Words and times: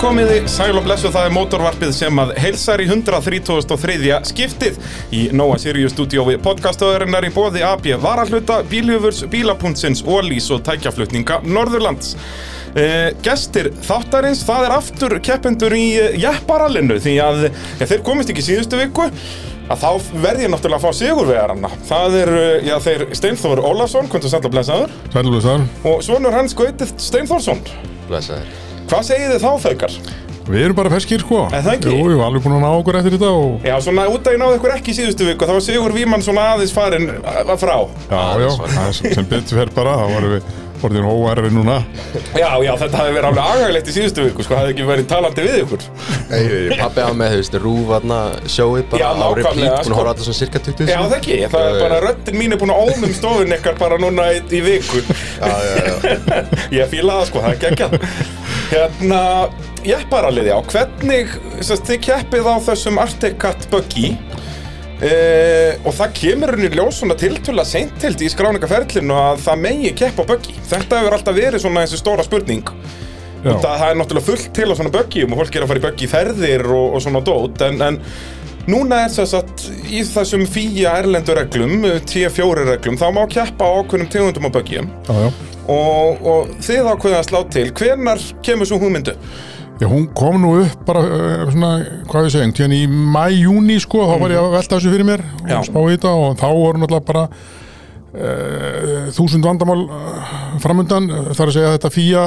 komiði, 0.00 0.40
sæl 0.50 0.76
og 0.76 0.84
blessu 0.84 1.08
það 1.12 1.28
er 1.28 1.32
mótorvarpið 1.34 1.92
sem 1.94 2.18
að 2.20 2.32
heilsar 2.42 2.80
í 2.82 2.86
133. 2.88 4.16
skiptið 4.28 4.78
í 5.14 5.20
Nóa 5.36 5.56
Sirius 5.60 5.94
stúdiói 5.94 6.36
podcastöðurinnar 6.42 7.26
í 7.28 7.30
bóði 7.32 7.62
AB 7.64 7.88
Varahluta, 8.02 8.58
Bíljöfurs, 8.68 9.22
Bílapuntsins, 9.32 10.02
Ólís 10.04 10.50
og 10.52 10.64
tækjaflutninga 10.66 11.40
Norðurlands. 11.46 12.16
Uh, 12.76 13.08
gestir 13.24 13.70
þáttarins, 13.86 14.42
það 14.44 14.66
er 14.66 14.74
aftur 14.76 15.16
keppendur 15.24 15.72
í 15.72 15.86
uh, 16.02 16.10
jepparallinu 16.20 16.98
því 17.00 17.14
að 17.24 17.46
ja, 17.46 17.86
þeir 17.86 18.04
komist 18.04 18.34
ekki 18.34 18.44
síðustu 18.44 18.82
viku 18.82 19.06
að 19.06 19.80
þá 19.80 20.12
verð 20.26 20.44
ég 20.44 20.52
náttúrulega 20.52 20.82
að 20.82 20.84
fá 20.84 21.00
sigurvegaranna 21.00 21.72
það 21.88 22.20
er, 22.20 22.34
uh, 22.36 22.52
já, 22.68 22.76
þeir 22.84 23.06
Steinþór 23.16 23.64
Ólafsson, 23.64 24.12
kvöntu 24.12 24.28
sætla 24.28 24.52
blessaður 24.52 24.92
Sæluluðsar, 25.16 25.66
og 25.88 26.04
svonur 26.04 26.36
hans 26.36 26.58
Gautið 26.58 26.92
Steinþórsson 27.00 27.64
Blessaður. 28.10 28.65
Hvað 28.86 29.02
segið 29.10 29.34
þið 29.34 29.44
þá 29.46 29.50
þaukar? 29.66 29.98
við 30.46 30.62
erum 30.62 30.76
bara 30.78 30.90
feskir 30.92 31.18
sko. 31.24 31.40
Er 31.50 31.64
það 31.64 31.72
ekki? 31.72 31.90
Jú, 31.90 32.02
við 32.06 32.12
erum 32.12 32.20
alveg 32.22 32.44
búin 32.44 32.52
að 32.54 32.60
ná 32.62 32.68
okkur 32.78 32.98
eftir 33.00 33.14
þetta 33.16 33.30
og 33.34 33.64
Já, 33.66 33.72
svona 33.82 34.04
út 34.12 34.28
að 34.30 34.36
ég 34.36 34.38
náði 34.44 34.58
ykkur 34.60 34.74
ekki 34.76 34.92
í 34.92 34.98
síðustu 35.00 35.26
viku 35.26 35.48
þá 35.48 35.56
var 35.56 35.64
Sigur 35.66 35.94
Vímann 35.96 36.22
svona 36.22 36.44
aðeins 36.52 36.74
farinn 36.76 37.08
að 37.26 37.50
frá. 37.58 37.74
Já, 38.12 38.20
já, 38.44 38.52
það 38.76 38.92
sem- 39.00 39.26
betur 39.32 39.58
fer 39.58 39.72
bara, 39.74 39.96
þá 39.98 40.06
varum 40.14 40.36
við 40.36 40.54
orðin 40.86 41.08
óærið 41.08 41.50
núna. 41.56 41.80
Já, 42.36 42.46
já, 42.62 42.70
þetta 42.78 43.00
hafi 43.00 43.14
verið 43.16 43.26
alveg 43.32 43.42
agaglegt 43.56 43.90
í 43.90 43.94
síðustu 43.96 44.26
viku 44.28 44.44
sko, 44.46 44.54
hafði 44.60 44.74
ekki 44.76 44.86
verið 44.86 45.06
talandi 45.10 45.46
við 45.48 45.58
ykkur. 45.64 45.86
Pappi 46.78 47.00
á 47.02 47.10
með, 47.16 47.32
þú 47.34 47.40
veist, 47.42 47.58
rúf 47.66 47.92
aðna 47.98 48.18
sjóið 48.46 48.86
bara 48.92 49.02
Já, 49.02 49.08
á 49.18 49.28
repeat, 49.34 49.56
búin 49.56 49.82
sko. 49.82 49.90
að 49.90 49.98
horfa 49.98 50.12
alltaf 50.14 50.28
svona 50.28 50.40
cirka 50.44 50.62
20 50.68 50.92
Já, 50.92 50.98
það 51.00 51.16
ekki, 51.18 51.38
það 51.56 51.68
er 51.72 51.80
bara 51.82 52.00
röddin 52.06 52.38
mín 52.38 52.54
er 52.54 52.60
búin 52.62 52.74
að 52.76 52.82
ómum 52.86 53.16
stofun 53.18 53.56
ykkar 53.56 53.80
bara 53.82 53.98
núna 53.98 54.28
í, 54.36 54.42
í 54.52 54.62
viku. 54.68 55.02
Já, 55.40 55.54
já, 55.66 55.74
já. 55.74 56.44
Ég 56.78 56.92
fíla 56.94 57.18
það 57.18 57.30
sko, 57.32 57.42
það 57.48 57.56
er 57.56 57.62
geggjað 57.66 57.98
Hérna, 58.66 59.20
jepparalið, 59.86 60.50
já, 60.50 60.56
hvernig, 60.72 61.36
sérst, 61.60 61.86
þið 61.86 62.00
keppið 62.08 62.48
á 62.50 62.54
þessum 62.66 62.98
Arctic 63.02 63.38
Cat 63.42 63.68
Buggy 63.70 64.16
Uh, 64.96 65.74
og 65.84 65.92
það 65.92 66.12
kemur 66.16 66.54
henni 66.54 66.70
ljós 66.72 67.02
svona 67.02 67.12
tiltöla 67.20 67.66
seint 67.68 68.00
held 68.00 68.22
í 68.24 68.30
skráningaferlinu 68.32 69.12
að 69.12 69.42
það 69.44 69.58
megi 69.60 69.90
keppa 70.00 70.24
á 70.24 70.28
buggy. 70.30 70.54
Þetta 70.70 71.00
hefur 71.02 71.16
alltaf 71.18 71.36
verið 71.36 71.60
svona 71.60 71.82
þessi 71.84 72.00
stóra 72.00 72.24
spurning. 72.24 72.70
Og 73.44 73.58
það 73.60 73.84
er 73.90 73.98
náttúrulega 74.00 74.26
fullt 74.30 74.48
til 74.56 74.70
á 74.72 74.74
svona 74.78 74.92
buggyum 74.94 75.34
og 75.34 75.42
fólk 75.42 75.58
er 75.58 75.66
að 75.66 75.72
fara 75.72 75.82
í 75.82 75.84
buggy 75.84 76.08
ferðir 76.10 76.64
og, 76.72 76.96
og 76.96 77.04
svona 77.04 77.20
dót 77.28 77.60
en, 77.66 77.76
en 77.84 78.00
núna 78.72 79.02
er 79.04 79.12
þess 79.12 79.36
að 79.36 79.66
í 79.92 80.00
þessum 80.08 80.46
fýja 80.48 80.96
erlendu 81.02 81.36
reglum, 81.36 81.84
T4 82.08 82.64
reglum 82.72 82.96
þá 82.96 83.06
má 83.12 83.20
keppa 83.36 83.68
á 83.68 83.76
ákveðnum 83.84 84.10
tegundum 84.16 84.48
á 84.48 84.52
já 85.20 85.55
og, 85.72 86.24
og 86.26 86.56
þið 86.64 86.88
ákveðið 86.92 87.18
að 87.18 87.28
slá 87.28 87.38
til. 87.52 87.66
Hvenar 87.76 88.24
kemur 88.46 88.68
svo 88.68 88.80
hugmyndu? 88.82 89.16
Já, 89.76 89.84
hún 89.90 90.06
kom 90.16 90.38
nú 90.40 90.54
upp 90.62 90.86
bara 90.88 91.02
uh, 91.04 91.44
svona, 91.52 91.70
hvað 92.08 92.26
ég 92.28 92.32
segja, 92.32 92.52
tíðan 92.56 92.74
í 92.78 92.82
mæ-júni 92.88 93.76
sko, 93.82 94.06
þá 94.08 94.14
var 94.22 94.32
ég 94.32 94.40
að 94.40 94.54
velta 94.56 94.78
þessu 94.78 94.92
fyrir 94.94 95.08
mér 95.10 95.24
og 95.52 95.66
spá 95.68 95.80
í 95.82 95.90
þetta 95.92 96.12
og 96.16 96.38
þá 96.40 96.46
voru 96.48 96.80
náttúrulega 96.80 97.08
bara 97.10 97.24
uh, 97.26 99.10
þúsund 99.12 99.44
vandamál 99.44 99.82
uh, 99.84 100.30
framundan, 100.64 101.10
þar 101.36 101.50
að 101.50 101.58
segja 101.58 101.74
þetta 101.74 101.92
fía 101.92 102.24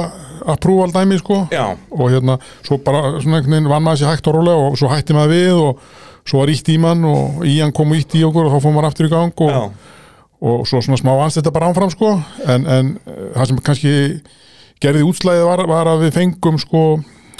approval 0.54 0.94
dæmi 0.94 1.18
sko. 1.20 1.40
Já, 1.50 1.64
og 1.74 2.06
hérna, 2.14 2.38
svo 2.62 2.78
bara 2.86 3.16
svona 3.18 3.40
einhvern 3.40 3.56
veginn 3.56 3.72
vann 3.72 3.84
maður 3.88 4.04
sér 4.04 4.14
hægt 4.14 4.30
og 4.30 4.38
rólega 4.38 4.68
og 4.70 4.78
svo 4.78 4.92
hætti 4.94 5.16
maður 5.16 5.34
við 5.34 5.62
og 5.64 5.82
svo 6.30 6.44
var 6.44 6.52
ítt 6.54 6.70
í 6.70 6.78
mann 6.80 7.02
og 7.08 7.42
í 7.48 7.58
hann 7.58 7.74
kom 7.74 7.90
ítt 7.98 8.14
í 8.14 8.22
okkur 8.28 8.46
og 8.46 8.54
þá 8.54 8.62
fór 8.62 8.76
maður 8.76 8.92
aftur 8.92 9.10
í 9.10 9.12
gang 9.12 9.42
og, 9.42 9.50
já, 9.50 9.98
og 10.40 10.66
svo 10.68 10.80
svona 10.84 10.98
smá 11.00 11.12
anst 11.20 11.40
þetta 11.40 11.52
bara 11.54 11.70
áfram 11.70 11.92
sko 11.92 12.14
en, 12.48 12.66
en 12.66 12.92
eh, 13.04 13.24
það 13.36 13.48
sem 13.50 13.64
kannski 13.64 13.94
gerði 14.80 15.06
útslæðið 15.08 15.48
var, 15.50 15.64
var 15.68 15.90
að 15.92 16.06
við 16.06 16.14
fengum 16.16 16.60
sko 16.60 16.84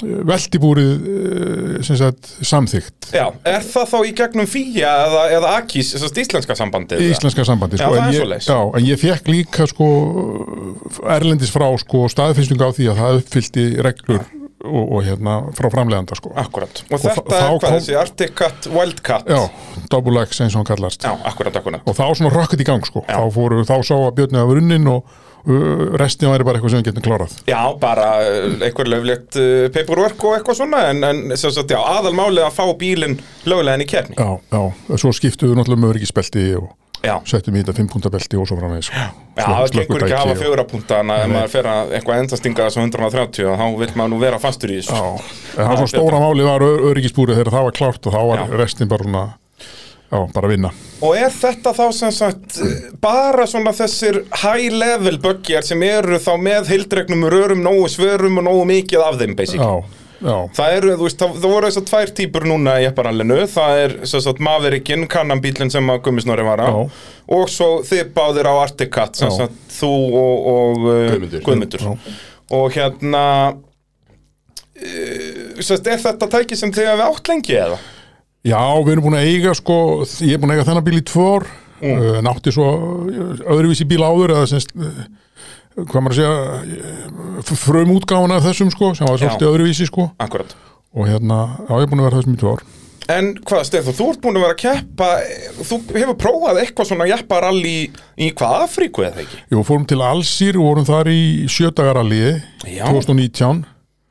veldibúrið 0.00 0.90
eh, 1.12 1.78
sem 1.84 1.98
sagt 2.00 2.30
samþygt 2.46 3.10
já, 3.16 3.26
er 3.48 3.64
það 3.64 3.88
þá 3.92 3.96
í 4.00 4.12
gegnum 4.20 4.48
fýja 4.48 4.92
eða, 5.06 5.22
eða 5.36 5.54
AKIS, 5.60 5.94
þess 5.94 6.08
að 6.08 6.20
íslenska 6.24 6.56
sambandið? 6.60 7.00
eða? 7.04 7.14
íslenska 7.16 7.46
sambandi 7.48 7.80
Já, 7.80 7.84
sko, 7.84 7.94
það 7.96 8.02
en, 8.02 8.16
ég, 8.16 8.48
já, 8.48 8.58
en 8.80 8.90
ég 8.90 9.00
fekk 9.00 9.32
líka 9.32 9.68
sko 9.70 9.88
erlendis 11.16 11.52
frá 11.54 11.68
sko 11.80 12.04
staðfinnstung 12.12 12.64
á 12.64 12.68
því 12.76 12.92
að 12.92 13.02
það 13.02 13.22
uppfyllti 13.22 13.66
reglur 13.88 14.28
og, 14.64 14.92
og 14.96 15.02
hérna 15.06 15.38
frá 15.56 15.70
framleganda 15.72 16.16
sko. 16.18 16.32
Akkurat, 16.40 16.82
og 16.90 16.96
Og 16.96 17.02
þetta 17.04 17.24
er 17.38 17.46
hvað 17.46 17.58
kom- 17.64 17.74
þessi 17.76 17.96
Arctic 18.00 18.34
Cat, 18.36 18.68
Wildcat 18.74 19.30
já, 19.30 19.40
double 19.90 20.22
X 20.26 20.40
eins 20.44 20.54
og 20.54 20.62
hann 20.62 20.70
kallast. 20.74 21.04
Já, 21.04 21.14
akkurat, 21.24 21.56
akkurat 21.56 21.86
og 21.86 21.96
þá 21.96 22.04
svona 22.14 22.34
rökkut 22.34 22.60
í 22.60 22.68
gang 22.68 22.84
sko. 22.86 23.04
Já. 23.08 23.16
þá, 23.16 23.34
fóru, 23.34 23.64
þá 23.64 23.76
sá 23.86 23.96
að 23.96 24.14
Björni 24.18 24.40
að 24.42 24.54
runnin 24.58 24.90
og 24.90 25.04
uh, 25.46 25.86
restin 26.00 26.30
væri 26.32 26.44
bara 26.46 26.58
eitthvað 26.60 26.74
sem 26.74 26.82
við 26.82 26.90
getum 26.90 27.06
klárað. 27.06 27.36
Já, 27.48 27.60
bara 27.80 28.08
uh, 28.24 28.58
einhver 28.66 28.90
löflegt 28.92 29.38
uh, 29.40 29.68
paperwork 29.74 30.24
og 30.24 30.36
eitthvað 30.38 30.60
svona 30.60 30.84
en, 30.90 31.04
en 31.04 31.22
aðalmálið 31.30 32.44
að 32.48 32.56
fá 32.58 32.64
bílinn 32.80 33.18
löglega 33.48 33.78
inn 33.78 33.86
í 33.86 33.88
kefni 33.90 34.18
Já, 34.18 34.36
já, 34.52 34.96
svo 35.00 35.12
skiptuðu 35.16 35.56
náttúrulega 35.56 35.84
með 35.84 35.94
öryggisbelti 35.94 36.44
og 36.60 36.68
Já, 36.68 36.79
settum 37.00 37.56
í 37.56 37.62
þetta 37.62 37.74
fimmpuntabelti 37.78 38.38
og 38.40 38.48
svo 38.48 38.58
framvegis 38.60 38.90
já. 38.92 39.10
Það 39.40 39.74
gengur 39.76 40.04
ekki 40.04 40.16
að 40.16 40.24
hafa 40.24 40.38
fjóra 40.40 40.64
punta 40.68 41.00
en 41.00 41.12
ef 41.14 41.28
maður 41.32 41.52
fer 41.54 41.68
að 41.70 41.92
eitthvað 41.96 42.24
endastinga 42.24 42.66
þessu 42.66 42.82
130 42.84 43.52
þá 43.60 43.66
vil 43.80 43.90
maður 43.94 44.12
nú 44.12 44.18
vera 44.20 44.40
fastur 44.42 44.74
í 44.74 44.80
þessu. 44.80 44.96
Já, 44.96 45.36
en 45.56 45.70
það 45.70 45.76
svona 45.80 45.92
stóra 45.94 46.20
máli 46.20 46.48
var 46.48 46.64
ör, 46.66 46.82
öryggisbúrið 46.90 47.40
þegar 47.40 47.54
það 47.56 47.68
var 47.68 47.78
klárt 47.78 48.10
og 48.10 48.16
þá 48.16 48.20
var 48.32 48.58
restin 48.60 48.90
bara 48.90 49.06
svona 49.06 49.24
já, 50.10 50.18
bara 50.34 50.50
að 50.50 50.54
vinna. 50.54 50.72
Og 51.06 51.16
er 51.16 51.32
þetta 51.32 51.72
þá 51.76 51.84
sem 51.96 52.12
sagt 52.14 52.60
bara 53.00 53.46
svona 53.48 53.72
þessir 53.76 54.20
high 54.42 54.74
level 54.74 55.16
buggyar 55.22 55.64
sem 55.66 55.82
eru 55.86 56.20
þá 56.20 56.32
með 56.42 56.74
heildregnum 56.74 57.28
rörum, 57.32 57.64
nógu 57.64 57.88
svörum 57.92 58.42
og 58.42 58.48
nógu 58.50 58.68
mikið 58.74 59.06
af 59.06 59.20
þeim 59.22 59.36
basically? 59.38 59.64
Já, 59.64 59.99
já, 60.20 60.34
Það 60.56 60.74
eru, 60.76 60.90
þú 61.00 61.06
veist, 61.06 61.18
það, 61.20 61.38
það 61.42 61.54
voru 61.54 61.70
þessar 61.70 61.86
tvær 61.90 62.12
típur 62.20 62.46
núna 62.50 62.74
í 62.82 62.86
epparallinu, 62.88 63.38
það 63.52 63.80
er 63.84 63.94
sem 64.12 64.24
sagt 64.24 64.42
Maverickin, 64.46 65.06
kannanbílinn 65.10 65.72
sem 65.72 65.92
að 65.92 66.02
Gummisnorri 66.06 66.44
var 66.46 66.62
á 66.64 66.68
Já. 66.70 66.80
og 67.38 67.52
svo 67.52 67.70
þið 67.88 68.12
báðir 68.16 68.50
á 68.50 68.54
Arctic 68.66 68.92
Cat, 68.94 69.16
sem 69.20 69.32
Já. 69.32 69.36
sagt 69.44 69.78
þú 69.78 69.92
og, 70.20 70.50
og 70.54 70.90
uh. 70.92 71.14
Já. 71.86 72.18
Og 72.60 72.74
hérna, 72.74 73.24
uh, 74.80 75.56
sem 75.60 75.72
sagt, 75.74 75.88
er 75.90 76.04
þetta 76.04 76.30
tæki 76.36 76.58
sem 76.58 76.72
þið 76.74 76.92
hefði 76.92 77.08
átt 77.08 77.32
lengi 77.32 77.58
eða? 77.64 77.80
já, 78.40 78.60
við 78.80 78.94
erum 78.94 79.04
búin 79.04 79.18
að 79.20 79.26
eiga 79.28 79.52
sko, 79.58 79.74
ég 80.24 80.36
er 80.38 80.40
búin 80.40 80.54
að 80.54 80.60
eiga 80.60 80.68
þennan 80.70 80.86
bíl 80.86 81.00
í 81.00 81.08
tvö 81.10 81.26
ár 81.36 81.50
Mm. 81.80 81.96
mm. 81.96 82.18
nátti 82.26 82.52
svo 82.52 82.66
uh, 83.08 83.38
öðruvísi 83.54 83.86
bíl 83.88 84.02
áður 84.04 84.34
eða 84.34 84.48
semst 84.50 84.74
uh, 84.76 84.98
hvað 85.76 86.02
maður 86.04 86.16
að 86.16 86.18
segja 86.18 87.60
frum 87.60 87.94
útgáfuna 87.94 88.40
af 88.40 88.46
þessum 88.48 88.72
sko 88.74 88.92
sem 88.98 89.08
var 89.08 89.20
svolítið 89.22 89.50
öðruvísi 89.52 89.88
sko 89.88 90.10
Akkurat. 90.20 90.52
og 90.94 91.08
hérna, 91.08 91.40
já, 91.68 91.72
ég 91.78 91.86
er 91.86 91.90
búin 91.92 92.02
að 92.02 92.08
vera 92.10 92.20
þessum 92.20 92.36
í 92.36 92.42
tvö 92.42 92.54
ár 92.56 92.68
En 93.10 93.32
hvað, 93.42 93.64
Stefán, 93.66 93.94
þú 93.96 94.04
ert 94.12 94.20
búin 94.22 94.36
að 94.38 94.44
vera 94.44 94.54
að 94.54 94.60
keppa, 94.60 95.06
þú 95.66 95.78
hefur 95.96 96.16
prófað 96.20 96.60
eitthvað 96.62 96.88
svona 96.92 97.08
jepparalli 97.10 97.72
í, 97.72 97.80
í 98.22 98.28
hvað, 98.38 98.66
Afríku 98.68 99.02
eða 99.02 99.24
ekki? 99.24 99.40
Jú, 99.50 99.62
fórum 99.66 99.86
til 99.90 99.98
Alsýr 100.06 100.58
og 100.60 100.68
vorum 100.68 100.86
þar 100.86 101.10
í 101.10 101.22
sjödagaralliði 101.50 102.36
Já. 102.70 102.84
2019 102.86 103.64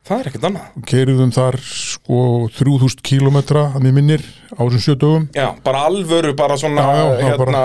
Það 0.09 0.21
er 0.23 0.27
ekkert 0.31 0.45
annað. 0.47 0.69
keiriðum 0.89 1.31
þar 1.35 1.55
sko 1.61 2.19
3000 2.57 3.01
kilometra 3.05 3.61
að 3.77 3.83
mér 3.85 3.93
minnir 3.93 4.23
á 4.49 4.61
þessum 4.65 4.81
sjö 4.81 4.95
dögum 5.03 5.27
Já, 5.37 5.45
bara 5.63 5.83
alvöru, 5.85 6.31
bara 6.39 6.55
svona, 6.57 6.81
Já, 6.81 7.03
já, 7.19 7.27
hérna, 7.29 7.61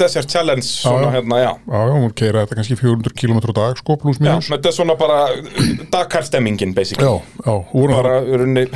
Desert 0.00 0.30
Challenge, 0.32 0.64
svona, 0.64 1.10
já. 1.10 1.12
hérna, 1.18 1.40
já. 1.42 1.50
já, 1.68 1.82
já, 1.90 1.98
hún 1.98 2.14
keira 2.16 2.46
þetta 2.46 2.58
kannski 2.62 2.78
400 2.80 3.12
kilometra 3.20 3.52
á 3.52 3.54
dag 3.60 3.76
sko, 3.82 3.98
pluss 4.00 4.16
Já, 4.22 4.24
mínus 4.30 4.48
þetta 4.54 4.72
er 4.72 4.76
svona 4.78 4.96
bara 4.96 5.18
Dakar-stemmingin, 5.92 6.72
basically. 6.74 7.04
já, 7.04 7.44
já, 7.44 7.54
vorum 7.74 7.96
Bara 8.00 8.16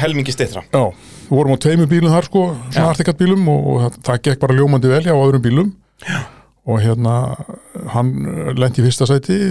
helmingi 0.05 0.37
stittra. 0.37 0.63
já, 0.69 0.85
vorum 1.33 1.57
á 1.57 1.59
tveimur 1.65 1.89
bílum 1.89 2.13
þar 2.13 2.29
sko, 2.29 2.45
svona 2.69 2.85
Já. 2.85 2.93
artikat 2.93 3.17
bílum 3.25 3.49
og, 3.49 3.67
og 3.73 3.81
það, 3.87 3.99
það 4.11 4.23
gekk 4.29 4.45
bara 4.45 4.59
ljómandi 4.61 4.93
vel 4.93 5.03
hjá 5.09 5.17
öðrum 5.17 5.43
bílum 5.49 5.73
já. 6.05 6.21
og 6.69 6.85
hérna 6.85 7.17
hann 7.97 8.13
lendi 8.61 8.85
í 8.85 8.87
fyrsta 8.91 9.09
sæti 9.09 9.41
í 9.41 9.51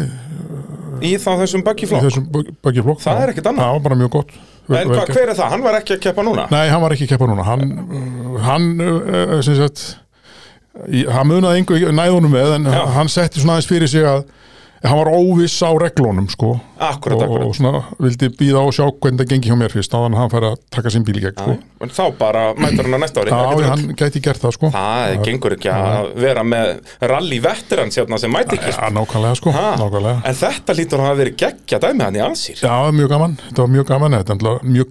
Í 1.01 1.15
þá 1.19 1.29
þessum 1.41 1.63
þessum 1.65 2.27
böggiflokk 2.63 3.01
Það 3.03 3.21
er 3.23 3.33
ekkert 3.33 3.49
annað. 3.51 3.65
það 3.65 3.75
var 3.75 3.83
bara 3.89 3.99
mjög 3.99 4.13
gott 4.15 4.35
En 4.65 4.89
hva, 4.89 5.03
hver 5.05 5.29
er 5.29 5.35
það? 5.37 5.49
Hann 5.51 5.61
var 5.65 5.75
ekki 5.77 5.93
að 5.93 6.01
keppa 6.07 6.23
núna? 6.25 6.47
Nei, 6.49 6.63
hann 6.71 6.81
var 6.81 6.95
ekki 6.95 7.05
að 7.05 7.11
keppa 7.13 7.27
núna 7.29 7.43
hann, 7.45 7.65
uh, 7.75 8.39
hann 8.45 8.65
uh, 8.81 9.35
sem 9.45 9.59
sagt 9.59 9.83
hann 11.13 11.29
munaði 11.29 11.61
einhver 11.61 11.93
næðunum 11.95 12.33
með 12.35 12.55
en 12.57 12.65
Já. 12.71 12.81
hann 12.97 13.11
setti 13.11 13.39
svona 13.43 13.55
aðeins 13.59 13.69
fyrir 13.69 13.91
sig 13.91 14.07
að 14.09 14.25
hann 14.89 14.99
var 15.01 15.09
óviss 15.13 15.57
á 15.65 15.69
reglunum 15.79 16.27
sko 16.29 16.55
Akkurat, 16.75 17.17
og, 17.17 17.23
akkurat. 17.23 17.45
og 17.47 17.55
svona 17.55 17.83
vildi 18.03 18.29
býða 18.35 18.59
á 18.59 18.65
og 18.67 18.73
sjá 18.75 18.85
hvernig 18.91 19.21
það 19.21 19.29
gengi 19.31 19.51
hjá 19.51 19.57
mér 19.59 19.71
fyrst 19.73 19.95
áðan 19.95 20.17
hann 20.19 20.31
fær 20.33 20.47
að 20.51 20.57
taka 20.75 20.91
sinn 20.91 21.05
bíl 21.07 21.15
í 21.19 21.23
gegn 21.23 21.37
sko. 21.39 21.55
En 21.85 21.93
þá 21.95 22.03
bara 22.19 22.41
mætur 22.59 22.83
hann 22.89 22.97
á 22.97 22.99
næsta 22.99 23.23
ári. 23.23 23.31
Já, 23.31 23.51
rugl. 23.53 23.67
hann 23.69 23.95
gæti 23.95 24.21
gert 24.25 24.41
það 24.43 24.55
sko 24.57 24.71
Það 24.75 25.15
gengur 25.23 25.55
ekki 25.55 25.71
að 25.71 26.11
vera 26.25 26.43
með 26.43 26.73
rally 27.01 27.39
veterans 27.45 27.95
hérna 27.99 28.19
sem 28.19 28.31
mæti 28.33 28.59
ekki. 28.59 28.73
Já, 28.75 28.89
nákvæmlega 28.91 29.39
sko, 29.39 29.55
Ha. 29.55 29.75
nákvæmlega 29.79 30.21
En 30.25 30.39
þetta 30.41 30.77
lítur 30.79 30.99
að 30.99 31.07
hafa 31.09 31.19
verið 31.23 31.39
geggja 31.45 31.79
dæmi 31.79 32.03
hann 32.03 32.19
í 32.19 32.23
ansýr. 32.25 32.59
Já, 32.59 32.75
mjög 32.91 33.09
gaman, 33.15 33.37
þetta 33.47 33.61
var 33.65 33.73
mjög 33.75 33.87
gaman 33.93 34.11
þetta 34.19 34.31
er 34.31 34.35
náttúrulega 34.35 34.75
mjög 34.75 34.89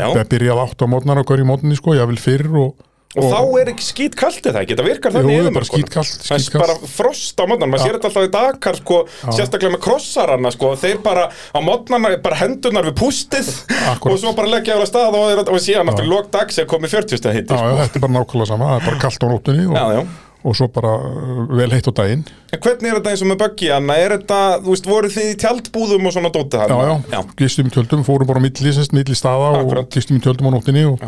já. 0.00 0.08
það 0.14 0.28
byrjaði 0.32 0.64
átt 0.64 0.82
á 0.82 0.86
mótnar 0.88 1.20
á 1.20 1.24
hverju 1.24 1.46
mótninni 1.48 1.76
sko, 1.78 1.94
ég 1.94 2.08
vil 2.10 2.20
fyrr 2.20 2.50
og, 2.60 2.74
Og, 3.14 3.26
þá 3.30 3.60
er 3.60 3.68
ekki 3.70 3.84
skít 3.86 4.16
kallt 4.18 4.46
eða? 4.50 4.62
Ekki, 4.64 4.74
þetta 4.74 4.86
virkar 4.88 5.12
þannig 5.14 5.30
í 5.30 5.36
það 5.38 5.46
er 5.46 5.54
bara 5.54 5.68
eyðimörkunum. 5.68 5.84
skítkalt, 5.84 6.24
Það 6.26 6.48
er 6.58 6.64
bara 6.64 6.74
frost 6.96 7.38
á 7.38 7.44
mótnan, 7.46 7.70
maður 7.70 7.84
sér 7.84 7.94
þetta 7.98 8.08
alltaf 8.10 8.26
í 8.26 8.32
Dakar 8.34 8.78
sko, 8.80 8.96
sérstaklega 9.36 9.74
með 9.76 9.82
krossarana 9.86 10.50
sko, 10.56 10.72
þeir 10.82 10.98
bara 11.04 11.28
á 11.30 11.58
mótnana, 11.62 12.10
bara 12.24 12.40
hendurnar 12.42 12.88
við 12.90 12.96
pústið 12.98 13.52
og 13.94 14.18
svo 14.18 14.34
bara 14.34 14.50
leggja 14.56 14.80
á 14.80 14.84
stað 14.90 15.14
og, 15.20 15.46
og 15.46 15.62
síðan 15.62 15.92
aftur 15.94 16.10
lók 16.10 16.32
dags 16.34 16.58
er 16.58 16.66
komið 16.74 16.96
40 16.98 17.22
stað 17.22 17.38
hitti 17.38 17.54
Já, 17.54 17.62
sko. 17.62 17.70
já, 17.70 17.82
þetta 17.84 18.00
er 18.00 18.04
bara 18.08 18.16
nákvæmlega 18.18 18.50
sama, 18.50 18.70
það 18.72 18.80
er 18.82 18.88
bara 18.90 19.02
kallt 19.06 19.22
á 19.22 19.26
nóttunni 19.30 19.66
og, 19.70 19.76
Já, 19.78 19.84
já. 19.94 20.02
og 20.44 20.58
svo 20.58 20.68
bara 20.74 20.90
uh, 20.98 21.44
vel 21.56 21.70
heitt 21.72 21.86
á 21.88 21.92
daginn. 22.02 22.26
En 22.52 22.60
hvernig 22.66 22.90
er 22.90 22.98
þetta 22.98 23.14
eins 23.14 23.22
og 23.24 23.30
með 23.30 23.38
buggy, 23.44 23.70
Anna? 23.78 23.94
Er 24.02 24.16
þetta, 24.18 24.40
þú 24.66 24.74
veist, 24.74 24.90
voru 24.90 25.08
þið 25.14 25.30
í 25.30 25.38
tjaldbúðum 25.40 26.10
og 26.10 26.12
svona 26.18 26.34
dótið 26.34 26.64
hann? 26.66 26.74
Já, 26.74 26.98
já, 27.14 27.22
gistum 27.40 27.70
í 27.70 27.72
tjöldum, 27.78 28.02
fórum 28.04 28.28
bara 28.28 28.42
á 28.42 28.44
milli, 28.44 28.74
semst, 28.76 28.92
milli 28.92 29.16
staða 29.16 29.54
og 29.62 29.72
gistum 29.94 30.18
í 30.18 30.24
tjöldum 30.26 30.50
á 30.50 30.54
nóttinni 30.58 30.84
og, 30.90 31.00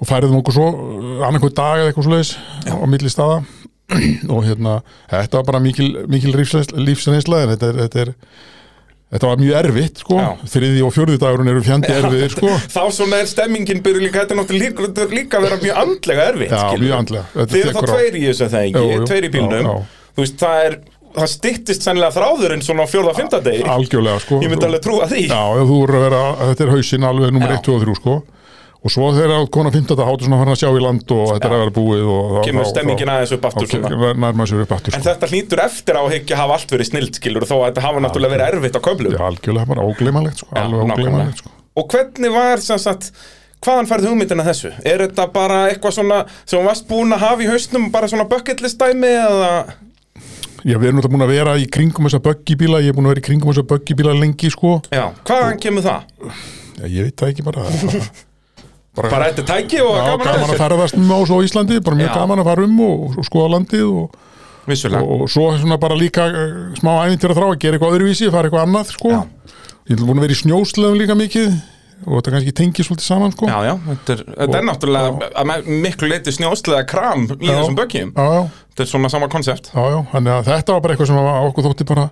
og 0.00 0.08
færiðum 0.08 0.38
okkur 0.40 0.56
svo 0.56 0.68
annarkvæð 1.26 1.56
dag 1.58 1.80
eða 1.82 1.90
eitthvað 1.90 2.06
svoleiðis 2.08 2.32
á 2.72 2.84
milli 2.88 3.12
staða 3.12 3.40
og 4.34 4.46
hérna, 4.46 4.78
þetta 5.10 5.40
var 5.40 5.48
bara 5.50 5.60
mikil, 5.62 5.90
mikil 6.08 6.32
lífsreynsla 6.36 7.44
en 7.44 7.54
þetta 7.56 7.72
er, 7.72 7.84
þetta 7.84 8.02
er 8.06 8.14
Þetta 9.10 9.26
var 9.26 9.40
mjög 9.42 9.56
erfitt, 9.58 10.00
sko. 10.04 10.16
Já. 10.22 10.26
Þriði 10.52 10.82
og 10.86 10.92
fjórði 10.94 11.16
dagurinn 11.18 11.50
eru 11.50 11.62
fjandi 11.66 11.88
erfiðir, 11.90 12.30
sko. 12.30 12.50
Þá 12.76 12.82
svona 12.94 13.18
er 13.18 13.26
stemmingin 13.26 13.80
byrju 13.82 14.04
líka, 14.04 14.20
þetta 14.22 14.36
er 14.36 14.38
náttúrulega 14.38 15.06
líka, 15.10 15.40
að 15.40 15.46
vera 15.48 15.58
mjög 15.64 15.80
andlega 15.82 16.26
erfitt, 16.30 16.52
Já, 16.54 16.60
skilur. 16.60 16.84
mjög 16.84 16.94
andlega. 17.00 17.24
Eru 17.34 17.74
þá 17.74 17.80
tveir 17.90 18.18
í 18.20 18.22
þessu 18.28 18.48
þegar 18.52 18.86
jú. 18.86 19.00
tveir 19.10 19.26
í 19.26 19.32
bílnum. 19.34 19.70
Þú 20.14 20.22
veist, 20.22 20.36
það 20.44 20.62
er, 20.68 20.76
það 21.16 21.30
styttist 21.34 21.88
sennilega 21.88 22.14
þráðurinn 22.20 22.62
svona 22.68 22.86
á 22.86 22.88
fjórða, 22.92 23.16
fymta 23.18 23.42
degi. 23.50 23.66
Algjörlega, 23.74 24.22
sko. 24.22 24.38
Ég 24.46 24.54
myndi 24.54 24.68
alveg 24.70 24.84
trúa 24.86 25.10
því. 25.10 25.24
Já, 25.26 25.42
þú 25.58 25.66
voru 25.74 25.98
að 25.98 26.06
vera, 26.06 26.22
þetta 26.52 26.68
er 26.68 26.72
hausinn 26.76 27.08
alveg 27.10 27.34
nummer 27.34 27.50
Já. 27.50 27.58
1, 27.58 27.66
2 27.66 27.74
og 27.80 27.88
3, 27.88 27.98
sko. 27.98 28.16
Og 28.80 28.88
svo 28.94 29.10
þegar 29.12 29.28
það 29.34 29.48
kona 29.52 29.70
15. 29.74 30.04
hátu 30.08 30.24
svona 30.24 30.38
farin 30.40 30.54
að 30.54 30.60
sjá 30.62 30.70
í 30.72 30.80
land 30.80 31.10
og 31.12 31.26
þetta 31.34 31.48
er 31.50 31.54
að 31.56 31.60
vera 31.60 31.74
búið 31.76 32.04
og 32.08 32.30
þá- 32.30 32.44
Kemur 32.46 32.64
þá- 32.64 32.70
stemmingin 32.70 33.10
þá- 33.10 33.14
aðeins 33.16 33.34
upp 33.36 33.44
aftur 33.50 33.66
þá 33.68 34.96
En 34.96 35.02
þetta 35.04 35.28
hlýtur 35.32 35.62
eftir 35.64 35.94
á 36.00 36.02
að 36.02 36.12
higgja 36.14 36.36
hafa 36.40 36.52
allt 36.56 36.70
verið 36.72 36.88
snild, 36.88 37.12
skilur, 37.20 37.44
þó 37.44 37.56
að 37.60 37.66
þetta 37.68 37.84
hafa 37.84 38.00
náttúrulega 38.00 38.32
verið 38.36 38.48
erfitt 38.54 38.78
á 38.78 38.80
köflum. 38.80 39.12
Já, 39.12 39.20
algjörlega 39.28 39.66
bara 39.68 39.84
ógleymanlegt, 39.84 40.38
sko. 40.40 41.36
Sko. 41.36 41.50
Og 41.76 41.88
hvernig 41.92 42.32
var 42.32 42.56
sem 42.64 42.78
sagt 42.78 43.12
Hvaðan 43.60 43.84
færði 43.90 44.08
hugmyndina 44.08 44.40
þessu? 44.46 44.70
Er 44.88 45.02
þetta 45.04 45.26
bara 45.34 45.68
eitthvað 45.68 45.92
svona 45.92 46.26
sem 46.48 46.64
varst 46.64 46.86
búin 46.88 47.12
að 47.12 47.18
hafa 47.20 47.42
í 47.44 47.48
hausnum 47.50 47.90
bara 47.92 48.08
svona 48.08 48.24
bucket 48.26 48.62
list 48.64 48.78
dæmi 48.80 49.04
eða 49.04 49.74
Já, 50.64 50.78
við 50.80 50.88
erum 50.88 50.96
náttúrulega 50.96 51.12
búin 51.12 51.26
að 51.26 51.34
vera 51.34 51.52
í 51.60 51.66
kringum 51.68 52.08
þessa 52.08 52.22
böggibíla, 52.24 52.80
ég 52.80 52.88
er 52.88 52.96
búin 52.96 53.04
að 53.04 53.12
vera 53.14 53.20
í 53.20 53.26
kringum 53.28 53.52
þessa 53.52 53.66
böggibíla 53.68 54.16
lengi, 54.18 54.48
sko. 54.52 54.80
Já, 54.90 55.10
hvaðan 55.28 55.60
kemur 55.60 55.82
það? 55.84 56.02
Já, 56.80 56.84
ég 56.88 57.02
veit 57.04 57.16
það 57.20 57.28
ekki 57.34 57.44
bara. 57.44 57.64
bara, 58.96 59.10
Bara 59.12 59.28
þetta 59.30 59.44
tæki 59.48 59.80
og 59.84 59.94
Já, 59.96 60.04
gaman, 60.10 60.26
gaman 60.26 60.52
að 60.54 60.60
ferðast 60.64 60.98
um 60.98 61.10
á 61.14 61.18
svo 61.28 61.40
Íslandi, 61.46 61.80
bara 61.84 61.96
mjög 62.00 62.10
Já. 62.10 62.14
gaman 62.20 62.42
að 62.42 62.48
fara 62.50 62.66
um 62.66 62.80
og, 62.86 63.04
og 63.20 63.26
skoða 63.28 63.50
landið 63.56 63.84
og, 63.86 64.16
og 64.70 65.26
svo 65.30 65.48
svona 65.58 65.78
bara 65.82 65.98
líka 65.98 66.26
uh, 66.30 66.54
smá 66.78 66.92
æfintir 67.06 67.32
að 67.34 67.40
þrá 67.40 67.48
að 67.50 67.58
gera 67.64 67.78
eitthvað 67.78 67.96
öðruvísi, 67.98 68.30
fara 68.34 68.50
eitthvað 68.50 68.66
annað, 68.68 68.94
sko. 68.96 69.12
Ég 69.90 69.96
er 69.96 70.02
búin 70.04 70.20
að 70.20 70.26
vera 70.26 70.36
í 70.36 70.40
snjósleðum 70.44 70.98
líka 71.00 71.16
mikið 71.18 71.52
og 72.06 72.14
þetta 72.16 72.32
kannski 72.32 72.52
tengið 72.56 72.86
svolítið 72.88 73.06
saman, 73.10 73.32
sko. 73.34 73.48
Já, 73.50 73.58
já, 73.66 73.72
þetta 73.88 74.14
er, 74.14 74.20
þetta 74.28 74.56
er 74.56 74.62
Og- 74.62 74.68
náttúrulega 74.70 75.30
að 75.42 75.66
miklu 75.84 76.08
leiti 76.08 76.32
snjóslega 76.32 76.86
kram 76.88 77.26
í 77.36 77.50
þessum 77.50 77.76
bökjum. 77.76 78.12
Já, 78.16 78.38
já, 78.38 78.48
Þetta 78.70 78.84
er 78.86 78.88
svona 78.94 79.10
sama 79.12 79.26
konsept. 79.28 79.68
Þetta 79.74 80.72
var 80.72 80.80
bara 80.80 80.94
eitthvað 80.94 81.10
sem 81.10 81.18
okkur 81.20 81.66
þótti 81.66 81.86
bara 81.90 82.06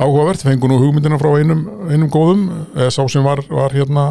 áhugavert, 0.00 0.40
fengu 0.46 0.70
nú 0.70 0.78
hugmyndina 0.80 1.18
frá 1.20 1.34
einum, 1.36 1.66
einum 1.90 2.08
góðum, 2.08 2.46
eða 2.72 2.92
sá 2.94 3.02
sem 3.12 3.26
var, 3.26 3.42
var 3.50 3.74
hérna 3.76 4.06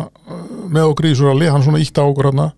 með 0.69 0.87
okkur 0.93 1.07
í 1.09 1.11
þessu 1.13 1.27
rally, 1.29 1.49
hann 1.51 1.63
svona 1.65 1.81
ítt 1.83 1.97
á 1.99 2.03
okkur 2.05 2.29
hérna, 2.31 2.49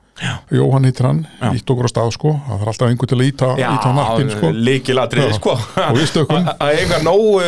Jóhann 0.53 0.85
hittir 0.85 1.07
hann, 1.07 1.19
Já. 1.41 1.49
ítt 1.57 1.71
okkur 1.73 1.87
á 1.87 1.91
stað 1.91 2.11
sko, 2.13 2.33
það 2.45 2.59
þarf 2.61 2.71
alltaf 2.73 2.89
einhver 2.91 3.09
til 3.09 3.17
að 3.17 3.27
íta, 3.31 3.51
íta 3.57 3.93
nappin 3.97 4.29
sko. 4.35 4.49
líkilatriði 4.53 5.31
Já. 5.31 5.37
sko 5.39 5.55
Og 5.87 5.95
við 5.97 6.09
stökkum. 6.11 6.49
Að- 6.61 6.75
eiga 6.77 6.99
nógu, 7.01 7.41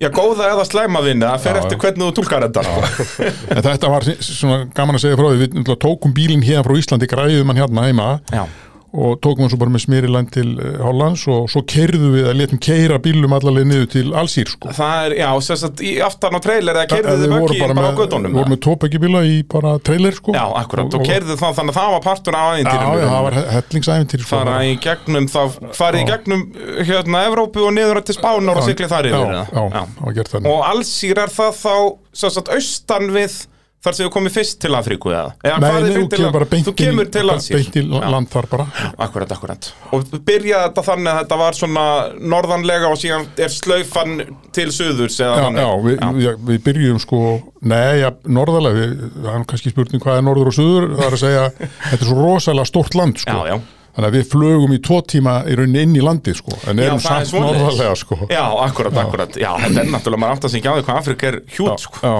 já, 0.00 0.08
góða 0.14 0.46
eða 0.52 0.64
slæma 0.68 1.02
vinni 1.04 1.26
Það 1.26 1.42
fer 1.46 1.56
Já, 1.58 1.60
eftir 1.64 1.80
hvernig 1.82 2.06
þú 2.06 2.12
tólkar 2.20 2.46
þetta 2.46 2.62
sko. 2.68 3.28
Þetta 3.66 3.90
var 3.96 4.06
svona 4.20 4.60
gaman 4.78 4.96
að 5.00 5.04
segja 5.06 5.18
frá 5.20 5.28
því, 5.32 5.48
við 5.58 5.72
tókum 5.82 6.14
bílinn 6.16 6.44
hérna 6.46 6.62
frá 6.68 6.78
Íslandi, 6.78 7.10
græðum 7.10 7.50
hann 7.50 7.62
hérna 7.64 7.86
heima 7.88 8.08
Já, 8.30 8.44
og 8.90 9.20
tókum 9.22 9.44
hann 9.44 9.52
svo 9.52 9.58
bara 9.60 9.70
með 9.70 9.84
smyriland 9.84 10.30
til 10.34 10.48
uh, 10.58 10.80
Hollands 10.82 11.22
og 11.30 11.44
svo 11.52 11.62
keirðum 11.70 12.14
við 12.16 12.28
að 12.30 12.38
letum 12.40 12.60
keira 12.62 12.96
bílum 13.02 13.34
allavega 13.36 13.68
niður 13.70 13.90
til 13.92 14.06
Allsýr 14.18 14.50
sko. 14.50 14.72
það 14.74 15.04
er, 15.06 15.14
já, 15.20 15.28
sem 15.46 15.60
sagt 15.60 15.82
í 15.86 15.92
aftan 16.02 16.34
á 16.34 16.40
trailer 16.42 16.80
eða 16.82 16.98
við 16.98 17.22
þið 17.22 17.34
vorum 17.34 17.52
bökjum 17.52 17.78
bara 17.78 17.92
á 17.94 17.98
gödunum 18.00 18.34
Við 18.34 18.40
vorum 18.40 18.54
með 18.54 18.62
tópekibíla 18.66 19.22
í 19.30 19.36
bara 19.54 19.74
trailer 19.86 20.16
sko. 20.18 20.34
Já, 20.34 20.42
akkurat, 20.62 20.96
og 20.98 21.06
keirðu 21.06 21.38
það 21.38 21.60
þannig 21.60 21.76
að 21.76 21.80
það 21.80 21.94
var 21.94 22.04
partur 22.08 22.38
af 22.40 22.48
Já, 22.50 22.56
ævintýrinu 22.56 22.98
já, 22.98 23.06
það 23.12 23.24
var 23.28 23.38
hellingsæfintir 23.54 24.24
sko. 24.24 24.30
fara 24.34 24.58
í 24.66 24.74
gegnum 24.88 25.30
þá 25.30 25.40
farið 25.78 26.00
í 26.00 26.04
Já. 26.04 26.10
gegnum 26.14 26.44
hérna 26.90 27.22
Evrópu 27.30 27.66
og 27.68 27.74
niður 27.76 28.02
til 28.02 28.18
Spánar 28.18 28.58
og 28.58 28.66
sigli 28.66 28.90
þar 28.90 29.10
Já, 29.10 29.14
yfir 29.14 29.38
já, 29.38 29.44
já, 29.54 29.86
það 30.00 30.34
þannig 30.34 30.50
og 30.50 30.66
allsýr 30.70 31.22
er 31.22 31.32
það 31.34 31.56
þá 31.60 31.74
sem 32.20 32.34
sagt 32.34 32.52
austan 32.56 33.10
við 33.14 33.38
þar 33.80 33.96
sem 33.96 34.04
við 34.06 34.12
komum 34.12 34.32
fyrst 34.34 34.58
til 34.60 34.74
Afríku 34.76 35.08
eða, 35.14 35.30
eða 35.40 35.58
Nei, 35.62 35.68
nei, 35.70 35.92
þú 35.94 36.08
til- 36.12 36.48
beint 36.50 36.66
þú 36.68 36.74
kemur 36.76 37.08
til 37.14 37.22
allsýr 37.32 37.56
beint 37.56 37.78
í 37.80 37.84
land 37.88 38.28
þar 38.32 38.48
bara 38.50 38.66
akkurat, 39.06 39.32
akkurat 39.36 39.70
og 39.96 40.04
byrjaði 40.28 40.66
þetta 40.68 40.84
þannig 40.90 41.12
að 41.14 41.20
þetta 41.22 41.38
var 41.40 41.58
svona 41.58 41.86
norðanlega 42.34 42.90
og 42.92 43.00
síðan 43.00 43.26
er 43.40 43.54
slaufan 43.54 44.14
til 44.52 44.68
suðurs 44.74 45.16
eða 45.24 45.32
Já, 45.40 45.44
þannig 45.46 45.64
já, 45.64 45.72
við, 45.86 46.24
já. 46.26 46.32
við 46.52 46.62
byrjum 46.68 47.00
sko 47.06 47.22
Nei, 47.60 48.00
já, 48.00 48.08
norðarlega 48.24 48.78
við, 48.80 48.92
Það 49.20 49.34
er 49.34 49.42
kannski 49.50 49.72
spurning 49.74 50.00
hvað 50.04 50.16
er 50.20 50.22
norður 50.24 50.48
og 50.52 50.56
suður 50.56 50.86
Það 50.94 51.04
er 51.08 51.16
að 51.16 51.22
segja, 51.24 51.42
þetta 51.90 51.98
er 52.00 52.08
svo 52.08 52.16
rosalega 52.20 52.68
stórt 52.70 52.96
land 52.96 53.20
sko. 53.20 53.34
Já, 53.36 53.50
já. 53.52 53.58
Þannig 53.90 54.06
að 54.08 54.16
við 54.16 54.28
flögum 54.30 54.72
í 54.72 54.78
tvo 54.86 55.00
tíma 55.12 55.34
í 55.50 55.56
rauninni 55.58 55.82
inn 55.84 55.96
í 55.98 56.04
landi 56.04 56.32
sko. 56.38 56.54
En 56.70 56.78
erum 56.80 57.00
er 57.00 57.04
samt 57.04 57.32
norðarlega 57.34 57.96
sko. 57.98 58.16
Já, 58.30 58.44
akkurat, 58.64 58.96
akkurat 59.02 59.36
Já, 59.40 59.50
þetta 59.64 59.82
er 59.82 59.90
náttúrulega, 59.92 60.22
maður 60.24 60.36
átt 60.38 60.46
að 60.48 60.54
segja 60.54 60.72
á 60.72 60.74
því 60.78 60.84
hvað 60.86 61.00
Afríka 61.02 61.28
er 61.32 61.38
hjút 61.56 61.84
sko. 61.84 62.00
já, 62.06 62.16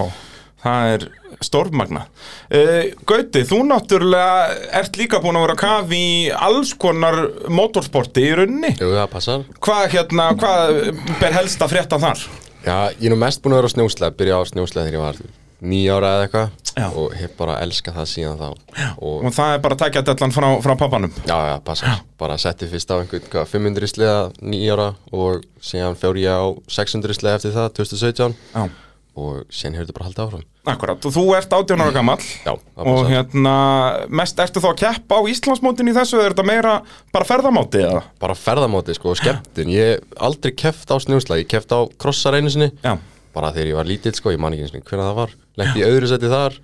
Það 0.60 0.92
er 0.96 1.06
stórmagna. 1.44 2.04
Uh, 2.52 2.90
Gauti, 3.08 3.42
þú 3.48 3.62
náttúrulega 3.68 4.58
ert 4.82 4.98
líka 5.00 5.20
búin 5.24 5.38
að 5.40 5.46
vera 5.46 5.56
að 5.56 5.62
kafi 5.64 6.00
í 6.00 6.14
alls 6.36 6.74
konar 6.80 7.18
motorsporti 7.48 8.26
í 8.28 8.36
rauninni. 8.40 8.74
Jú, 8.76 8.92
það 8.94 9.10
passar. 9.14 9.44
Hvað 9.64 9.88
hérna, 9.96 10.30
hvað 10.40 10.76
ber 11.20 11.36
helst 11.40 11.64
að 11.64 11.74
frétta 11.74 12.00
þar? 12.02 12.24
Já, 12.60 12.78
ég 13.00 13.06
er 13.08 13.14
nú 13.14 13.20
mest 13.20 13.40
búin 13.40 13.56
að 13.56 13.62
vera 13.62 13.70
á 13.72 13.74
snjóslega 13.74 14.16
Byrja 14.20 14.36
á 14.36 14.42
snjóslega 14.50 14.88
þegar 14.90 14.98
ég 14.98 15.04
var 15.06 15.20
nýja 15.60 15.94
ára 15.96 16.10
eða 16.16 16.20
Já. 16.20 16.26
eitthvað 16.28 16.96
Og 17.00 17.14
hef 17.18 17.32
bara 17.36 17.56
elskað 17.64 17.96
það 17.98 18.06
síðan 18.08 18.38
þá. 18.40 18.48
Og 19.00 19.24
Og 19.26 19.32
það 19.34 19.54
er 19.54 19.62
bara 19.64 19.76
að 19.76 19.80
takja 19.82 20.02
dellan 20.06 20.32
frá, 20.32 20.46
frá 20.64 20.74
pappanum? 20.78 21.12
Já, 21.26 21.36
já, 21.50 21.54
passar. 21.64 22.02
Bara 22.20 22.36
setti 22.40 22.68
fyrst 22.70 22.92
á 22.92 23.00
einhvern 23.00 23.26
hvað, 23.32 23.48
500 23.50 23.90
sleða 23.90 24.20
nýja 24.40 24.76
ára 24.76 24.86
Og 25.12 25.42
síðan 25.64 25.98
fjór 26.00 26.20
ég 26.20 26.30
á 26.36 26.46
600 26.68 27.16
sleða 27.18 27.40
eftir 27.40 27.56
það 27.56 27.72
2017 27.80 28.36
Já, 28.54 28.68
Og 29.18 29.40
síðan 29.50 29.74
hefur 29.78 29.86
þetta 29.88 29.96
bara 29.96 30.06
haldið 30.08 30.24
áfram. 30.24 30.44
Akkurat, 30.70 31.06
og 31.08 31.14
þú 31.14 31.22
ert 31.34 31.54
18 31.56 31.80
ára 31.82 31.92
gamall 31.94 32.20
Já, 32.44 32.52
Og 32.76 33.08
hérna, 33.08 33.54
mest 34.12 34.38
ertu 34.44 34.60
þá 34.62 34.68
að 34.70 34.78
keppa 34.82 35.18
á 35.18 35.22
Íslandsmótin 35.32 35.88
í 35.90 35.94
þessu, 35.96 36.20
er 36.20 36.34
þetta 36.34 36.44
meira 36.46 36.74
bara 37.10 37.26
ferðamóti 37.26 37.80
eða? 37.82 38.02
Bara 38.22 38.36
ferðamóti, 38.38 38.94
sko, 38.94 39.14
og 39.14 39.18
skemmtun. 39.18 39.72
Ég 39.72 40.04
aldrei 40.20 40.52
keft 40.54 40.92
á 40.92 40.96
snjóslega 41.00 41.42
Ég 41.42 41.48
keft 41.50 41.72
á 41.74 41.80
krossar 41.98 42.36
einu 42.38 42.52
sinni. 42.52 42.70
Já, 42.84 42.94
bara 43.34 43.50
þegar 43.56 43.72
ég 43.72 43.80
var 43.80 43.88
lítill 43.88 44.14
sko, 44.14 44.34
ég 44.34 44.42
man 44.42 44.52
ekki 44.54 44.66
einu 44.68 44.72
sinni 44.74 44.86
hvernig 44.86 45.08
það 45.08 45.18
var. 45.22 45.34
Lendi 45.60 45.82
í 45.82 45.88
öðru 45.88 46.12
seti 46.12 46.30
þar 46.30 46.60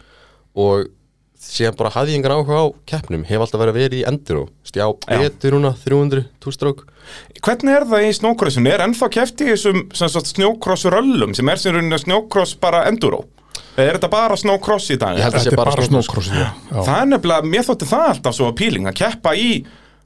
og 0.57 0.87
síðan 1.47 1.79
bara 1.79 1.93
hafði 1.95 2.15
ég 2.15 2.21
engan 2.21 2.37
áhuga 2.37 2.59
á 2.61 2.65
keppnum 2.91 3.25
hef 3.29 3.43
alltaf 3.43 3.62
verið 3.62 3.75
að 3.75 3.81
vera 3.81 3.99
í 3.99 4.05
endur 4.11 4.43
og 4.43 4.53
stjá 4.67 4.85
Já. 4.87 5.21
betur 5.23 5.57
núna, 5.57 5.73
300, 5.85 6.26
2 6.43 6.55
strók 6.57 6.85
Hvernig 7.45 7.76
er 7.76 7.87
það 7.87 8.05
í 8.09 8.12
snjókrossinu? 8.19 8.71
Er 8.73 8.83
ennþá 8.87 9.09
keft 9.15 9.43
í 9.45 9.49
þessum 9.53 9.85
snjókrossröllum 9.95 11.35
sem 11.38 11.50
er 11.53 11.61
sem 11.62 11.76
rauninni 11.76 12.00
snjókross 12.03 12.57
bara 12.59 12.85
enduro? 12.91 13.25
Eða 13.76 13.87
er 13.87 13.99
þetta 13.99 14.11
bara 14.12 14.38
snjókross 14.41 14.91
í 14.91 14.99
dag? 15.00 15.19
Ég 15.19 15.26
held 15.26 15.37
að 15.37 15.45
þetta 15.45 15.50
sé 15.50 15.55
er 15.55 15.61
bara 15.61 15.87
snókross. 15.87 16.31
Það 16.73 16.95
er 16.97 17.11
nefnilega, 17.12 17.50
mér 17.53 17.67
þótti 17.67 17.88
það 17.91 18.07
alltaf 18.11 18.37
svo 18.37 18.49
appealing 18.50 18.88
að 18.88 18.97
keppa 19.03 19.35
í 19.37 19.50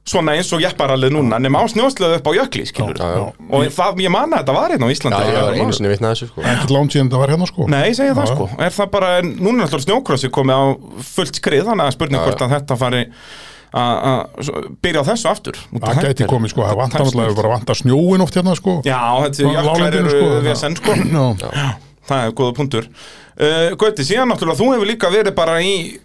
svona 0.07 0.33
eins 0.33 0.49
og 0.55 0.61
jepparallið 0.63 1.11
núna 1.13 1.37
nema 1.39 1.61
á 1.61 1.65
snjóslöðu 1.69 2.17
upp 2.17 2.27
á 2.27 2.31
jökli, 2.33 2.63
skilur 2.65 2.97
Já, 2.97 3.09
já. 3.15 3.25
og 3.53 3.67
það, 3.75 3.99
ég 4.01 4.11
man 4.11 4.33
að 4.33 4.41
þetta 4.41 4.55
var 4.57 4.73
hérna 4.73 4.87
á 4.87 4.89
Já, 4.89 4.95
Íslandi 4.95 5.19
ég 5.29 5.37
var 5.37 5.53
Já, 5.53 5.61
einu 5.61 5.75
sinni 5.77 5.91
vitnað 5.91 6.15
þessu 6.15 6.27
sko. 6.31 6.41
Ekkert 6.41 6.73
lán 6.73 6.89
síðan 6.91 7.11
þetta 7.11 7.21
var 7.21 7.33
hérna 7.35 7.47
sko. 7.51 7.67
Nei, 7.69 7.83
ég 7.91 7.95
segi 7.99 8.15
það 8.17 8.25
Já, 8.25 8.33
sko, 8.33 8.47
er 8.65 8.75
það 8.79 8.89
bara, 8.95 9.11
en 9.21 9.31
núna 9.37 9.61
er 9.61 9.67
alltaf 9.69 9.85
snjókrossi 9.85 10.31
komið 10.33 10.57
á 10.57 10.63
fullt 11.11 11.37
skrið, 11.37 11.63
þannig 11.69 11.85
að 11.85 11.95
spurning 11.99 12.19
Já, 12.19 12.25
hvort 12.27 12.41
að 12.47 12.53
þetta 12.57 12.79
fari 12.81 13.03
að- 13.71 14.01
að 14.11 14.43
svo- 14.49 14.63
byrja 14.81 15.05
á 15.05 15.09
þessu 15.11 15.29
aftur 15.31 15.61
Það 15.61 15.85
þetta 15.85 16.07
gæti 16.09 16.29
komið 16.33 16.49
sko, 16.55 16.65
það 16.65 16.81
vantar 16.81 17.35
bara 17.37 17.53
vantar 17.55 17.75
snjóin 17.79 18.25
oft 18.25 18.35
hérna 18.35 18.55
sko. 18.57 18.81
Já, 18.83 18.97
Á 18.97 19.29
jöklar 19.29 19.95
eru 20.01 20.09
sko, 20.09 20.27
vesen 20.49 20.75
sko. 20.81 20.97
Já, 20.97 21.77
Það 22.11 22.25
er 22.25 22.31
góða 22.35 22.53
punktur. 22.57 22.87
Uh, 23.39 23.75
Gauti, 23.79 24.03
síðan 24.03 24.27
náttúrulega 24.33 24.57
þú 24.59 24.65
hefur 24.73 24.87
líka 24.89 25.09
verið 25.13 25.35
bara 25.37 25.59
í 25.61 25.99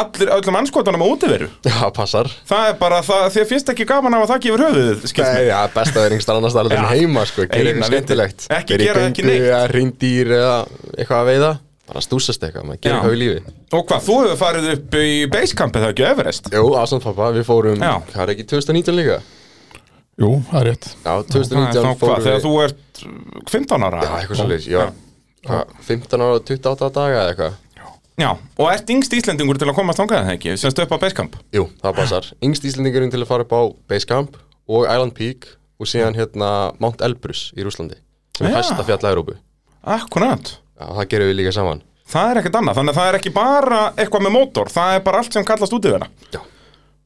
allir, 0.00 0.28
öllum 0.36 0.56
anskotunum 0.60 1.02
á 1.02 1.06
útiveru 1.10 1.48
Já, 1.66 1.78
passar 1.96 2.28
Það 2.48 2.68
er 2.70 2.76
bara, 2.80 2.98
það, 3.06 3.24
þér 3.36 3.46
finnst 3.50 3.72
ekki 3.72 3.86
gaman 3.88 4.16
af 4.18 4.24
að 4.26 4.30
það 4.34 4.42
gefur 4.46 4.64
höfuðið, 4.66 5.00
skilst 5.10 5.24
Nei, 5.30 5.38
mér 5.40 5.48
já, 5.50 5.58
best 5.74 5.96
að 5.96 6.04
vera 6.04 6.14
einhverstað 6.16 6.40
annars 6.40 6.54
staðar 6.56 6.76
en 6.76 6.88
heima 6.90 7.24
sko, 7.30 7.46
gera 7.48 7.58
Eina 7.58 7.72
eitthvað 7.72 7.90
skemmtilegt 7.94 8.46
Ekki 8.58 8.76
Vera 8.76 8.84
í 8.84 8.88
gera 8.90 9.04
ekki 9.08 9.24
göngu 9.24 9.32
neitt. 9.32 9.48
eða 9.50 9.62
reyndýr 9.74 10.32
eða 10.38 10.54
eitthvað 10.96 11.18
að 11.24 11.30
veiða 11.32 11.50
bara 11.90 12.04
stúsast 12.06 12.44
eitthvað, 12.46 12.66
maður 12.68 12.80
gerir 12.84 12.94
Já. 12.94 13.00
eitthvað 13.00 13.16
í 13.16 13.20
lífi 13.24 13.54
Og 13.80 13.84
hvað, 13.90 14.04
þú 14.06 14.16
hefur 14.20 14.38
farið 14.44 14.68
upp 14.76 14.96
í 15.00 15.10
Basecampið 15.32 15.84
það 15.86 15.92
ekki, 15.94 16.04
Everest? 16.12 16.50
Jú, 16.54 16.64
ásamt 16.78 17.06
pappa, 17.08 17.30
við 17.34 17.46
fórum, 17.48 17.80
Já. 17.82 17.94
hvað 18.12 18.22
er 18.28 18.32
ekki 18.36 18.46
2019 18.52 18.98
líka? 19.00 19.16
Jú, 20.20 20.30
það 20.52 20.60
er 20.60 20.68
rétt 20.70 20.86
Já, 20.92 21.10
Það 21.10 21.24
er 21.24 21.32
2019 21.34 21.72
þá 21.74 21.80
hvað, 21.80 21.98
fórum 22.04 22.24
þegar 22.28 22.38
við 22.38 22.46
þú 22.46 22.52
ert 22.66 23.02
15 23.50 23.86
ára? 23.88 24.04
Já, 24.04 24.12
eitthvað 24.20 24.38
svo 24.42 24.46
leys, 24.52 24.68
já 24.70 24.82
hvað, 25.48 25.74
15 25.88 26.20
ára 26.20 26.36
og 26.38 26.46
28 26.46 26.90
daga 27.00 27.20
eða 27.24 27.32
eitthvað 27.32 27.58
Já, 28.18 28.30
og 28.34 28.70
ert 28.72 28.90
yngst 28.90 29.14
Íslendingur 29.16 29.58
til 29.60 29.68
að 29.70 29.76
komast 29.78 30.00
þangað 30.00 30.24
eða 30.24 30.34
ekki, 30.36 30.56
semst 30.60 30.80
upp 30.82 30.94
á 30.96 31.02
Basecamp? 31.02 31.36
Jú, 31.54 31.68
það 31.82 31.98
passar 32.00 32.30
Yngst 32.44 32.66
Íslendingurinn 32.68 33.12
til 33.12 33.22
að 33.22 33.30
fara 33.30 33.46
upp 33.46 33.54
á 33.54 33.62
Basecamp 33.92 34.40
og 34.70 34.88
Island 34.88 35.14
Peak 35.16 35.46
og 35.80 35.88
síðan 35.88 36.18
hérna 36.18 36.50
Mount 36.82 37.04
Elbrus 37.06 37.48
í 37.56 37.64
Rúslandi 37.64 38.00
sem 38.36 38.48
er 38.50 38.58
hæsta 38.58 38.84
fjall 38.84 39.12
Európu 39.12 39.38
Akkurat. 39.80 40.58
Já, 40.76 40.84
það 40.90 41.08
gerum 41.14 41.30
við 41.30 41.38
líka 41.40 41.54
saman 41.56 41.80
Það 42.10 42.30
er 42.30 42.40
ekkert 42.40 42.56
annað, 42.58 42.78
þannig 42.80 42.92
að 42.92 42.98
það 42.98 43.08
er 43.08 43.16
ekki 43.20 43.32
bara 43.34 43.80
eitthvað 43.94 44.24
með 44.26 44.32
mótor, 44.34 44.70
það 44.74 44.94
er 44.96 45.02
bara 45.06 45.20
allt 45.22 45.36
sem 45.36 45.44
kallast 45.46 45.74
út 45.76 45.86
í 45.86 45.92
þeirra. 45.92 46.08
Já, 46.34 46.40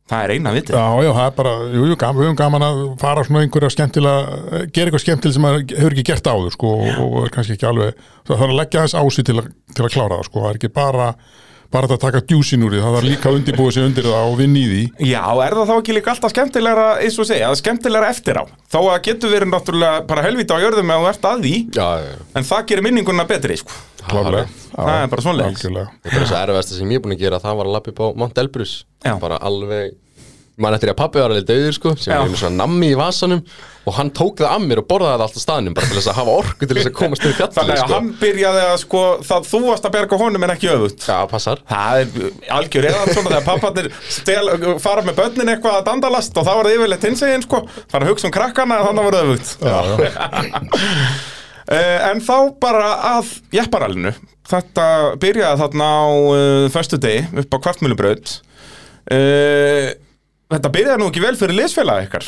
Það 0.04 0.24
er 0.24 0.32
eina 0.34 0.50
vitið. 0.52 0.74
Já, 0.76 1.04
já, 1.06 1.10
það 1.16 1.26
er 1.26 1.36
bara, 1.38 1.52
jú, 1.72 1.84
jú, 1.88 1.94
gaman, 2.00 2.18
við 2.18 2.26
höfum 2.28 2.36
gaman 2.36 2.64
að 2.66 2.80
fara 3.00 3.22
svona 3.24 3.40
einhverja 3.40 3.70
skemmtilega, 3.72 4.40
gera 4.76 4.90
eitthvað 4.90 5.02
skemmtilega 5.04 5.36
sem 5.36 5.44
maður 5.46 5.62
hefur 5.78 5.96
ekki 5.96 6.04
gert 6.10 6.28
áður, 6.28 6.50
sko, 6.52 6.72
og, 6.82 6.98
og 7.06 7.16
er 7.22 7.32
kannski 7.32 7.56
ekki 7.56 7.68
alveg, 7.70 8.02
það 8.28 8.42
þarf 8.42 8.52
að 8.52 8.58
leggja 8.58 8.82
þess 8.84 8.98
á 9.00 9.02
sig 9.16 9.26
til, 9.30 9.36
til 9.72 9.86
að 9.86 9.94
klára 9.94 10.18
það, 10.18 10.26
sko, 10.28 10.42
það 10.42 10.50
er 10.50 10.60
ekki 10.60 10.72
bara, 10.76 11.06
bara 11.72 11.88
þetta 11.88 11.96
að 11.96 12.04
taka 12.04 12.22
djúsin 12.28 12.66
úr 12.66 12.74
því, 12.74 12.82
það 12.84 12.96
þarf 12.98 13.08
líka 13.08 13.30
að 13.30 13.38
undirbúið 13.38 13.72
sig 13.76 13.88
undir 13.88 14.08
það 14.10 14.28
og 14.28 14.36
vinna 14.40 14.60
í 14.60 14.66
því. 14.70 14.82
Já, 15.10 15.22
er 15.46 15.56
það 15.58 15.70
þá 15.70 15.74
ekki 15.78 15.96
líka 15.96 16.12
alltaf 16.14 16.34
skemmtilegra, 16.34 16.86
eins 17.04 17.18
og 17.18 17.28
segja, 17.30 17.50
skemmtilegra 17.60 18.12
eftir 18.14 18.40
á? 18.40 18.44
Að 18.44 18.86
það 18.90 19.00
getur 19.08 19.34
verið 19.34 19.52
náttúrulega 19.54 20.04
bara 20.10 20.26
helvita 20.26 20.58
á 20.58 20.62
jörðum 20.64 20.94
ef 20.94 21.02
þú 21.04 21.10
ert 21.14 21.28
að 21.30 21.44
því, 21.46 21.56
já, 21.74 21.88
en 22.34 22.48
það 22.50 22.70
gerir 22.70 22.86
minninguna 22.88 23.26
betri, 23.30 23.58
sko. 23.62 23.82
Klárlega. 24.04 24.48
Það 24.74 24.98
er 25.00 25.10
bara. 25.12 25.34
Algjörlega. 25.48 25.90
Það 26.04 26.10
er 26.10 26.18
bara 26.18 26.28
svo 26.28 26.40
erfiðasta 26.42 26.76
sem 26.76 26.90
ég 26.92 27.00
er 27.00 27.04
búin 27.04 27.14
að 27.16 27.22
gera 27.24 27.40
það 27.40 27.60
var 27.60 27.70
að 27.70 27.76
lappa 27.78 27.92
upp 27.94 28.02
á 28.04 28.06
Mount 28.20 28.40
Elbrus 28.42 28.72
bara 29.22 29.38
alveg 29.48 29.94
mann 30.60 30.74
eftir 30.76 30.92
að 30.92 30.98
pappi 31.00 31.18
var 31.18 31.32
alveg 31.32 31.46
döður 31.48 31.74
sko 31.74 31.92
sem 31.98 32.12
er 32.14 32.28
með 32.30 32.38
svona 32.38 32.60
nammi 32.62 32.92
í 32.92 32.98
vasanum 32.98 33.40
og 33.84 33.96
hann 33.98 34.10
tók 34.14 34.38
það 34.38 34.52
að 34.54 34.66
mér 34.68 34.80
og 34.80 34.86
borðaði 34.88 35.16
það 35.18 35.24
alltaf 35.26 35.42
staðnum 35.42 35.74
bara 35.76 35.88
til 35.90 35.96
þess 35.98 36.10
að 36.12 36.18
hafa 36.20 36.36
orku 36.40 36.68
til 36.68 36.76
þess 36.78 36.88
að 36.88 36.94
komast 37.00 37.24
niður 37.24 37.36
fjallið 37.40 37.56
Þannig 37.58 37.74
að 37.74 37.80
sko. 37.82 37.96
hann 37.96 38.10
byrjaði 38.20 38.62
að 38.68 38.76
sko, 38.84 39.02
það 39.28 39.48
þú 39.50 39.60
varst 39.64 39.88
að 39.88 39.94
berga 39.96 40.18
honum 40.22 40.46
en 40.46 40.52
ekki 40.54 40.70
öfut. 40.72 41.06
Já, 41.10 41.18
passar 41.32 41.64
Það 41.68 42.04
er 42.04 42.08
algjör 42.58 42.88
eða 42.92 43.02
svona 43.10 43.32
þegar 43.34 43.46
papparnir 43.50 43.90
stel, 44.16 44.46
fara 44.86 45.04
með 45.04 45.18
börnin 45.20 45.52
eitthvað 45.52 45.80
að 45.80 45.86
dandalast 45.90 46.38
og 46.38 46.46
það 46.48 46.60
var 46.60 46.70
það 46.70 46.78
yfirleitt 46.78 47.08
hinsegin 47.10 47.44
sko, 47.44 47.62
fara 47.92 48.06
að 48.06 48.14
hugsa 48.14 48.30
um 48.30 48.36
krakkana 48.38 48.78
en 48.78 48.88
þannig 48.88 49.10
var 49.10 49.18
það. 49.18 49.56
Já, 49.58 49.78
já. 49.90 50.12
Uh, 51.64 52.10
en 52.10 52.18
þá 52.20 52.34
bara 52.60 52.88
að 53.16 53.30
jepparalinu 53.56 54.10
þetta 54.50 54.86
byrjaði 55.16 55.60
þarna 55.62 55.86
á 55.88 56.04
uh, 56.12 56.66
þetta 60.52 60.70
byrjaði 60.74 61.00
nú 61.00 61.08
ekki 61.10 61.22
vel 61.24 61.36
fyrir 61.40 61.56
liðsfélag 61.58 62.04
ykkar 62.08 62.26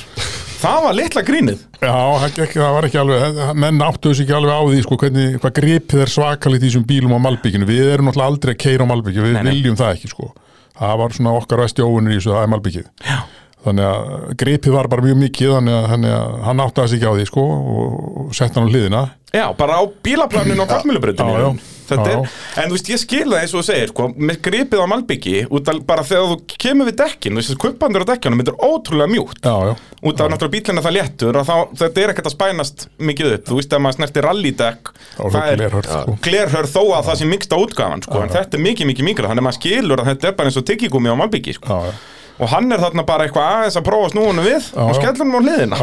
það 0.57 0.79
var 0.87 0.97
litla 0.97 1.23
grínið 1.27 1.61
Já, 1.77 1.93
það, 1.93 2.31
gekk, 2.39 2.55
það 2.57 2.75
var 2.77 2.87
ekki 2.89 2.99
alveg, 3.03 3.41
menn 3.61 3.83
áttu 3.85 4.11
þessu 4.13 4.25
ekki 4.25 4.35
alveg 4.39 4.55
á 4.57 4.61
því, 4.65 4.79
sko, 4.87 4.97
hvernig, 5.03 5.35
hvað 5.43 5.53
gripið 5.61 6.03
er 6.07 6.13
svakalegt 6.15 6.65
í 6.65 6.71
þessum 6.71 6.87
bílum 6.89 7.13
á 7.13 7.21
Malbygginu. 7.27 7.67
Við 7.69 7.91
erum 7.93 8.09
náttúrulega 8.09 8.31
aldrei 8.33 8.55
að 8.55 8.61
keira 8.65 8.87
á 8.89 8.91
Malbygginu, 8.91 9.27
við 9.29 9.37
Nei, 9.37 9.43
nei. 9.45 9.51
viljum 9.53 9.77
það 9.77 9.93
ekki, 9.99 10.11
sko. 10.15 10.31
Það 10.81 10.95
var 11.03 11.15
svona 11.19 11.35
okkar 11.37 11.63
vesti 11.63 11.85
óvinnur 11.85 12.15
í 12.15 12.17
þessu, 12.17 12.33
það 12.33 12.47
er 12.47 12.51
Malbyggið. 12.55 12.89
Þannig 13.67 13.87
að 13.91 14.35
gripið 14.41 14.75
var 14.79 14.89
bara 14.97 15.05
mjög 15.07 15.21
mikið, 15.27 15.53
þannig 15.93 16.17
að, 16.17 16.35
hann 16.49 16.65
átti 16.65 16.81
þessu 16.87 16.97
ekki 16.99 17.13
á 17.13 17.15
því, 17.21 17.29
sko, 17.31 17.47
og, 17.53 17.95
og 18.25 18.35
sett 18.41 18.57
hann 18.57 18.67
á 18.67 18.73
hliðina. 18.73 19.05
já, 19.37 19.45
bara 19.61 19.77
á 19.77 19.83
bílaplaninu 20.09 20.65
á 20.65 20.71
kvartmjölubrautinu 20.73 21.53
Er, 21.95 22.31
en 22.63 22.71
þú 22.71 22.77
veist, 22.77 22.91
ég 22.91 23.03
skil 23.03 23.25
það 23.29 23.39
eins 23.41 23.55
og 23.55 23.61
þú 23.63 23.67
segir, 23.71 23.93
sko, 23.93 24.09
með 24.17 24.41
gripið 24.47 24.83
á 24.83 24.87
Malbyggi, 24.91 25.37
út 25.55 25.71
af 25.71 25.83
bara 25.87 26.07
þegar 26.07 26.33
þú 26.33 26.59
kemur 26.67 26.91
við 26.91 26.99
dekkin, 27.03 27.43
kuppandur 27.63 28.07
á 28.07 28.11
dekkjanum, 28.11 28.43
þetta 28.43 28.55
er 28.57 28.67
ótrúlega 28.67 29.13
mjúkt. 29.13 29.43
Já, 29.47 29.55
já. 29.71 29.75
út 30.03 30.21
af 30.21 30.31
náttúrulega 30.31 30.55
bílinn 30.55 30.81
er 30.81 30.85
það 30.85 30.97
léttur 30.97 31.39
og 31.41 31.47
þá, 31.47 31.55
þetta 31.81 32.03
er 32.03 32.13
ekkert 32.13 32.29
að 32.29 32.35
spænast 32.35 32.85
mikið 32.99 33.31
upp 33.37 33.49
þú 33.49 33.61
veist 33.61 33.73
að 33.77 33.83
maður 33.85 33.97
snerti 33.99 34.25
rallydekk 34.27 34.91
Það 35.17 35.37
var 35.37 35.57
glerhört, 35.57 35.89
sko. 35.93 36.17
glerhör 36.27 36.69
þó 36.71 36.83
að 36.99 37.07
það 37.09 37.21
sé 37.21 37.31
miksta 37.31 37.61
útgáfan 37.63 38.05
sko, 38.05 38.21
en 38.23 38.35
þetta 38.35 38.59
er 38.59 38.65
mikið 38.67 38.91
mikið 38.93 39.09
mikið 39.11 39.31
þannig 39.31 39.43
að 39.43 39.49
maður 39.49 39.59
skilur 39.61 40.03
að 40.03 40.11
þetta 40.13 40.29
er 40.31 40.37
bara 40.37 40.53
eins 40.53 40.61
og 40.61 40.67
tyggigúmi 40.71 41.13
á 41.13 41.17
Malbyggi 41.23 41.57
sko. 41.57 41.67
Já, 41.73 41.91
já. 41.91 42.29
og 42.37 42.53
hann 42.53 42.77
er 42.77 42.85
þarna 42.85 43.07
bara 43.09 43.27
eitthvað 43.27 43.49
aðeins 43.55 43.81
að 43.81 43.87
prófa 43.89 44.13
snúinu 44.13 44.45
við 44.47 44.69
og 44.77 44.93
já. 44.93 44.99
skellur 45.01 45.25
hann 45.25 45.35
á 45.35 45.41
hliðina 45.47 45.81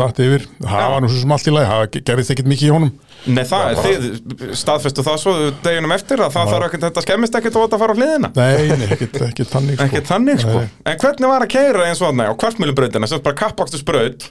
Datt 0.00 0.20
yfir. 0.24 0.44
Það 0.64 0.90
var 0.94 1.04
nú 1.04 1.08
svo 1.10 1.20
sem 1.22 1.32
allt 1.36 1.48
í 1.50 1.54
lagi, 1.54 1.68
það 1.70 2.02
gerðist 2.10 2.32
ekkit 2.34 2.50
mikið 2.52 2.66
í 2.68 2.72
honum. 2.74 2.90
nei, 3.26 3.42
það, 3.44 3.80
þið 3.84 4.52
staðfestu 4.56 5.04
það 5.04 5.18
svo 5.20 5.32
deginum 5.64 5.92
eftir 5.96 6.22
að 6.24 6.30
það 6.36 6.52
þarf 6.54 6.66
ekkert 6.68 6.84
þetta 6.86 7.02
skemmist 7.04 7.34
ekkert 7.36 7.58
og 7.60 7.66
þetta 7.66 7.80
fara 7.82 7.92
á 7.92 7.98
hliðina 8.00 8.30
Nei, 8.38 8.78
nei, 8.80 8.86
ekkit, 8.96 9.18
ekkit 9.26 9.50
þannig, 9.52 9.74
sko. 9.76 9.84
ekkert 9.90 10.08
þannig 10.08 10.40
sko 10.40 10.62
en 10.64 11.00
hvernig 11.02 11.28
var 11.34 11.44
að 11.44 11.50
keira 11.52 11.84
eins 11.90 12.00
og 12.00 12.06
þarna 12.08 12.28
á 12.32 12.34
kvartmjölubrautina 12.40 13.10
sem 13.10 13.20
bara 13.26 13.36
kappakstusbraut 13.42 14.30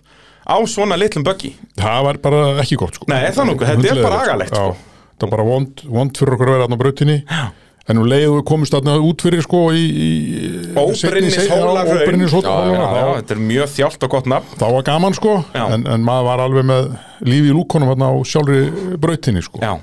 á 0.50 0.58
svona 0.65 0.98
litlum 0.98 1.27
böggi 1.27 1.51
Það 1.77 2.01
var 2.08 2.22
bara 2.25 2.41
ekki 2.63 2.79
gott, 2.82 2.98
sko. 2.98 3.06
Nei, 3.13 3.20
er 3.29 3.38
það 3.38 3.51
nokkuð? 3.51 3.70
Þetta 3.70 3.94
er 3.94 4.01
bara 4.01 4.24
Hundleiðilegt, 4.24 4.25
agalegt, 4.25 4.58
sko. 4.58 4.74
Það 5.20 5.27
var 5.27 5.34
bara 5.36 5.48
vond, 5.53 5.86
vond 6.00 6.18
fyrir 6.24 6.34
okkur 6.39 6.50
að 6.50 6.56
vera 6.58 6.65
þarna 6.65 6.79
á 6.79 6.82
brautinni. 6.82 7.18
En 7.89 7.98
nú 7.98 8.03
leiðu 8.05 8.36
við 8.38 8.43
komumst 8.46 8.75
þarna 8.75 8.96
út 9.01 9.24
fyrir, 9.25 9.41
sko, 9.41 9.63
í... 9.74 9.86
í 9.89 10.10
Óbrynnishólarhraun. 10.77 12.03
Óbrynnishólarhraun. 12.03 12.75
Já, 12.77 13.00
já, 13.00 13.08
þetta 13.17 13.34
er 13.36 13.41
mjög 13.50 13.72
þjált 13.74 14.05
og 14.05 14.12
gott 14.13 14.29
nafn 14.29 14.60
þá 14.60 14.65
var 14.75 14.84
gaman 14.91 15.17
sko 15.17 15.34
Já. 15.55 15.63
en, 15.74 15.88
en 15.89 16.05
maður 16.05 16.27
var 16.29 16.43
alveg 16.46 16.67
með 16.69 16.91
lífi 17.25 17.50
í 17.50 17.55
lúkonum 17.58 17.89
þarna 17.93 18.12
á 18.13 18.15
sjálfri 18.29 18.62
brautinni 19.01 19.41
sko 19.46 19.63
Já 19.63 19.74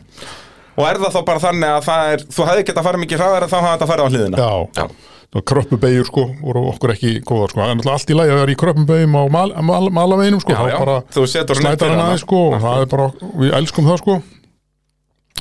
Og 0.77 0.85
er 0.85 0.99
það 1.01 1.15
þá 1.15 1.21
bara 1.25 1.41
þannig 1.41 1.71
að 1.73 1.85
það 1.87 2.11
er 2.13 2.25
Þú 2.37 2.47
hefði 2.51 2.65
gett 2.69 2.79
að 2.81 2.87
fara 2.87 2.99
mikið 3.01 3.21
hraðar 3.23 3.45
en 3.47 3.51
þá 3.53 3.57
hafði 3.57 3.71
þetta 3.73 3.87
að 3.87 3.93
fara 3.93 4.07
á 4.07 4.11
hliðina 4.13 4.37
Já. 4.37 4.53
Það 4.77 5.41
var 5.41 5.45
kröppubegjur 5.51 6.07
sko 6.07 6.25
voru 6.45 6.63
okkur 6.71 6.93
ekki 6.95 7.13
góðar 7.27 7.51
sko 7.51 7.59
það 7.59 7.73
er 7.73 7.79
náttúrulega 7.81 7.97
allt 7.99 8.13
í 8.13 8.17
lagi 8.21 8.31
að 8.35 8.41
vera 8.43 8.53
í 8.53 8.59
kröppubegjum 8.61 9.17
á 9.17 9.23
mal, 9.35 9.49
mal, 9.67 9.89
malaveginum 9.99 10.43
sko 10.45 10.55
Já, 10.55 10.61
þá 10.61 10.69
já. 10.71 10.77
bara 10.85 10.97
Þú 11.17 11.27
setur 11.33 11.59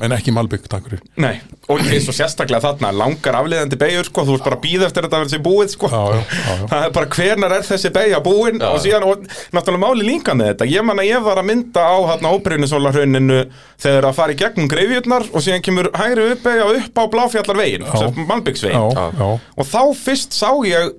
en 0.04 0.12
ekki 0.12 0.34
malbygg, 0.36 0.66
takk 0.68 0.90
fyrir. 0.90 1.02
Nei, 1.24 1.38
og 1.72 1.80
eins 1.80 2.08
og 2.12 2.16
sérstaklega 2.18 2.60
þarna 2.66 2.90
Langar 2.96 3.38
afliðandi 3.40 3.78
beigur, 3.80 4.08
sko 4.10 4.26
Þú 4.28 4.34
ert 4.36 4.48
bara 4.50 4.58
að 4.58 4.64
býða 4.66 4.90
eftir 4.90 5.06
þetta 5.06 5.16
að 5.16 5.24
vera 5.24 5.32
sér 5.32 5.44
búið, 5.46 5.70
sko. 5.72 5.90
Já, 5.94 6.02
já, 6.12 6.20
já, 6.20 6.56
já. 6.56 6.66
Það 6.74 6.84
er 6.88 6.92
bara 6.98 7.10
hvenar 7.16 7.56
er 7.56 7.64
þessi 7.70 7.92
beigja 7.96 8.20
búin 8.26 8.60
Og 8.68 8.76
síðan, 8.84 9.06
og 9.08 9.24
náttúrulega 9.56 9.84
máli 9.86 10.10
líka 10.10 10.36
með 10.36 10.52
þetta 10.52 10.68
Ég 10.74 10.86
man 10.90 11.00
að 11.00 11.10
ég 11.12 11.24
var 11.30 11.42
að 11.42 11.48
mynda 11.52 11.86
á 11.88 11.96
hérna 12.12 12.34
óbrynisólarhrauninu 12.36 13.40
Þegar 13.86 14.10
að 14.10 14.20
fara 14.20 14.36
í 14.36 14.40
gegnum 14.44 14.70
greifjurnar 14.72 15.30
Og 15.32 15.46
síðan 15.48 15.64
kemur 15.66 15.92
hægri 15.96 16.28
uppbeigja 16.36 16.68
upp 16.82 17.00
á 17.00 17.04
bláfjallarvegin 17.16 17.88
Malbyggsvegin 18.28 18.96
Já, 19.00 19.10
já, 19.16 19.32
og 19.56 19.72
þá 19.72 19.82
fyrst 20.04 20.36
sá 20.36 20.52
ég 20.68 20.92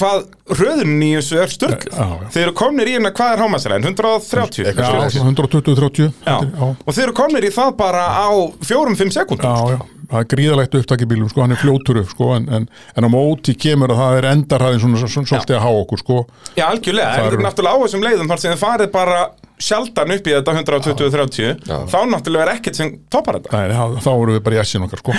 hvað 0.00 0.24
röðunin 0.60 1.04
í 1.06 1.10
þessu 1.18 1.38
er 1.44 1.52
störgluð 1.54 1.94
Já, 2.00 2.08
já. 2.08 2.28
þeir 2.34 2.44
eru 2.48 2.56
komnir 2.62 2.90
í 2.90 2.96
hérna, 2.96 3.12
hvað 3.20 3.32
er 3.36 3.44
hámasræðin? 3.44 3.88
130? 3.92 4.66
Eitthvað 4.66 4.84
já, 4.84 4.90
svoleiðis. 4.90 5.20
svona 5.20 5.36
120-30 5.36 6.10
Já. 6.26 6.36
já, 6.40 6.68
og 6.86 6.92
þeir 6.96 7.06
eru 7.06 7.16
komnir 7.20 7.46
í 7.46 7.54
það 7.54 7.72
bara 7.80 8.04
á 8.10 8.28
4-5 8.64 9.16
sekúndum 9.20 9.46
já, 9.46 9.76
já 9.76 9.80
það 10.10 10.22
er 10.24 10.26
gríðalegt 10.32 10.72
upptak 10.74 11.02
í 11.04 11.06
bílum 11.06 11.28
sko, 11.30 11.44
hann 11.44 11.52
er 11.54 11.58
fljótur 11.60 12.00
upp 12.00 12.08
sko, 12.10 12.32
en, 12.34 12.48
en, 12.50 12.64
en 12.98 13.06
á 13.06 13.10
móti 13.12 13.52
kemur 13.54 13.92
að 13.94 14.00
það 14.00 14.16
er 14.18 14.26
endarhæðin 14.32 14.80
svona, 14.82 15.06
svolítið 15.06 15.54
að 15.54 15.62
há 15.62 15.70
okkur 15.84 16.00
sko 16.02 16.16
Já, 16.58 16.64
algjörlega, 16.66 17.12
Það 17.14 17.28
eru- 17.28 17.44
náttúrulega 17.46 17.78
á 17.78 17.82
þessum 17.84 18.02
leiðum 18.08 18.32
þar 18.32 18.42
sem 18.42 18.50
þið 18.56 18.62
farið 18.64 18.90
bara 18.96 19.20
sjaldan 19.60 20.14
upp 20.16 20.26
í 20.30 20.32
þetta 20.34 20.54
120-30 20.56 21.64
þá 21.90 21.96
náttúrulega 22.10 22.44
er 22.46 22.52
ekkert 22.56 22.78
sem 22.80 22.92
toppar 23.12 23.38
þetta. 23.38 23.52
Nei, 23.60 23.74
þá, 23.76 24.00
erum 24.14 24.34
við 24.36 24.42
bara 24.46 24.56
í 24.58 24.60
essin 24.62 24.86
okkar 24.86 25.02
sko. 25.02 25.16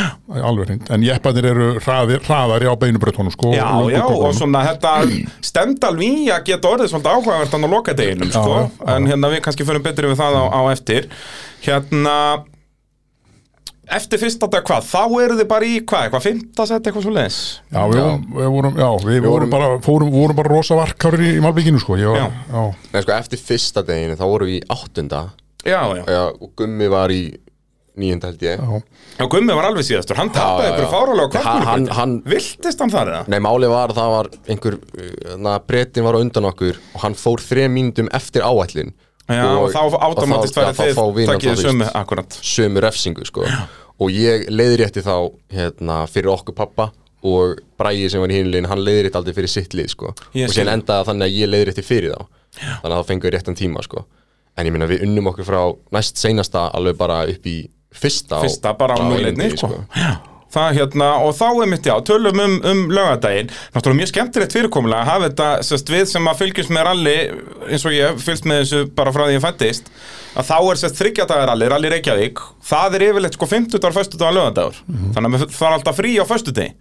Alveg 0.52 0.68
hreint, 0.72 0.92
en 0.96 1.06
jeppanir 1.06 1.48
eru 1.52 1.68
hraðir, 1.80 2.24
hraðari 2.28 2.70
á 2.70 2.76
beinubröðtónu 2.82 3.34
sko 3.36 3.54
Já, 3.56 3.66
já, 3.92 4.02
og 4.02 4.12
köflunum. 4.12 4.38
svona 4.42 4.64
þetta 4.72 4.94
stendal 5.46 5.94
víja 6.00 6.40
geta 6.48 6.72
orðið 6.74 6.92
svolítið 6.94 7.16
áhugavert 7.16 7.56
hann 7.58 7.68
á 7.68 7.70
lokadeginum, 7.76 8.32
sko, 8.34 8.56
Já, 8.58 8.70
já. 8.72 8.96
en 8.96 9.10
hérna 9.12 9.32
við 9.36 9.44
kannski 9.46 9.68
fyrir 9.68 9.86
betur 9.86 10.10
við 10.12 10.20
það 10.22 10.40
á, 10.42 10.44
á 10.52 10.62
eftir. 10.74 11.08
Hérna 11.62 12.16
eftir 13.98 14.20
fyrsta 14.22 14.48
dag 14.52 14.64
hvað, 14.68 14.88
þá 14.88 15.02
eru 15.26 15.38
þið 15.42 15.48
bara 15.52 15.68
í 15.68 15.76
hvað, 15.84 16.06
eitthvað, 16.08 16.24
fymta 16.26 16.66
set, 16.70 16.88
eitthvað 16.88 17.06
svo 17.06 17.14
leis 17.16 17.38
Já, 17.72 17.82
við, 17.92 18.00
vorum, 18.02 18.26
við 18.40 18.50
vorum, 18.56 18.80
já, 18.82 18.90
við, 19.06 19.20
vorum, 19.20 19.30
vorum- 19.36 19.54
bara, 19.54 19.70
fórum, 19.86 20.12
vorum 20.16 20.36
bara 20.42 20.54
rosa 20.56 20.76
varkárir 20.80 21.26
í, 21.28 21.32
í 21.38 21.44
Malbygginu 21.44 21.80
sko 21.84 21.98
ég 22.00 22.10
var, 22.12 22.18
Já. 22.18 22.28
já. 22.56 22.66
Nei, 22.94 23.02
sko, 23.06 23.16
eftir 23.20 23.44
fyrsta 23.52 23.84
deginu 23.88 24.16
þá 24.20 24.26
vorum 24.32 24.52
við 24.52 24.60
í 24.62 24.66
áttunda 24.78 25.24
Já, 25.62 25.82
já, 26.00 26.04
já, 26.10 26.22
og 26.42 26.54
Gummi 26.58 26.88
var 26.90 27.12
í 27.14 27.22
níunda 28.02 28.30
held 28.32 28.42
ég 28.48 28.58
Já. 28.58 28.82
já, 29.20 29.26
Gummi 29.30 29.54
var 29.54 29.68
alveg 29.68 29.84
síðastur, 29.86 30.16
hann 30.18 30.32
já, 30.32 30.40
já. 30.40 30.48
Hann- 30.48 30.72
hann- 30.72 31.30
kvartmjölubrautinni. 31.30 31.96
hann- 32.00 32.22
Viltist 32.32 32.80
hann 32.80 32.90
þar 32.94 33.12
eða? 33.12 33.28
Nei, 33.28 33.40
máli 33.44 33.68
var 33.70 33.92
að 33.92 34.00
það 34.00 34.12
var 34.16 34.30
einhver 34.48 34.80
na, 35.38 35.58
breytin 35.60 36.04
var 36.08 36.16
á 36.16 36.24
undan 36.24 36.48
okkur 36.50 36.80
og 36.96 37.02
hann 37.04 37.14
fór 37.20 37.44
þrejum 37.44 37.76
mínútum 37.78 38.10
eftir 38.16 38.42
áætlin 38.48 38.94
Já, 39.32 39.46
og, 39.56 39.70
þá 39.72 39.78
og 39.86 39.92
verið 39.92 40.50
þá- 40.52 40.72
þið 40.72 40.76
þá 40.76 40.96
fá 40.98 41.04
við 41.16 41.28
takkið 41.30 41.60
sömu, 41.62 41.86
akkurat 41.96 42.30
sömu 42.42 42.82
refsingu 42.84 43.24
sko. 43.30 43.46
Og 44.02 44.14
ég 44.16 44.48
leiðrétti 44.50 45.04
þá 45.06 45.16
hérna, 45.54 46.02
fyrir 46.10 46.34
okkur 46.34 46.58
pappa 46.58 46.90
og 47.28 47.60
Bræði 47.78 48.08
sem 48.10 48.22
var 48.24 48.32
í 48.34 48.40
hinlegin, 48.40 48.70
hann 48.70 48.82
leiðrétti 48.82 49.20
aldrei 49.20 49.36
fyrir 49.38 49.52
sitt 49.52 49.76
lið 49.78 49.92
sko. 49.94 50.16
Ég 50.34 50.50
og 50.50 50.56
síðan 50.56 50.80
endaði 50.80 51.04
það 51.04 51.12
þannig 51.12 51.28
að 51.28 51.38
ég 51.38 51.52
leiðrétti 51.52 51.86
fyrir 51.86 52.16
þá 52.16 52.26
þannig 52.82 52.98
að 52.98 53.06
fengum 53.08 53.30
við 53.30 53.36
réttan 53.38 53.58
tíma 53.58 53.86
sko. 53.86 54.08
en 54.58 54.68
ég 54.68 54.74
minna 54.76 54.88
við 54.90 55.06
unnum 55.06 55.30
okkur 55.32 55.48
frá 55.48 55.62
næst 55.96 56.20
seinasta 56.20 56.66
alveg 56.76 56.98
bara 57.00 57.22
upp 57.32 57.46
í 57.48 57.70
fyrsta, 57.96 58.42
fyrsta 58.44 58.74
bara 58.78 58.98
á 59.00 59.04
núleitni 59.04 59.48
einni, 59.48 59.58
sko. 59.58 59.86
Já. 59.96 60.12
Það 60.52 60.74
hérna, 60.76 61.08
og 61.24 61.32
þá 61.38 61.46
er 61.48 61.70
mitt, 61.72 61.86
já, 61.88 61.94
tölum 62.04 62.42
um, 62.44 62.58
um 62.68 62.82
lögadaginn, 62.92 63.54
náttúrulega 63.72 64.00
mjög 64.02 64.10
skemmtilegt 64.12 64.56
fyrirkomulega 64.58 65.06
að 65.06 65.08
hafa 65.08 65.30
þetta, 65.30 65.48
sérst, 65.64 65.92
við 65.94 66.04
sem 66.12 66.28
að 66.28 66.42
fylgjast 66.42 66.74
með 66.76 66.84
ralli, 66.90 67.14
eins 67.70 67.86
og 67.88 67.96
ég 67.96 68.20
fylgst 68.20 68.50
með 68.52 68.60
þessu 68.66 68.82
bara 68.98 69.14
frá 69.16 69.24
því 69.30 69.38
ég 69.38 69.46
fættist, 69.46 69.88
að 70.32 70.48
þá 70.48 70.58
er 70.60 70.82
sérst 70.82 71.00
þryggjadagar 71.02 71.52
ralli, 71.52 71.92
Reykjavík, 71.96 72.42
það 72.72 72.98
er 72.98 73.08
yfirleitt 73.10 73.38
sko 73.38 73.50
50 73.52 73.82
dagar, 73.84 73.98
40 74.00 74.22
dagar 74.22 74.38
lögadagur, 74.38 74.82
þannig 75.16 75.38
að 75.42 75.48
það 75.58 75.68
er 75.68 75.78
alltaf 75.80 76.00
frí 76.00 76.14
á 76.18 76.26
föstudegi, 76.30 76.74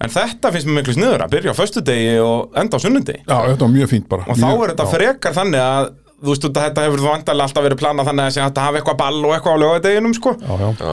en 0.00 0.14
þetta 0.16 0.52
finnst 0.54 0.70
mér 0.70 0.80
miklu 0.80 0.96
sniður 0.98 1.26
að 1.26 1.34
byrja 1.36 1.54
á 1.54 1.60
föstudegi 1.60 2.12
og 2.24 2.60
enda 2.60 2.80
á 2.80 2.84
sunnudegi, 2.84 3.24
Já, 3.24 3.36
þetta 3.52 3.66
var 3.66 3.74
mjög 3.78 3.92
fínt 3.94 4.08
bara. 4.10 4.26
Og 4.26 4.38
þá 4.40 4.46
mjög, 4.48 4.62
er 4.64 4.74
þetta 4.74 4.88
já. 4.88 4.94
frekar 4.96 5.36
þannig 5.38 5.66
að 5.66 5.90
þú 6.20 6.34
veist, 6.34 6.46
þetta 6.52 6.82
hefur 6.84 7.00
vantarlega 7.00 7.46
alltaf 7.48 7.64
verið 7.64 7.78
planað 7.80 8.08
þannig 8.10 8.26
að 8.26 8.34
þetta 8.36 8.64
hafi 8.66 8.80
eitthvað 8.80 8.98
ball 9.00 9.20
og 9.24 9.30
eitthvað 9.32 9.54
á 9.56 9.62
lögadeginum 9.62 10.16
sko. 10.18 10.34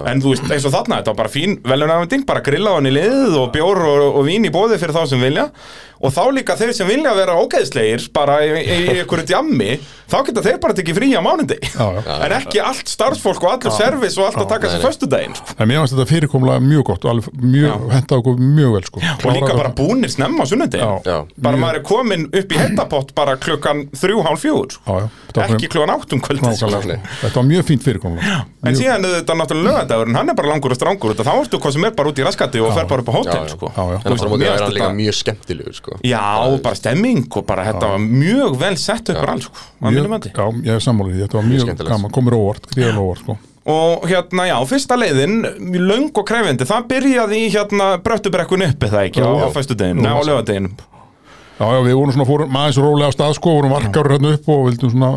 En 0.07 0.21
þú 0.23 0.31
veist, 0.31 0.45
eins 0.55 0.67
og 0.69 0.71
þarna, 0.71 1.01
þetta 1.01 1.11
var 1.11 1.17
bara 1.19 1.31
fín 1.33 1.57
velunafending, 1.67 2.23
bara 2.29 2.43
grilla 2.45 2.71
á 2.71 2.77
henni 2.77 2.93
liðið 2.95 3.35
og 3.41 3.49
bjór 3.51 3.81
og, 3.89 4.05
og 4.21 4.23
vín 4.29 4.47
í 4.47 4.53
bóði 4.55 4.79
fyrir 4.79 4.95
þá 4.95 5.03
sem 5.11 5.25
vilja 5.27 5.49
og 5.97 6.13
þá 6.13 6.23
líka 6.35 6.57
þeir 6.59 6.73
sem 6.77 6.89
vilja 6.89 7.13
vera 7.17 7.37
ógeðslegir 7.41 8.09
bara 8.15 8.39
í, 8.45 8.51
einhverju 8.97 9.27
djammi 9.31 9.77
þá 10.07 10.17
geta 10.27 10.43
þeir 10.45 10.59
bara 10.63 10.75
tekið 10.77 10.99
frí 10.99 11.09
á 11.17 11.21
mánundi 11.23 11.57
Já, 11.63 11.85
já. 11.97 12.13
en 12.27 12.35
ekki 12.37 12.61
allt 12.63 12.91
starfsfólk 12.91 13.43
og 13.43 13.53
allur 13.55 13.75
servis 13.75 14.17
og 14.19 14.29
allt 14.29 14.41
að 14.43 14.49
taka 14.53 14.67
nei, 14.67 14.71
sér 14.73 14.79
nei. 14.81 14.85
föstudaginn 14.87 15.35
sko. 15.37 15.55
En 15.57 15.69
mér 15.69 15.81
finnst 15.81 15.95
þetta 15.95 16.07
fyrirkomlega 16.11 16.63
mjög 16.63 16.83
gott 16.91 17.07
mjög, 17.07 17.87
henda 17.91 18.19
okkur 18.21 18.35
mjög 18.41 18.75
vel 18.77 18.85
sko. 18.87 19.03
og 19.03 19.37
líka 19.37 19.57
bara 19.57 19.73
búnir 19.77 20.13
snemma 20.13 20.45
á 20.45 20.47
Já. 20.47 21.17
bara 21.35 21.57
maður 21.59 21.81
er 21.81 21.85
komin 21.87 22.27
upp 22.31 22.49
í 22.51 22.61
hettapott 22.61 23.13
bara 23.17 23.37
klukkan 23.41 23.77
þrjú, 23.97 24.17
hálf 24.27 24.43
fjögur 24.45 24.77
Já, 24.77 24.93
já, 24.93 25.07
þetta 25.27 25.41
var 25.41 25.55
ekki 25.57 25.71
klukkan 25.73 25.93
áttum 25.97 26.23
kvöldið 26.23 26.55
sko. 26.61 26.71
sko. 26.71 26.99
Þetta 27.23 27.41
var 27.41 27.47
mjög 27.51 27.67
fínt 27.67 27.83
fyrirkomlega 27.87 28.39
En 28.67 28.75
síðan 28.77 29.05
er 29.07 29.19
þetta 29.21 29.33
náttúrulega 29.37 29.73
lögadagurinn, 29.77 30.17
hann 30.17 30.31
er 30.31 30.37
bara 30.37 30.51
langur 30.53 30.73
og 30.73 30.79
strangur 30.79 31.15
þá 31.17 31.33
ertu 31.35 31.59
hvað 31.61 31.75
sem 31.77 31.87
er 31.87 31.93
bara 31.97 32.11
út 32.11 32.19
í 32.19 32.25
raskati 32.25 32.63
og 32.63 32.73
fer 32.75 32.89
bara 32.89 33.03
upp 33.03 33.11
á 33.11 33.13
hótel 33.15 33.43
Já, 33.47 33.83
já. 33.95 33.97
Sko. 35.87 35.99
Já, 36.03 36.11
já. 36.13 36.21
Já, 36.51 36.61
bara 36.67 36.79
stemming 36.79 37.25
og 37.39 37.45
bara 37.49 37.65
þetta 37.71 37.91
var 37.93 38.03
mjög 38.05 38.57
vel 38.61 38.77
sett 38.81 39.11
upp 39.13 39.21
all 39.33 39.43
sko, 39.43 39.65
að 39.81 39.87
mínum 39.87 40.03
Mjög, 40.03 40.09
mati 40.13 40.33
já, 40.33 40.47
ég 40.67 40.73
er 40.77 40.83
sammálið, 40.87 41.21
þetta 41.25 41.39
var 41.39 41.47
mjög 41.47 41.85
gaman, 41.87 42.13
komur 42.19 42.37
óvart, 42.37 42.67
gríðan 42.73 42.99
óvart 43.03 43.23
sko. 43.23 43.37
Og 43.67 44.05
hérna, 44.07 44.45
já, 44.47 44.57
fyrsta 44.69 44.95
leiðin, 44.95 45.41
mjög 45.59 45.87
löng 45.89 46.11
og 46.21 46.27
krefindi, 46.29 46.67
það 46.69 46.85
byrjaði 46.93 47.41
í 47.43 47.49
hérna 47.51 47.89
bröttubrekkun 48.03 48.63
uppi 48.69 48.91
það 48.93 49.09
ekki 49.09 49.23
á, 49.23 49.27
Jú. 49.27 49.41
á 49.43 49.47
fæstudeginu, 49.55 50.07
á 50.07 50.19
lögadeginu 50.23 50.71
Já, 51.57 51.65
já, 51.73 51.79
við 51.81 51.95
vorum 51.97 52.13
svona, 52.13 52.27
fórum 52.29 52.57
aðeins 52.61 52.77
rólega 52.77 53.09
á 53.09 53.13
stað 53.15 53.31
sko, 53.39 53.55
vorum 53.57 53.73
varkar 53.73 54.11
hérna 54.13 54.35
upp 54.37 54.49
og 54.53 54.67
vildum 54.69 54.91
svona 54.93 55.09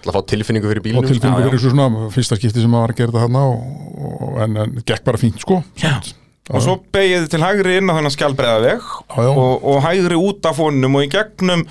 Til 0.00 0.08
að 0.08 0.16
fá 0.16 0.22
tilfinningu 0.32 0.70
fyrir 0.70 0.80
og 0.80 0.86
bílnum 0.86 1.08
tilfinningu 1.10 1.40
Já, 1.40 1.42
já. 1.42 1.48
fyrir 1.50 1.58
þessu 1.60 1.72
svona 1.74 2.10
fyrsta 2.14 2.38
skipti 2.38 2.62
sem 2.62 2.70
maður 2.72 2.86
var 2.86 2.92
að 2.94 3.00
gera 3.00 3.10
þetta 3.10 3.24
þarna 3.26 3.42
og, 3.50 3.64
og, 4.06 4.38
en, 4.44 4.56
en 4.62 4.76
gekk 4.86 5.02
bara 5.10 5.20
fínt 5.20 5.42
sko 5.42 5.58
samt. 5.82 6.12
Og 6.50 6.62
svo 6.64 6.76
beigði 6.92 7.28
til 7.30 7.42
hægri 7.44 7.76
inn 7.78 7.90
á 7.90 7.94
þennan 7.98 8.14
skjálbreiða 8.16 8.60
veg 8.64 8.84
Já, 8.84 9.18
já. 9.22 9.30
og, 9.30 9.66
og 9.70 9.82
hægri 9.86 10.18
út 10.18 10.46
af 10.50 10.58
honum 10.58 10.96
og 10.98 11.06
í 11.06 11.10
gegnum 11.12 11.66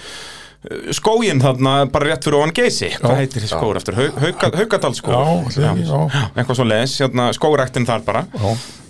skógin 0.92 1.40
þarna 1.40 1.86
bara 1.92 2.10
rétt 2.10 2.26
fyrir 2.28 2.36
ofan 2.42 2.52
geysi. 2.56 2.90
Hvað 3.00 3.16
heitir 3.22 3.40
þessi 3.46 3.54
skóur 3.54 3.78
eftir, 3.80 3.96
já, 5.88 6.00
eitthvað 6.36 6.58
svo 6.60 6.66
les, 6.68 6.96
hérna, 7.00 7.30
skógræktin 7.38 7.88
þar 7.88 8.04
bara. 8.04 8.24
Já. 8.36 8.50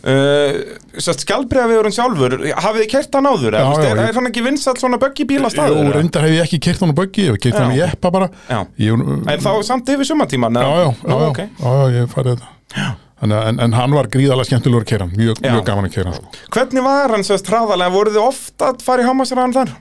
uh, 0.10 0.58
Sest 0.98 1.22
skjálbreiðavegurinn 1.28 1.94
sjálfur 1.94 2.36
hafið 2.58 2.82
þið 2.84 2.90
kert 2.96 3.18
hann 3.20 3.30
áður? 3.30 3.58
Já, 3.60 3.62
Já, 3.70 3.84
er, 3.92 4.02
er 4.08 4.18
hann 4.18 4.30
ekki 4.32 4.44
vinsall 4.48 4.78
svona 4.82 4.98
böggi 5.02 5.28
bíla 5.30 5.52
Jú, 5.54 5.84
reyndar 5.94 6.26
hef 6.26 6.34
ég 6.40 6.48
ekki 6.48 6.62
kert 6.70 6.82
hann 6.86 6.96
á 6.96 6.98
böggi, 6.98 7.28
ég 7.28 7.36
hef 7.38 7.44
kert 7.46 7.60
hann 7.62 7.76
í 7.78 7.84
eppa 7.86 8.12
bara. 8.18 8.32
Já. 8.50 8.64
ég, 8.82 9.06
En 9.30 9.46
þá 9.46 9.52
samt 9.70 9.94
yfir 9.94 10.10
sumatíman? 10.10 10.58
já, 10.58 10.66
já, 10.66 10.88
já, 10.90 10.90
Nú, 11.06 11.22
já, 11.22 11.30
ok. 11.30 11.44
já, 11.46 11.70
já, 11.70 11.86
ég 12.00 12.10
farið 12.16 12.40
þetta 12.40 12.90
en, 13.26 13.60
en 13.60 13.76
hann 13.76 13.96
var 13.96 14.10
gríðalega 14.12 14.50
skemmtilegur 14.50 14.86
að 14.86 14.92
kera 14.94 15.10
mjög, 15.12 15.44
Já. 15.44 15.52
mjög 15.52 15.68
gaman 15.68 15.90
að 15.90 15.96
kera 15.98 16.16
sko. 16.16 16.34
Hvernig 16.56 16.86
var 16.86 17.16
hann 17.16 17.28
sérst 17.28 17.52
hraðalega? 17.52 17.96
Voruð 17.96 18.18
þið 18.18 18.26
oft 18.26 18.66
að 18.70 18.84
fara 18.86 19.06
í 19.06 19.10
hámasraðan 19.10 19.56
þar? 19.60 19.78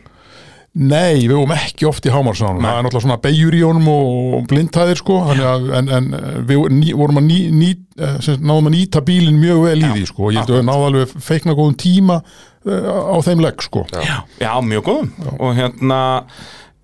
Nei, 0.78 1.24
við 1.24 1.32
vorum 1.32 1.54
ekki 1.56 1.86
oft 1.88 2.04
í 2.06 2.10
hámarsanum 2.12 2.62
það 2.62 2.76
er 2.76 2.84
náttúrulega 2.84 3.04
svona 3.06 3.22
beigjur 3.24 3.54
í 3.56 3.62
honum 3.64 3.88
og 3.90 4.44
blindhæðir 4.50 5.00
sko, 5.00 5.16
að 5.32 5.70
en, 5.78 5.88
en 5.96 6.10
við 6.46 6.68
ný, 6.76 6.92
vorum 6.98 7.18
að 7.18 7.26
ný, 7.26 7.38
ný, 7.56 7.70
eh, 7.96 8.28
náðum 8.36 8.68
að 8.68 8.76
nýta 8.76 9.02
bílinn 9.08 9.40
mjög 9.40 9.64
vel 9.64 9.80
í 9.80 9.90
því 9.96 10.04
sko, 10.10 10.28
og 10.28 10.36
ég 10.36 10.44
held 10.44 10.52
að 10.52 10.60
við 10.60 10.68
náðum 10.68 10.86
alveg 10.90 11.16
feikna 11.24 11.56
góðum 11.58 11.74
tíma 11.82 12.20
uh, 12.20 12.92
á 13.10 13.16
þeim 13.26 13.42
legg 13.42 13.64
sko. 13.64 13.86
Já, 13.96 14.20
já 14.44 14.52
mjög 14.68 14.86
góðum 14.90 15.34
Og 15.38 15.58
hérna 15.58 16.00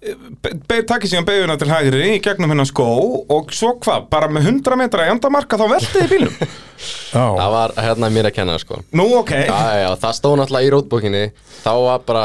Takið 0.05 1.11
síðan 1.11 1.27
beiguna 1.29 1.57
til 1.61 1.71
hægri 1.71 2.09
í 2.15 2.23
gegnum 2.25 2.53
hennan 2.53 2.69
skó 2.69 2.87
og 3.33 3.53
svo 3.57 3.75
hvað, 3.81 4.09
bara 4.13 4.29
með 4.29 4.51
100 4.51 4.77
metra 4.81 5.07
í 5.09 5.13
andamarka 5.15 5.57
þá 5.61 5.65
veltiði 5.73 6.09
bílum 6.13 6.35
Já, 6.39 7.25
Það 7.41 7.53
var 7.55 7.77
hérna 7.87 8.11
mér 8.13 8.29
að 8.29 8.35
kenna 8.37 8.57
sko. 8.61 8.81
Nú, 8.93 9.07
ok. 9.23 9.33
Já, 9.47 9.61
já, 9.81 9.89
það 10.03 10.19
stóð 10.19 10.37
náttúrulega 10.41 10.69
í 10.69 10.73
rótbókinni. 10.75 11.23
Þá 11.65 11.73
var 11.87 12.05
bara 12.05 12.25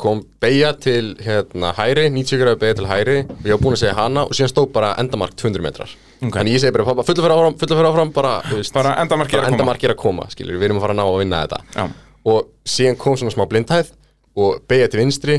kom 0.00 0.22
beigja 0.40 0.70
til 0.80 1.14
hérna 1.20 1.74
hæri 1.76 2.06
90 2.08 2.40
gráðu 2.40 2.60
beigja 2.62 2.78
til 2.78 2.86
og 2.88 3.44
ég 3.44 3.52
var 3.52 3.60
búin 3.60 3.76
að 3.76 3.82
segja 3.82 3.96
hana 3.98 4.24
og 4.24 4.36
síðan 4.36 4.52
stóð 4.54 4.70
bara 4.72 4.94
endamark 5.02 5.36
200 5.36 5.64
metrar. 5.66 5.92
Ok. 6.20 6.34
Þannig 6.36 6.56
ég 6.56 6.62
segi 6.62 6.74
bara 6.76 6.86
pappa 6.88 7.04
fullu 7.04 7.24
fyrir 7.24 7.36
áfram, 7.36 7.58
fullu 7.60 7.76
fyrir 7.76 7.88
áfram 7.90 8.12
bara, 8.16 8.32
veist, 8.52 8.72
Bara 8.76 8.94
endamarkið 9.02 9.36
er 9.36 9.42
að 9.42 9.48
koma. 9.50 9.56
endamarkið 9.58 9.88
er 9.90 9.94
að 9.94 10.00
koma 10.00 10.28
skilur, 10.32 10.56
við 10.60 10.68
erum 10.70 10.80
að 10.80 10.86
fara 10.86 10.96
að 10.96 11.00
ná 11.00 11.04
að 11.06 11.18
vinna 11.20 11.42
þetta. 11.44 11.60
Já. 11.76 11.84
og 12.30 12.48
síðan 12.68 12.98
kom 13.00 13.16
svona 13.16 13.32
smá 13.32 13.46
blindhæð 13.48 13.92
og 14.40 14.58
beigja 14.68 14.88
til 14.92 15.00
vinstri 15.00 15.36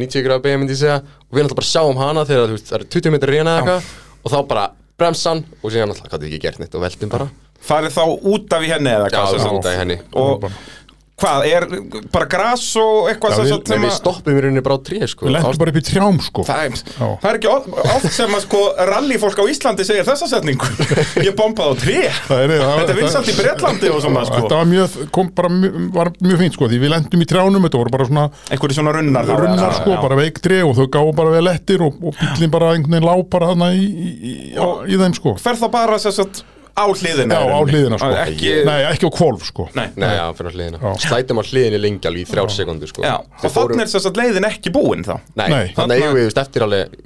90 0.00 0.24
gráðu 0.26 0.42
beigja 0.46 0.58
myndi 0.62 0.72
ég 0.76 0.80
segja. 0.82 0.98
Og 1.02 1.36
við 1.36 1.44
náttúrulega 1.44 1.60
bara 1.60 1.70
sjáum 1.72 2.00
hana 2.00 2.24
þegar 2.28 2.48
þú 2.50 2.56
veist, 2.56 2.68
það 2.70 2.78
eru 2.80 2.88
20 2.96 3.14
metrar 3.16 3.34
í 3.34 3.40
hana 3.42 3.54
eða 3.58 3.62
eitthvað. 3.62 3.90
Og 4.22 4.32
þá 4.32 4.38
bara 4.52 4.64
bremsan 5.02 5.44
og 5.62 5.72
síðan 5.74 5.92
náttúrulega 5.92 6.12
gæti 6.16 6.24
við 6.26 6.32
ekki 6.32 6.42
gert 6.46 6.62
neitt 6.62 6.76
og 6.78 6.84
veltum 6.86 7.12
bara. 7.12 7.28
Farið 7.62 7.94
þá 7.94 8.02
út 8.32 8.54
af 8.56 8.64
í 8.66 8.70
henni 8.72 8.90
eða 8.90 9.06
Já, 9.06 9.14
hvað 9.14 9.28
sem 9.30 9.38
það 9.38 9.46
sagt? 9.46 9.58
út 9.58 9.66
af 9.70 9.74
í 9.74 9.80
henni. 9.82 9.98
Og 10.18 10.46
hvað, 11.22 11.46
er 11.48 11.66
bara 12.12 12.26
gras 12.34 12.64
og 12.82 13.08
eitthvað 13.12 13.36
sem 13.38 13.46
við- 13.46 13.68
sem 13.72 13.82
við 13.82 13.88
að 13.88 13.96
stoppum 13.96 14.36
í 14.38 14.42
rauninni 14.44 14.62
bara 14.66 14.76
á 14.76 14.80
tré 14.82 15.00
sko. 15.08 15.26
við 15.28 15.36
lendum 15.36 15.60
bara 15.62 15.72
upp 15.72 15.78
í 15.78 15.84
trjám 15.88 16.18
sko. 16.26 16.44
Það 16.48 16.64
er, 16.66 16.76
það 16.98 17.28
er 17.30 17.38
ekki 17.38 17.50
oft, 17.52 18.08
sem 18.18 18.36
að 18.36 18.44
sko 18.46 18.62
rallyfólk 18.92 19.38
á 19.38 19.44
Íslandi 19.52 19.86
segir 19.88 20.06
þessa 20.08 20.28
setningu 20.32 20.66
Ég 21.26 21.34
bombaði 21.38 21.70
á 21.70 21.74
tré 21.82 21.98
Það 22.28 22.44
það- 22.52 22.80
Þetta 22.82 22.94
er 22.96 23.00
vinsalt 23.00 23.30
í 23.32 23.36
Bretlandi 23.38 23.92
og 23.94 24.00
svona 24.04 24.24
sko 24.28 24.40
Þetta 24.42 24.60
var 24.60 24.70
mjög, 24.72 24.96
kom 25.14 25.30
bara 25.38 25.52
var 25.98 26.12
mjög 26.20 26.42
fínt 26.42 26.56
sko, 26.58 26.68
því 26.72 26.80
við 26.82 26.94
lendum 26.96 27.22
í 27.22 27.28
trjánum, 27.32 27.66
þetta 27.68 27.82
voru 27.82 27.94
bara 27.94 28.08
svona 28.10 28.26
Einhverju 28.50 28.78
svona 28.80 28.94
runnar 28.98 29.30
runnar 29.32 29.76
sko, 29.78 29.96
bara 30.02 30.18
veikdri 30.18 30.62
og 30.66 30.74
þau 30.78 30.86
gáðu 30.98 31.14
bara 31.22 31.36
vel 31.36 31.52
ettir 31.52 31.84
og, 31.86 32.00
og 32.02 32.16
bílinn 32.18 32.50
bara 32.52 32.72
einhvern 32.74 32.96
veginn 32.98 33.08
lá 33.08 33.14
bara 33.30 33.52
þarna 33.52 33.70
í, 33.76 33.86
í, 33.86 34.12
í, 34.32 34.56
í 34.92 34.98
þeim 35.00 35.14
sko. 35.16 35.36
Fer 35.42 35.58
þá 35.60 35.68
bara 35.72 35.98
sem 36.02 36.12
sagt 36.16 36.42
á 36.72 36.84
hliðina 36.88 37.36
Já, 37.36 37.42
á 37.52 37.60
hliðina 37.68 37.98
sko. 38.00 38.10
Ekki, 38.22 38.52
Nei, 38.66 38.78
ekki 38.92 39.08
á 39.08 39.12
kvolf 39.12 39.44
sko. 39.48 39.66
nei. 39.76 39.88
Nei, 39.96 40.12
já, 40.16 40.24
fyrir 40.38 40.50
á 40.50 40.54
hliðina 40.56 40.78
Já. 40.82 40.92
Slætum 41.06 41.40
á 41.40 41.42
hliðinni 41.44 41.80
lengi 41.82 42.08
alveg 42.08 42.24
í 42.24 42.28
þrjár 42.32 42.52
sekundur 42.54 42.88
sko. 42.92 43.04
Já, 43.04 43.16
og 43.20 43.52
þannig 43.52 43.82
er 43.84 43.90
sem 43.92 44.04
sagt 44.06 44.16
leiðin 44.20 44.46
ekki 44.48 44.72
búin 44.74 45.04
þá 45.06 45.14
Nei, 45.36 45.48
Nei. 45.52 45.72
þannig 45.76 46.00
eigum 46.02 46.16
við 46.16 46.26
veist, 46.30 46.40
eftir 46.42 46.64
alveg 46.66 46.96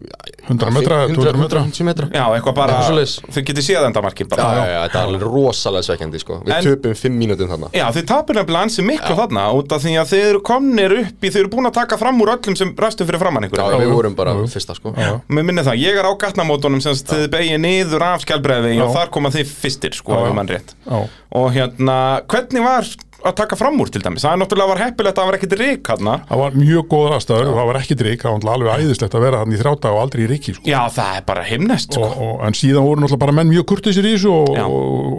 100 0.46 0.70
metra, 0.70 0.98
200 1.10 1.40
metra. 1.42 1.62
150 1.66 1.86
metra 1.88 2.06
Já, 2.14 2.24
eitthvað 2.36 2.54
bara, 2.54 2.76
þau 2.86 3.42
getið 3.50 3.64
séð 3.66 3.86
endamarkið 3.88 4.26
Já, 4.26 4.30
bara 4.36 4.46
já, 4.54 4.66
já, 4.70 4.78
þetta 4.86 5.00
er 5.00 5.08
alveg 5.10 5.24
rosalega 5.26 5.86
svekkjandi 5.88 6.20
sko. 6.22 6.38
Við 6.46 6.54
En- 6.56 6.66
töpum 6.68 6.94
5 7.02 7.16
mínútum 7.18 7.50
þarna 7.50 7.70
Já, 7.74 7.86
þið 7.96 8.06
tapir 8.12 8.38
nefnilega 8.38 8.62
ansi 8.68 8.84
miklu 8.86 9.16
þarna 9.18 9.46
út 9.58 9.74
af 9.74 9.82
því 9.82 9.96
að 10.02 10.12
þið 10.12 10.24
eru 10.30 10.42
komnir 10.46 10.94
upp 11.00 11.26
í, 11.26 11.32
þið 11.34 11.40
eru 11.42 11.50
búin 11.56 11.66
að 11.70 11.74
taka 11.80 11.98
fram 11.98 12.22
úr 12.22 12.32
öllum 12.36 12.56
sem 12.60 12.70
ræstu 12.78 13.06
fyrir 13.08 13.18
framann 13.24 13.48
ykkur 13.48 13.58
Já, 13.64 13.80
við 13.82 13.90
vorum 13.96 14.14
bara 14.18 14.36
fyrsta 14.46 14.76
sko. 14.78 14.94
Mér 14.94 15.46
minni 15.50 15.64
það, 15.66 15.80
ég 15.82 15.98
er 15.98 16.06
á 16.06 16.12
gatnamótunum 16.14 16.82
sem 16.84 16.94
þið 16.94 17.26
begið 17.34 17.60
niður 17.66 18.06
af 18.06 18.22
skjálbreiði 18.26 18.76
og 18.84 18.92
Já. 18.92 18.94
þar 19.00 19.10
koma 19.16 19.32
þið 19.34 19.50
fyrstir, 19.62 19.96
sko. 19.96 20.12
Og 21.36 21.50
hérna, 21.56 21.96
hvernig 22.30 22.62
var 22.64 22.86
að 23.30 23.38
taka 23.42 23.58
fram 23.58 23.80
úr 23.82 23.90
til 23.92 24.02
dæmis? 24.04 24.24
Það 24.26 24.32
er 24.36 24.40
náttúrulega 24.42 24.72
var 24.72 24.82
heppilegt 24.84 25.16
að 25.16 25.20
það 25.20 25.28
var 25.30 25.36
ekkit 25.38 25.56
rík 25.60 25.90
hérna 25.90 26.14
Það 26.26 26.40
var 26.42 26.56
mjög 26.56 26.84
góð 26.90 27.14
aðstæður 27.16 27.48
og 27.50 27.56
það 27.56 27.66
var 27.70 27.76
ekki 27.80 27.96
drikk, 28.00 28.20
það 28.22 28.32
var 28.36 28.54
alveg 28.56 28.72
æðislegt 28.82 29.14
að 29.16 29.22
vera 29.26 29.40
hann 29.42 29.52
í 29.52 29.60
þrjáta 29.60 29.92
og 29.94 29.98
aldrei 30.02 30.22
í 30.24 30.28
rikki 30.30 30.52
sko. 30.56 30.64
Já, 30.66 30.80
það 30.96 31.10
er 31.16 31.22
bara 31.30 31.42
himnest, 31.46 31.90
sko. 31.92 32.02
Og, 32.06 32.12
og, 32.26 32.36
en 32.46 32.54
síðan 32.56 32.86
voru 32.86 33.00
náttúrulega 33.02 33.22
bara 33.22 33.36
menn 33.36 33.50
mjög 33.52 33.64
kurtisir 33.72 34.04
í 34.06 34.12
þessu 34.16 34.30
og, 34.32 34.50
og, 34.56 34.70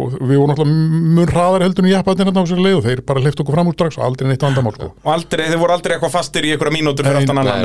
og 0.04 0.17
við 0.22 0.38
vorum 0.41 0.52
náttúrulega 0.52 0.78
mun 1.17 1.32
hraðar 1.32 1.65
heldur 1.67 1.84
en 1.86 1.91
jeppaðin 1.93 2.28
hérna 2.28 2.41
á 2.43 2.46
sér 2.52 2.62
leið 2.65 2.78
og 2.78 2.84
þeir 2.88 3.00
bara 3.08 3.24
hleyft 3.24 3.41
okkur 3.43 3.56
fram 3.58 3.70
úr 3.72 3.76
strax 3.78 3.93
og 4.00 4.04
aldrei 4.08 4.26
neitt 4.32 4.46
vandamál 4.46 4.76
sko. 4.76 4.88
Og 5.04 5.12
aldrei, 5.13 5.46
þið 5.48 5.60
voru 5.63 5.74
aldrei 5.78 5.93
eitthvað 5.98 6.13
fastir 6.17 6.43
í 6.48 6.50
einhverja 6.54 6.76
mínútur 6.76 7.08
fyrir 7.08 7.20
aftan 7.22 7.38
annan 7.41 7.63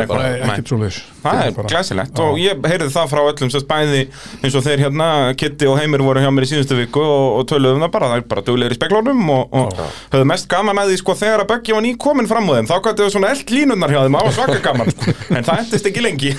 Það 10.13 10.23
er 10.23 10.29
það 10.33 10.41
hérna 10.41 10.41
það 10.41 10.41
það 10.41 10.41
mest 10.41 10.49
gaman 10.51 10.81
að 10.81 10.91
því 10.91 10.99
sko 11.01 11.15
þegar 11.19 11.43
að 11.43 11.51
Böggi 11.53 11.75
var 11.77 11.85
nýkomin 11.85 12.29
fram 12.31 12.49
á 12.49 12.53
þeim 12.57 12.69
þá 12.71 12.77
gætu 12.87 13.05
þau 13.05 13.13
svona 13.13 13.31
eld 13.33 13.53
línurnar 13.53 13.93
hjá 13.93 14.01
þeim 14.03 14.17
það 14.17 14.27
var 14.27 14.35
svaka 14.37 14.59
gaman 14.65 14.93
sko. 14.93 15.15
en 15.37 15.47
það 15.47 15.63
endist 15.63 15.89
ekki 15.91 16.05
lengi 16.05 16.33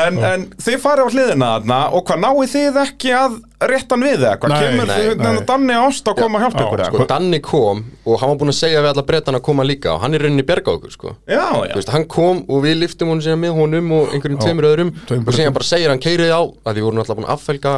en, 0.00 0.18
en 0.30 0.46
þið 0.60 0.78
farið 0.82 1.04
á 1.04 1.08
hliðina 1.14 1.52
þarna 1.54 1.78
og 1.96 2.04
hvað 2.06 2.18
náið 2.24 2.52
þið 2.54 2.80
ekki 2.84 3.10
að 3.16 3.32
réttan 3.70 4.04
við 4.06 4.22
eða 4.24 4.36
hvað 4.40 4.54
kemur 4.56 4.88
nei, 4.88 4.94
þið 4.96 5.10
nei. 5.20 5.40
Danni 5.50 5.74
Ást 5.80 6.06
að 6.08 6.20
koma 6.22 6.38
að 6.38 6.44
hjálpa 6.46 6.60
Já, 6.60 6.64
ykkur 6.66 6.80
eða 6.80 6.90
Sko? 6.94 7.06
Danni 7.10 7.40
kom 7.44 7.82
og 8.06 8.14
hann 8.22 8.30
var 8.30 8.38
búinn 8.40 8.52
að 8.54 8.60
segja 8.60 8.80
við 8.80 8.90
alla 8.94 9.04
brettan 9.10 9.36
að 9.36 9.44
koma 9.50 9.66
líka 9.66 9.92
og 9.92 10.00
hann 10.04 10.16
er 10.16 10.24
rauninni 10.24 10.46
bjarga 10.48 10.76
okkur 10.78 10.94
sko. 10.94 11.12
já, 11.28 11.44
já, 11.68 11.74
veist, 11.76 11.92
hann 11.92 12.06
kom 12.10 12.40
og 12.48 12.64
við 12.64 12.80
liftum 12.80 13.12
hún 13.12 13.20
síðan 13.24 13.42
með 13.42 13.52
honum 13.58 13.92
og 13.98 14.14
einhverjum 14.14 14.40
tveimur 14.40 14.70
öðrum 14.70 14.90
og 15.20 15.32
síðan 15.36 15.56
bara 15.56 15.68
segir 15.68 15.92
hann 15.92 16.00
keirið 16.00 16.32
á 16.32 16.40
að 16.40 16.72
því 16.78 16.86
voru 16.86 16.96
náttúrulega 16.96 17.20
búin 17.20 17.28
að 17.28 17.36
affelga 17.36 17.74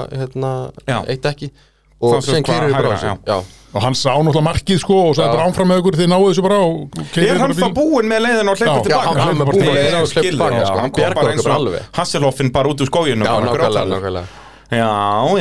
og 2.02 2.14
Það 2.16 2.22
sem 2.28 2.42
keirið 2.48 2.72
bara 2.76 2.92
á 2.92 3.00
sig 3.00 3.10
já. 3.30 3.36
og 3.72 3.80
hann 3.82 3.94
sá 3.96 4.10
náttúrulega 4.12 4.44
markið 4.50 4.78
sko 4.82 4.96
og 5.08 5.14
sagði 5.16 5.28
Já. 5.30 5.34
bara 5.36 5.46
ánfram 5.48 5.68
með 5.72 5.78
ykkur 5.80 5.96
þið 6.00 6.08
náðu 6.12 6.26
þessu 6.28 6.42
bara 6.44 6.58
Er 7.22 7.38
hann 7.40 7.54
bíl. 7.56 7.70
búinn 7.78 8.08
með 8.12 8.20
leiðin 8.26 8.50
og 8.52 8.56
hleypa 8.60 8.82
tilbaka? 8.82 9.12
Hann- 9.22 9.32
Ég 9.32 9.44
búinn 9.46 9.62
með 9.62 9.76
leiðina 9.78 10.02
og 10.02 10.08
hleypa 10.12 10.26
tilbaka, 10.28 10.54
það, 10.58 10.66
sko. 10.66 10.78
Hann 10.82 10.90
kom 10.92 11.02
bara 11.02 11.14
okkur 11.16 11.32
eins 11.32 11.46
og 11.46 11.54
alveg. 11.56 11.82
Hasselhoffin 11.96 12.52
bara 12.52 12.68
út 12.68 12.80
úr 12.84 12.88
skóginu 12.92 13.24
Já, 13.24 13.32
nákvæmlega, 13.40 13.86
nákvæmlega 13.94 14.24
Já, 14.72 14.90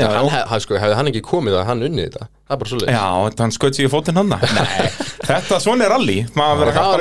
já, 0.01 0.07
Hann 0.17 0.29
hef, 0.35 0.55
sko, 0.65 0.77
hefði 0.81 0.99
hann 0.99 1.11
ekki 1.11 1.23
komið 1.25 1.59
að 1.61 1.67
hann 1.71 1.85
unnið 1.87 2.09
þetta? 2.09 2.29
Það 2.51 2.55
er 2.57 2.59
bara 2.61 2.71
svo 2.71 2.79
Já, 2.91 3.03
hann 3.39 3.53
skaut 3.55 3.77
sig 3.77 3.87
í 3.87 3.91
fótinn 3.91 4.17
hann 4.19 4.33
þetta 5.31 5.59
svona 5.63 5.85
er 5.87 5.93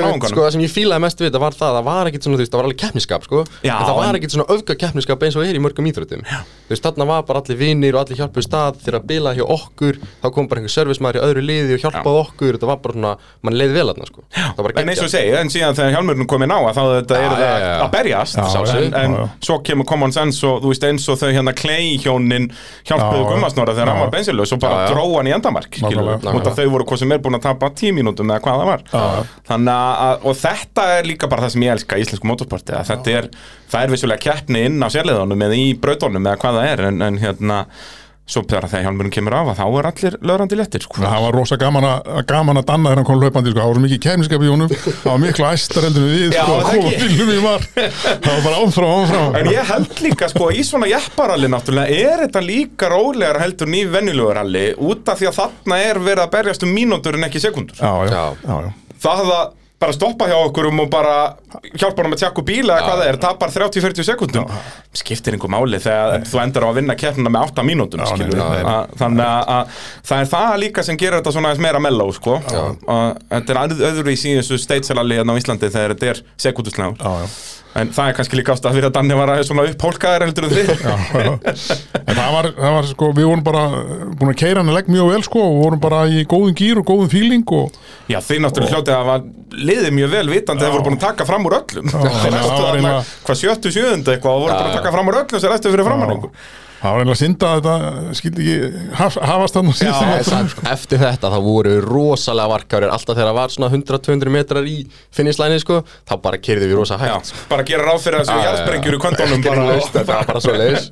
náunganum 0.05 0.29
sko, 0.31 0.43
það 0.45 0.53
sem 0.55 0.63
ég 0.63 0.71
fílaði 0.71 1.03
mest 1.03 1.19
við 1.21 1.27
þetta 1.27 1.41
var 1.43 1.57
það 1.57 1.67
að 1.71 1.75
það 1.79 1.87
var 1.89 2.09
ekkit 2.11 2.27
svona, 2.27 2.37
þú 2.37 2.43
veist, 2.43 2.51
það 2.53 2.61
var 2.61 2.67
alveg 2.69 2.79
keppniskap 2.81 3.25
sko, 3.27 3.41
það 3.65 3.97
var 3.97 4.19
ekkit 4.19 4.35
svona 4.35 4.45
öfga 4.55 4.75
keppniskap 4.83 5.25
eins 5.27 5.37
og 5.39 5.43
er 5.47 5.57
í 5.57 5.63
mörgum 5.63 5.89
íþróttum. 5.91 6.23
Þú 6.31 6.71
veist, 6.75 6.85
þarna 6.85 7.07
var 7.09 7.25
bara 7.27 7.41
allir 7.43 7.59
vinir 7.59 7.97
og 7.97 8.03
allir 8.05 8.21
hjálpuð 8.21 8.45
stað 8.45 8.79
þegar 8.85 8.97
að 9.01 9.07
bila 9.11 9.33
hjá 9.35 9.43
okkur, 9.57 9.99
þá 10.21 10.27
kom 10.37 10.47
bara 10.51 10.61
einhver 10.61 10.73
servismæður 10.75 11.19
í 11.19 11.23
öðru 11.27 11.43
liði 11.49 11.75
og 11.75 11.83
hjálpaði 11.83 12.21
okkur. 12.21 12.55
Þetta 12.55 12.69
var 12.71 12.79
bara 12.85 12.95
svona, 12.95 13.13
mann 13.43 13.57
leiði 13.59 13.75
vel 13.75 13.87
þarna 13.91 14.07
sko. 14.07 14.25
En 14.81 14.93
eins 14.93 15.03
og 15.03 15.11
segi, 15.11 15.33
en 15.41 15.51
síðan 15.51 15.77
þegar 15.81 15.95
hjálmurinn 15.97 16.29
komið 16.31 16.51
ná 16.53 16.57
þá 16.71 16.81
þetta 16.95 17.19
er 17.25 17.35
að 17.81 17.89
berjast. 17.97 18.39
En, 19.01 19.17
svo 19.43 19.59
kemur 19.67 19.89
common 19.89 20.15
sense 20.15 20.45
og 20.47 20.61
þú 20.63 20.71
veist 20.71 20.87
eins 20.87 21.09
og 21.11 21.19
þau 21.19 21.31
hérna 21.33 21.55
Clay 21.57 21.97
hjónin 22.21 22.47
hjálpuðu 22.87 23.21
Já, 23.21 23.29
Gummasnóra 23.31 23.75
þegar 23.75 23.91
hann 23.91 24.01
var 24.05 24.11
bensinlaus 24.13 24.53
og 24.55 24.61
bara 24.61 24.77
Já, 24.77 24.81
já. 24.85 24.93
dró 24.93 25.05
hann 25.17 25.29
í 25.29 25.33
endamark 25.35 25.77
af 25.81 26.59
þau 26.59 26.69
voru 26.73 26.87
hvað 26.89 27.01
sem 27.01 27.11
er 27.15 27.21
búin 27.23 27.37
að 27.37 27.45
tapa 27.47 27.69
tíu 27.81 27.93
mínútum 27.97 28.31
eða 28.31 28.43
hvað 28.45 28.61
það 28.61 28.69
var. 28.71 28.83
Þannig 29.51 29.73
að, 29.75 30.25
og 30.29 30.37
þetta 30.41 30.87
er 30.97 31.09
líka 31.09 31.29
bara 31.31 31.45
það 31.45 31.55
sem 31.55 31.65
ég 31.65 31.75
elska 31.75 31.97
í 31.99 32.05
íslensku 32.05 32.29
motorsporti 32.31 32.75
að 32.77 32.91
þetta 32.91 33.15
er, 33.17 33.29
það 33.71 33.87
er 33.87 33.95
vissulega 33.95 34.25
keppni 34.27 34.65
inn 34.69 34.79
á 34.83 34.87
sérleðunum 34.93 35.45
eða 35.47 35.59
í 35.59 35.73
brautunum 35.81 36.27
eða 36.27 36.41
hvað 36.41 36.59
það 36.59 36.69
er 36.71 36.85
en, 36.89 37.01
en 37.07 37.19
hérna, 37.21 37.59
svo 38.31 38.43
þegar 38.47 38.67
þegar 38.71 38.85
hjálmurinn 38.87 39.13
kemur 39.13 39.35
af 39.37 39.51
að 39.51 39.59
þá 39.59 39.65
er 39.81 39.87
allir 39.91 40.15
löðrandi 40.29 40.57
léttir 40.59 40.85
sko. 40.85 41.01
það 41.03 41.25
var 41.25 41.35
rosa 41.37 41.57
gaman 41.61 41.87
að, 41.89 42.09
gaman 42.31 42.61
að 42.61 42.67
danna 42.71 42.89
þegar 42.91 43.01
hann 43.01 43.07
kom 43.09 43.21
hlaupandi 43.21 43.51
sko. 43.53 43.59
það 43.61 43.69
var 43.71 43.77
svo 43.79 43.85
mikið 43.85 44.01
kemniskap 44.07 44.45
í 44.45 44.51
honum 44.51 44.71
það 44.71 45.07
var 45.11 45.21
miklu 45.25 45.47
æstar 45.51 45.87
heldur 45.87 46.07
við 46.07 46.35
Já, 46.35 46.41
sko, 46.41 46.57
að 46.57 46.65
það 46.65 46.73
var 47.45 47.67
það 47.71 48.31
var 48.31 48.43
bara 48.47 48.61
áfram, 48.65 48.91
áfram 49.01 49.39
En 49.41 49.51
ég 49.51 49.71
held 49.73 50.03
líka 50.07 50.31
sko 50.31 50.49
í 50.55 50.65
svona 50.67 50.89
jepparalli 50.91 51.51
náttúrulega 51.51 52.01
er 52.11 52.25
þetta 52.25 52.43
líka 52.45 52.91
rólegar 52.91 53.41
heldur 53.43 53.71
ný 53.71 53.85
venjulegur 53.91 54.41
út 54.91 55.11
af 55.11 55.19
því 55.21 55.31
að 55.31 55.39
þarna 55.41 55.81
er 55.85 55.99
verið 56.01 56.25
að 56.25 56.35
berjast 56.37 56.65
um 56.67 56.71
mínútur 56.75 57.17
en 57.19 57.27
ekki 57.27 57.41
sekundur 57.43 57.79
já, 57.81 57.91
Já. 58.07 58.23
já, 58.45 58.55
já. 58.67 58.71
Það 59.01 59.33
að 59.35 59.49
bara 59.81 59.95
stoppa 59.95 60.27
hjá 60.29 60.35
okkur 60.45 60.67
um 60.69 60.79
og 60.83 60.89
bara 60.93 61.15
hjálpa 61.73 62.03
hann 62.03 62.11
með 62.13 62.21
tjakku 62.21 62.43
bíla 62.45 62.77
eða 62.77 62.85
hvað 62.87 62.99
það 63.01 63.09
er, 63.11 63.17
tapar 63.23 63.53
30-40 63.55 64.07
sekundum 64.07 64.45
skiptir 65.01 65.35
einhver 65.37 65.51
máli 65.53 65.79
þegar 65.81 66.25
þú 66.29 66.41
endar 66.43 66.65
á 66.65 66.69
að 66.69 66.77
vinna 66.79 66.95
keppnina 67.01 67.33
með 67.33 67.47
8 67.49 67.65
mínútum 67.67 68.03
nei, 68.03 68.11
nei, 68.37 68.63
nei. 68.65 68.75
að, 68.75 68.93
þannig 69.01 69.25
að, 69.25 69.53
að 69.55 69.79
það 70.11 70.25
er 70.25 70.29
það 70.35 70.59
líka 70.65 70.85
sem 70.87 70.99
gerir 71.01 71.17
þetta 71.19 71.33
svona 71.37 71.51
aðeins 71.51 71.65
meira 71.65 71.81
melló 71.87 72.07
sko. 72.15 72.37
Þetta 72.45 73.55
er 73.55 73.61
öð- 73.63 73.83
öðruvísi 73.89 74.31
í 74.31 74.37
þessu 74.41 74.59
steitselalli 74.61 75.17
hérna 75.19 75.33
á 75.33 75.39
Íslandi 75.41 75.71
þegar 75.73 75.95
þetta 75.95 76.11
er 76.13 76.23
já. 77.01 77.25
En 77.79 77.91
það 77.95 78.09
er 78.11 78.15
kannski 78.17 78.37
líka 78.39 78.51
ástæð 78.55 78.73
fyrir 78.77 78.87
að 78.89 78.95
Danni 78.97 79.15
var 79.15 79.29
að 79.31 79.43
svona 79.47 79.63
upphólkaðar 79.69 80.25
heldur 80.25 80.47
en 80.47 80.55
þið. 80.57 80.71
Það 82.11 82.31
var, 82.35 82.47
það 82.57 82.73
var 82.75 82.89
sko, 82.89 83.09
við 83.15 83.27
vorum 83.29 83.43
bara 83.45 83.61
búin 84.19 84.31
að 84.33 84.39
keira 84.41 84.59
hann 84.63 84.71
að 84.73 84.77
legg 84.79 84.89
mjög 84.91 85.11
vel 85.13 85.21
sko 85.27 85.43
og 85.45 85.59
vorum 85.61 85.81
bara 85.83 86.01
í 86.11 86.25
góðum 86.29 86.55
gýr 86.59 86.81
og 86.81 86.87
góðum 86.91 87.11
fíling 87.13 87.53
og 87.55 87.77
Já, 88.11 88.19
þeir 88.27 88.41
náttúrulega 88.43 88.75
hljótið 88.75 88.95
að 88.95 89.05
hafa 89.05 89.61
liðið 89.69 89.95
mjög 90.01 90.11
vel 90.17 90.25
vitandi 90.33 90.65
að 90.65 90.67
þeir 90.67 90.75
voru 90.75 90.87
búin 90.89 90.97
að 90.99 91.05
taka 91.05 91.27
fram 91.29 91.47
úr 91.47 91.57
öllum. 91.61 91.93
Þeir 91.93 92.11
það 92.25 92.35
næstu 92.35 92.57
var 92.65 92.75
eiginlega- 92.75 93.05
hvað 93.29 93.39
sjöttu, 93.45 93.73
sjöundu 93.77 94.15
eitthvað 94.15 94.35
og 94.35 94.43
voru 94.45 94.57
búin 94.57 94.71
að 94.71 94.77
taka 94.81 94.93
fram 94.97 95.11
úr 95.13 95.21
öllum 95.23 95.43
sem 95.45 95.53
ræstu 95.55 95.71
fyrir 95.75 95.87
framann 95.87 96.27
það 96.81 96.95
var 96.95 97.03
einlega 97.03 97.19
synda 97.19 97.49
að 97.51 97.59
þetta 97.67 98.15
skildi 98.17 98.45
ekki 98.45 98.85
haf, 98.97 99.17
hafast 99.31 99.57
hann 99.59 99.69
og 99.69 99.77
Já, 99.81 99.91
En 100.17 100.25
samt, 100.25 100.61
eftir 100.71 101.01
þetta 101.01 101.29
þá 101.33 101.37
voru 101.45 101.75
rosalega 101.85 102.51
varkárir 102.51 102.93
alltaf 102.93 103.17
þegar 103.17 103.29
það 103.31 103.37
var 103.37 103.53
svona 103.55 103.69
100-200 103.75 104.33
metrar 104.33 104.69
í 104.69 104.77
finnislæni 105.13 105.59
sko, 105.61 105.81
þá 106.09 106.13
bara 106.23 106.39
kerði 106.41 106.69
við 106.71 106.79
rosa 106.81 106.97
Já, 106.97 107.13
hægt 107.19 107.45
bara 107.51 107.65
gera 107.67 107.85
ráð 107.85 108.01
fyrir 108.07 108.23
þessu 108.23 108.33
Já, 108.33 108.35
já, 108.35 108.41
já. 108.41 108.49
jarðsprengjur 108.49 108.97
í 108.97 109.01
bara 109.45 109.77
þetta 109.85 110.05
var 110.09 110.29
bara 110.31 110.43
svo 110.45 110.57
leiðis 110.57 110.89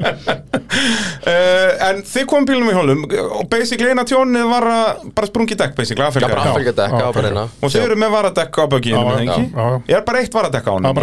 uh, 0.69 1.71
En 1.89 2.02
þið 2.06 2.25
komum 2.30 2.47
bílum 2.49 2.69
í 2.69 2.78
hólum 2.78 3.04
og 3.10 3.43
basically 3.52 3.89
eina 3.93 4.06
tjónið 4.08 4.47
var 4.54 4.69
að 4.75 5.04
bara 5.17 5.30
sprungi 5.32 5.58
dekk 5.60 5.75
basically, 5.78 6.06
Já, 6.06 6.13
bara 6.30 6.45
dekka 6.84 7.02
Já, 7.02 7.10
á 7.10 7.15
bara 7.17 7.34
eina 7.34 7.45
Og 7.65 7.73
þið 7.73 7.86
eru 7.88 7.99
með 8.06 8.15
varadekk 8.17 8.62
á 8.62 8.65
Já, 8.93 9.04
með 9.10 9.19
já, 9.19 9.25
ekki? 9.25 9.45
já, 9.49 9.65
já. 9.73 9.82
Ég 9.89 9.99
er 10.02 10.08
bara 10.10 10.23
eitt 10.23 10.38
varadekk 10.39 10.69
á 10.69 10.71
hann 10.75 10.89
það 10.89 10.97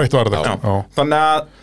Já. 0.46 0.58
já. 0.62 0.76
Þannig 1.00 1.24
að 1.26 1.54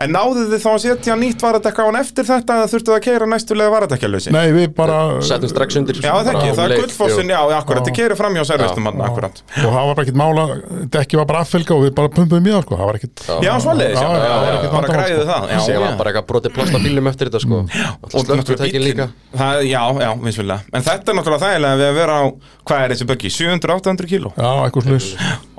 En 0.00 0.14
náðu 0.14 0.46
þið 0.48 0.62
þá 0.62 0.68
að 0.70 0.78
setja 0.84 1.14
nýtt 1.20 1.42
varadekk 1.44 1.76
á 1.76 1.84
hann 1.84 1.98
eftir 2.00 2.24
þetta 2.24 2.54
eða 2.56 2.68
þurftu 2.72 2.92
að 2.94 3.00
keira 3.04 3.26
næstulega 3.28 3.72
varadekkjalösi? 3.74 4.30
nei 4.32 4.46
við 4.56 4.70
bara 4.78 4.98
Settum 5.28 5.50
strax 5.52 5.76
undir 5.76 5.98
Já, 6.00 6.12
það 6.24 6.30
ekki, 6.32 6.54
það 6.56 6.62
er 6.64 6.80
gullfossin, 6.80 7.32
já, 7.34 7.40
akkurat, 7.58 7.84
þið 7.84 7.96
keiri 7.98 8.16
fram 8.16 8.38
hjá 8.38 8.44
servistum 8.48 8.88
hann, 8.88 9.02
akkurat. 9.04 9.42
Og 9.60 9.66
það 9.66 9.76
var 9.76 9.90
bara 9.98 10.04
ekkert 10.06 10.20
mála 10.22 10.46
dekki 10.96 11.20
var 11.20 11.28
bara 11.28 11.42
affelga 11.44 11.76
og 11.76 11.84
við 11.84 11.92
bara 11.98 12.12
pumpum 12.16 12.48
í 12.48 12.54
það 12.54 12.62
sko. 12.64 12.78
Það 12.80 12.88
var 12.90 12.98
ekkert 13.00 13.24
Já, 13.28 13.50
já, 13.50 14.70
bara 14.72 14.94
græðið 14.94 15.20
sko. 15.20 15.26
það 15.30 15.68
já. 15.68 15.80
var 15.84 15.98
bara 16.00 16.12
eitthvað 16.14 16.28
brotið 16.32 16.54
plast 16.56 16.72
á 16.72 16.78
bílum 16.80 17.10
eftir 17.12 17.28
þetta 17.30 17.42
sko. 17.44 17.60
Og 18.00 18.24
Slökkutækin 18.24 18.84
líka. 18.86 19.08
það, 19.36 19.66
Já, 19.70 19.82
já, 20.00 20.10
vissulega. 20.24 20.64
En 20.72 20.86
þetta 20.86 21.12
er 21.12 21.18
náttúrulega 21.20 21.44
þægilega 21.44 21.80
við 21.82 21.90
að 21.90 22.00
vera 22.00 22.16
á, 22.16 22.24
hvað 22.70 22.86
er 22.86 22.94
þessi 22.96 23.08
böggi, 23.12 23.34
700-800 23.36 24.10
kíló? 24.14 24.32
Já, 24.40 24.50
eitthvað 24.64 24.88
slus 24.88 25.10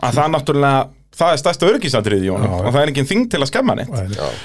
Að 0.01 0.17
það 0.17 0.33
náttúrulega, 0.35 0.81
það 1.19 1.33
er 1.35 1.39
stærsta 1.41 1.67
örgisatriði 1.69 2.27
í 2.29 2.31
honum 2.33 2.47
Já, 2.47 2.53
já. 2.55 2.65
Og 2.65 2.75
það 2.75 2.81
er 2.81 2.91
engin 2.93 3.09
þing 3.09 3.25
til 3.31 3.41
að 3.41 3.49
skemma 3.51 3.75
neitt. 3.77 3.95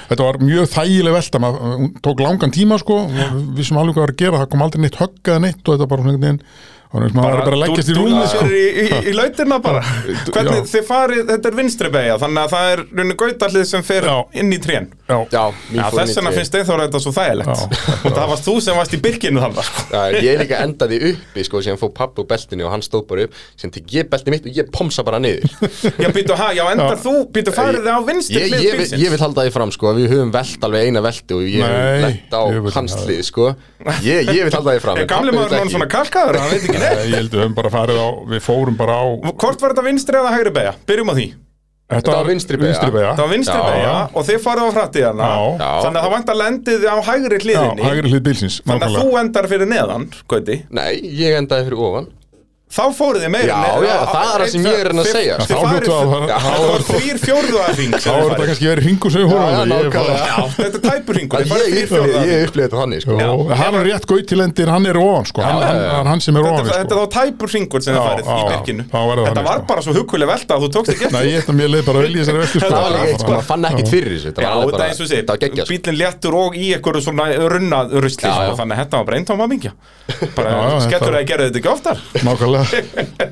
Þetta 0.09 0.25
var 0.27 0.39
mjög 0.43 0.69
þægileg 0.73 1.15
velta. 1.17 1.41
Maður 1.43 1.75
hún 1.77 1.91
tók 2.03 2.23
langan 2.25 2.53
tíma 2.55 2.79
sko. 2.81 2.97
Við 3.07 3.69
sem 3.69 3.79
alveg 3.79 3.95
hvað 3.97 4.03
var 4.05 4.13
að 4.15 4.21
gera. 4.23 4.41
Það 4.43 4.49
kom 4.53 4.65
aldrei 4.67 4.83
neitt 4.83 4.99
högg 5.01 5.31
eða 5.31 5.43
neitt 5.47 5.61
og 5.63 5.77
þetta 5.77 5.89
bara 5.93 6.03
svona 6.03 6.13
einhvern 6.15 6.27
veginn 6.27 6.41
var 6.93 7.09
bara 7.13 7.41
að 7.51 7.57
leggjast 7.61 7.89
í 7.91 7.95
rúmi 7.97 8.23
sko. 8.31 8.45
í, 8.47 8.61
í, 8.83 8.85
í 9.11 9.13
lautina 9.17 9.57
bara. 9.63 9.81
Hvernig 10.33 10.69
þið 10.71 10.85
farið, 10.87 11.23
þetta 11.31 11.49
er 11.51 11.57
vinstri 11.57 11.89
beigja 11.93 12.15
Þannig 12.21 12.41
að 12.45 12.53
það 12.53 12.69
er 12.73 12.81
raunin 12.99 13.17
gautallið 13.19 13.65
sem 13.67 13.83
fer 13.87 14.07
Já. 14.07 14.15
inn 14.41 14.53
í 14.55 14.59
trén. 14.63 14.87
Já, 15.07 15.17
Já, 15.31 15.43
þess 15.93 16.15
vegna 16.19 16.31
finnst 16.35 16.55
Eithóra 16.59 16.85
þetta 16.87 16.99
svo 17.03 17.11
þægilegt. 17.15 17.61
Og 18.07 18.11
það 18.15 18.27
varst 18.31 18.47
þú 18.47 18.55
sem 18.63 18.75
varst 18.79 18.95
í 18.95 18.99
byrkinu 19.03 19.43
þannig 19.43 19.67
sko. 19.67 19.85
Já, 19.93 20.01
ég 20.25 20.39
líka 20.41 20.61
endaði 20.63 20.97
uppi 21.11 21.45
sko, 21.47 21.61
síðan 21.63 21.79
fóð 21.81 21.93
pappi 21.99 22.23
úr 22.23 22.27
beltinu 22.31 22.67
og 22.67 22.73
hann 22.75 22.83
stóð 22.85 23.03
bara 23.11 23.27
upp 23.27 23.33
síðan 23.59 23.73
tek 23.77 23.93
ég 23.97 24.09
belti 24.11 24.33
mitt 24.33 24.47
og 24.47 24.57
ég 24.61 24.71
pomsa 24.75 25.03
bara 25.07 25.19
niður. 25.23 25.47
Já, 26.03 26.09
býtu, 26.15 26.35
ha, 26.39 26.49
já, 26.55 26.63
endar 26.73 26.95
Já. 26.95 27.01
þú, 27.03 27.13
býtu 27.35 27.51
farið 27.55 27.83
þið 27.87 27.93
á 27.95 28.01
vinstri 28.07 28.41
ég, 28.41 28.47
ég, 28.63 28.73
vil- 28.81 28.99
ég 29.03 29.09
vil 29.15 29.21
halda 29.23 29.45
því 29.47 29.51
fram 29.55 29.71
sko, 29.75 29.93
við 29.97 30.11
höfum 30.15 30.31
velt 30.35 30.61
alveg 30.67 30.87
eina 30.89 31.01
velti 31.05 31.33
og 31.37 31.41
ég 31.47 31.63
Nei, 31.63 31.69
hef 31.71 32.03
lett 32.07 32.31
á 32.35 32.41
ég 32.51 32.61
vil- 32.67 32.75
hans 32.77 32.93
hlið 33.03 33.21
sko. 33.27 33.45
ég, 34.05 34.19
ég 34.31 34.41
vil 34.47 34.55
halda 34.55 34.75
því 34.75 34.81
fram 34.83 34.97
Nei, 36.87 37.09
ég 37.11 37.17
held 37.19 37.33
við 37.35 37.43
höfum 37.43 37.57
bara 37.57 37.73
farið 37.73 37.99
á 37.99 38.07
við 38.31 38.45
fórum 38.47 38.79
bara 38.79 38.97
á 38.99 39.05
Hvort 39.27 39.61
var 39.63 39.75
þetta 39.75 39.85
vinstri 39.87 40.21
eða 40.21 40.33
hægri 40.35 40.53
beigja? 40.57 40.73
Byrjum 40.87 41.11
á 41.11 41.15
því 41.17 41.27
þetta 41.87 42.15
var 42.17 42.27
vinstri 42.27 42.59
beygja 42.59 43.13
Það 43.15 43.23
var 43.23 43.31
vinstri 43.31 43.57
Já. 43.57 43.65
beigja 43.67 43.95
og 44.11 44.27
þið 44.27 44.41
farið 44.43 44.63
á 44.67 44.71
Já. 45.17 45.39
Já. 45.61 45.71
Þannig 45.85 45.99
að 45.99 46.03
það 46.03 46.13
vant 46.15 46.31
að 46.33 46.39
lendið 46.41 46.87
á 46.87 46.97
hægri 47.07 47.37
já, 47.37 47.43
hliðinni 47.45 47.87
hægri 47.87 48.13
hlið 48.13 48.23
bílsins 48.27 48.59
Þannig 48.67 48.87
að 48.87 48.97
þú 49.01 49.19
endar 49.21 49.49
fyrir 49.53 49.71
neðan, 49.71 50.07
Gauti 50.27 50.57
Nei, 50.75 50.91
ég 51.21 51.37
endaði 51.39 51.69
fyrir 51.69 51.85
ofan 51.87 52.09
Þá 52.67 52.83
fóruð 52.97 53.21
þið 53.23 53.31
meira 53.31 53.47
Já, 53.47 53.79
já, 53.79 53.95
það 54.11 54.25
er 54.27 54.41
það 54.43 54.49
sem 54.51 54.65
ég 54.67 54.75
er 54.77 54.87
að 54.91 55.05
segja. 55.07 55.35
Þið 55.39 55.47
Þá 55.47 55.59
farið 55.63 55.87
Það 56.27 56.81
þrýr 56.87 57.17
fjórðu 57.21 57.57
að 57.63 57.69
hring 57.77 57.93
þá 57.95 58.07
er 58.11 58.17
þetta 58.27 58.47
kannski 58.49 58.67
verið 58.67 58.83
hringur 58.87 59.11
sem. 59.13 59.21
Já, 59.23 60.43
þetta 60.57 60.67
er 60.67 60.83
tæpur 60.83 61.13
hringur 61.15 61.37
Þið 61.37 61.47
Ég, 62.27 62.43
upplifði 62.43 62.65
þetta 62.67 62.77
þannig 62.81 62.99
sko. 63.05 63.13
Hann 63.61 63.73
er 63.79 63.83
rétt 63.87 64.05
gautilendir, 64.11 64.67
hann 64.75 64.85
er 64.91 64.99
ofan 64.99 65.25
sko. 65.31 65.39
hann, 65.47 65.55
já, 65.57 65.67
hann, 65.67 65.79
já. 65.79 65.91
hann, 65.95 66.07
hann 66.11 66.21
sem 66.27 66.35
er 66.35 66.43
ofan 66.43 66.67
Þetta 66.67 66.75
sko. 66.75 66.83
er 66.83 66.87
þá 66.91 67.07
tæpur 67.15 67.47
hringur 67.55 67.81
sem 67.87 67.95
þið 67.95 68.03
farið 68.03 68.23
í 68.27 68.27
það 68.27 68.51
Þetta 69.31 69.43
var 69.47 69.59
bara 69.71 69.81
svo 69.87 69.93
hugkuleg 69.95 70.27
velta 70.27 70.51
að 70.57 70.61
þú 70.67 70.69
tókst 70.75 70.91
ekki 70.91 71.07
sko. 71.07 71.15
Það 71.15 71.23
Það 72.67 72.75
var 72.75 72.91
líka 72.91 73.07
eitt 73.07 73.23
sko, 73.23 73.31
bara- 73.31 73.37
maður 73.37 73.47
fann 73.47 73.63
ekkert 73.71 73.89
fyrir 73.95 74.11
þessu 74.17 74.27
Þetta 74.27 74.41
Já, 74.43 74.47
var 74.47 74.51
alveg 74.57 74.67
þetta 74.67 74.77
bara, 74.77 74.83
er 74.83 74.91
eins 74.91 74.99
og 74.99 75.07
sé, 75.07 75.17
bílinn 75.71 75.97
léttur 76.03 76.33
og 76.37 76.51
í 76.57 76.67
einhverju 76.75 77.01
svona 77.07 77.25
runnað 77.55 77.87
rusli 78.03 78.27
sko, 78.27 78.51
þannig 78.59 78.73
að 78.75 78.79
þetta 78.83 78.95
var 78.97 79.05
bara 79.07 79.17
eintóma 79.17 79.45
bara 82.57 82.81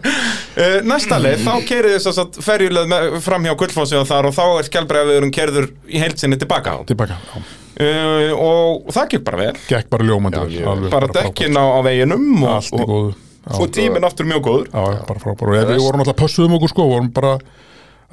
uh, 0.61 0.77
Næsta 0.87 1.19
leið, 1.21 1.43
þá 1.43 1.67
kerið 1.67 1.97
þess 1.97 2.21
að 2.23 2.39
ferjuleð 2.45 2.89
með, 2.91 3.17
fram 3.25 3.47
hjá 3.47 3.53
Gullfossi 3.59 3.99
og 3.99 4.07
þar 4.09 4.29
og 4.29 4.37
þá 4.37 4.43
er 4.45 4.69
skjálbreiðaviðurum 4.69 5.33
kerður 5.35 5.69
í 5.89 6.01
heilsinni 6.03 6.39
tilbaka. 6.41 6.77
Tilbaka, 6.89 7.19
já. 7.33 7.43
uh, 7.87 8.31
og 8.37 8.89
það 8.95 9.11
gekk 9.15 9.27
bara 9.27 9.41
vel. 9.43 9.51
Gekk 9.67 9.91
bara 9.91 10.09
ljómandi 10.09 10.45
vel, 10.45 10.87
bara 10.87 11.09
frábært. 11.09 11.19
dekkin 11.19 11.59
á, 11.59 11.65
á 11.65 11.79
veginum 11.85 12.25
og, 12.39 12.49
allt 12.55 12.79
í 12.79 12.89
góðu. 12.93 13.13
og 13.59 13.75
tíminn 13.75 14.07
aftur 14.07 14.29
mjög 14.31 14.47
góður. 14.49 14.71
Já, 14.71 15.05
bara 15.11 15.23
frábær 15.27 15.53
og 15.53 15.71
við 15.73 15.85
vorum 15.85 16.05
alltaf 16.05 16.19
pössuðum 16.23 16.57
okkur 16.59 16.75
sko, 16.75 16.89
vorum 16.95 17.13
bara 17.15 17.37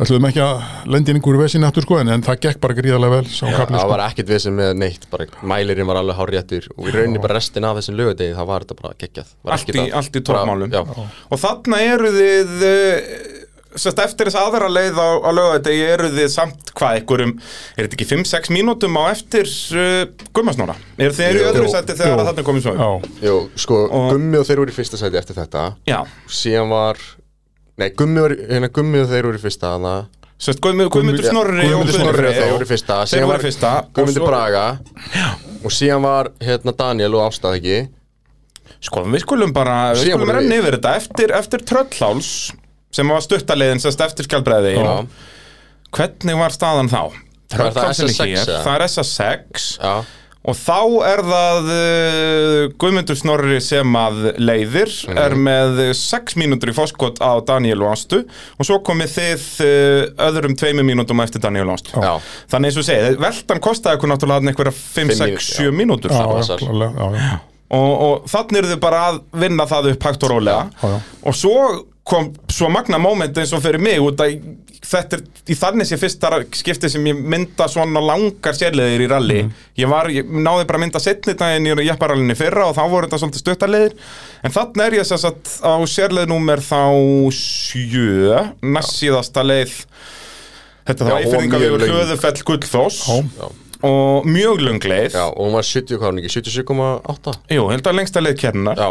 ætluðum 0.00 0.26
ekki 0.30 0.40
að 0.40 0.62
lendi 0.88 1.12
inn 1.12 1.18
einhverju 1.20 1.42
vesinni 1.42 1.68
aftur 1.68 1.84
sko, 1.84 1.98
en, 2.00 2.12
en 2.14 2.24
það 2.24 2.40
gekk 2.46 2.62
bara 2.62 2.76
gríðarlega 2.78 3.18
vel 3.18 3.26
sá 3.28 3.44
kapli 3.52 3.76
það 3.76 3.82
sko. 3.84 3.92
var 3.92 4.04
ekkert 4.06 4.32
sem 4.46 4.56
með 4.56 4.72
neitt 4.80 5.04
bara 5.12 5.26
mælirinn 5.52 5.88
var 5.90 6.00
alveg 6.00 6.18
hárréttur 6.20 6.70
og 6.78 6.88
í 6.88 6.94
rauninni 6.96 7.22
bara 7.22 7.36
restin 7.38 7.68
af 7.68 7.76
þessum 7.80 7.98
lögadegi 8.00 8.38
það 8.38 8.50
var 8.52 8.64
þetta 8.66 8.80
bara 8.80 8.98
geggjað 9.04 9.36
Var 9.42 9.56
allt 9.58 9.72
í, 9.76 9.86
allt 10.00 10.18
í 10.18 10.24
já. 10.72 10.82
og 11.28 11.42
þarna 11.44 11.82
eru 11.92 12.12
þið 12.16 12.66
uh, 12.70 13.38
sérst, 13.76 14.00
eftir 14.04 14.28
þess 14.28 14.40
aðra 14.40 14.68
leið 14.72 14.98
á, 15.00 15.08
á 15.24 15.30
lögadegi 15.32 15.84
eru 15.92 16.10
þið 16.12 16.28
samt 16.32 16.72
hvað 16.76 16.98
einhverjum, 16.98 17.32
er 17.76 17.86
þetta 17.86 17.98
ekki 17.98 18.08
5-6 18.12 18.52
mínútum 18.56 18.98
á 19.00 19.02
eftir 19.12 19.48
uh, 19.76 20.04
gummasnóra 20.36 20.76
eru 20.98 21.16
þið 21.16 21.28
eru 21.30 21.42
í 21.42 21.48
öðru 21.52 21.66
jú, 21.68 21.72
sæti 21.76 21.96
þegar 22.00 22.24
þarna 22.28 22.46
komið 22.48 22.66
svo? 22.66 22.74
Já, 22.76 23.26
Jú, 23.28 23.38
sko, 23.64 23.80
Og- 23.88 24.12
Gummi 24.16 24.40
og 24.40 24.48
þeir 24.48 24.62
voru 24.64 24.74
í 24.74 24.76
fyrsta 24.76 25.00
sæti 25.00 25.20
eftir 25.20 25.38
þetta. 25.38 25.64
Já, 25.88 26.00
síðan 26.28 26.72
var 26.72 27.00
Nei, 27.82 27.88
Gummi, 27.98 28.22
var, 28.22 28.34
hérna, 28.48 28.68
Gummi 28.78 29.00
og 29.02 29.08
þeir 29.10 29.28
voru 29.28 29.40
fyrsta 29.42 29.72
þannig 29.74 29.96
að 29.96 30.04
sérst, 30.42 30.60
Guðmundur 30.62 31.26
Snorri 31.26 31.64
og 31.66 31.72
Guðmundur 31.72 31.98
Snorri 31.98 32.28
og 32.28 32.36
þeir 32.38 32.52
voru 32.54 32.68
fyrsta. 32.70 33.00
Síðan 33.10 33.28
var 33.30 33.44
Guðmundur 33.98 34.26
Braga. 34.28 34.64
Og 35.62 35.74
síðan 35.74 36.02
var 36.06 36.30
hérna 36.42 36.74
Daniel 36.78 37.18
og 37.18 37.26
Ástað 37.28 37.58
ekki? 37.60 37.76
Sko, 38.82 39.04
við 39.06 39.22
skulum 39.22 39.52
bara, 39.54 39.76
við 39.94 40.06
Síðan 40.08 40.16
skulum 40.16 40.26
voru 40.26 40.38
renna 40.40 40.54
við- 40.56 40.62
yfir 40.64 40.76
þetta. 40.78 40.94
Eftir, 41.02 41.34
eftir 41.38 41.62
tröllháls 41.70 42.30
sem 42.92 43.08
var 43.08 43.22
stuttaleiðin 43.24 43.80
sérst 43.82 44.02
eftir 44.04 44.26
skjálbreiði 44.26 44.72
Já. 44.76 45.06
hvernig 45.96 46.38
var 46.40 46.50
staðan 46.54 46.90
þá? 46.92 47.02
Hvað 47.52 47.66
er 47.68 47.76
það, 47.76 47.78
Tröllháls 47.78 48.00
er 48.02 48.08
SS6 48.08 48.26
hér, 48.26 48.42
eða? 48.42 48.58
það 48.66 48.74
er 48.74 48.84
SS6 48.88 49.68
Já, 49.78 49.94
og 50.42 50.56
þá 50.58 50.78
er 51.06 51.20
það 51.22 51.68
uh, 51.70 52.72
Guðmundur 52.82 53.18
Snorri 53.18 53.60
sem 53.62 53.92
að 53.98 54.16
leiðir 54.42 54.90
Mhm. 55.06 55.18
er 55.22 55.34
með 55.38 55.78
6 55.98 56.34
mínútur 56.40 56.72
í 56.72 56.74
fórskot 56.76 57.20
á 57.22 57.38
Daniel 57.46 57.84
og 57.86 57.92
Ástu 57.94 58.22
og 58.58 58.66
svo 58.66 58.80
komið 58.86 59.12
þið 59.16 59.44
uh, 59.66 60.26
öðrum 60.26 60.56
2 60.58 60.72
mínútum 60.86 61.22
eftir 61.22 61.42
Daniel 61.44 61.68
og 61.70 61.78
Ástu 61.78 61.94
þannig 62.50 62.72
eins 62.72 62.80
og 62.82 62.88
segið, 62.88 63.20
veltan 63.22 63.62
kostaði 63.62 64.00
ykkur 64.00 64.12
náttúrulega 64.12 64.50
einhverja 64.52 64.74
5, 64.74 64.92
Fimm 64.96 65.14
6, 65.14 65.22
mínútur, 65.22 65.46
7 65.46 65.62
já. 65.62 65.70
mínútur 65.78 66.10
já, 66.10 66.18
já, 66.18 66.58
já, 66.98 67.06
já, 67.22 67.38
og, 67.72 67.92
og 68.08 68.26
þannig 68.34 68.58
eru 68.62 68.72
þið 68.74 68.82
bara 68.82 69.04
að 69.12 69.22
vinna 69.44 69.64
það 69.70 69.90
upp 69.94 70.08
hægt 70.10 70.26
og 70.26 70.34
rólega 70.34 70.66
Já, 70.82 70.90
já. 70.90 70.98
og 71.30 71.38
svo 71.38 71.56
kom 72.02 72.32
svo 72.50 72.66
magna 72.74 72.98
moment 72.98 73.36
eins 73.38 73.52
og 73.54 73.62
fyrir 73.62 73.78
mig 73.80 74.00
út 74.02 74.18
að 74.20 74.40
þetta 74.82 75.18
er 75.18 75.22
í 75.52 75.56
þannig 75.56 75.88
sé 75.88 75.98
fyrsta 76.00 76.30
skipti 76.58 76.90
sem 76.90 77.06
ég 77.06 77.20
mynda 77.34 77.68
svona 77.70 78.02
langar 78.02 78.56
sérleðir 78.58 79.04
í 79.04 79.08
rally. 79.10 79.38
Mhm. 79.42 79.52
ég, 79.78 79.88
var, 79.90 80.10
ég 80.12 80.26
náði 80.26 80.66
bara 80.66 80.80
að 80.80 80.84
mynda 80.84 81.02
setni 81.02 81.34
daginn 81.38 81.70
í 81.70 81.86
jepparallinni 81.86 82.36
fyrra 82.38 82.66
og 82.68 82.76
þá 82.76 82.82
voru 82.90 83.06
þetta 83.08 83.22
svolítið 83.22 83.44
stuttarleðir 83.44 83.96
en 84.42 84.54
þannig 84.54 84.84
er 84.86 84.98
ég 84.98 85.08
þess 85.08 85.28
að 85.30 85.56
á 85.62 85.74
sérleðnúmer 85.94 86.62
þá 86.66 86.82
sjö 87.38 88.38
næst 88.62 88.98
síðasta 88.98 89.44
leið. 89.46 89.74
Þetta 90.86 91.04
hún 91.04 91.12
var 91.12 91.22
eifirðinga 91.22 91.60
mjög 91.62 91.76
við 91.78 91.92
hlöðufell 91.92 92.46
gullfoss 92.48 93.02
og 93.82 94.26
mjög 94.26 94.62
löng 94.66 94.82
leið. 94.86 95.14
Já 95.14 95.26
og 95.26 95.44
hún 95.46 95.54
var 95.58 95.66
70, 95.66 95.98
hvað 95.98 96.06
var 96.08 96.12
hún 96.16 96.22
ekki, 96.22 96.34
77,8 96.40 97.36
Jú, 97.54 97.68
held 97.70 97.86
að 97.86 97.96
lengsta 97.98 98.22
leið 98.22 98.40
kérnar 98.42 98.78
Já, 98.82 98.88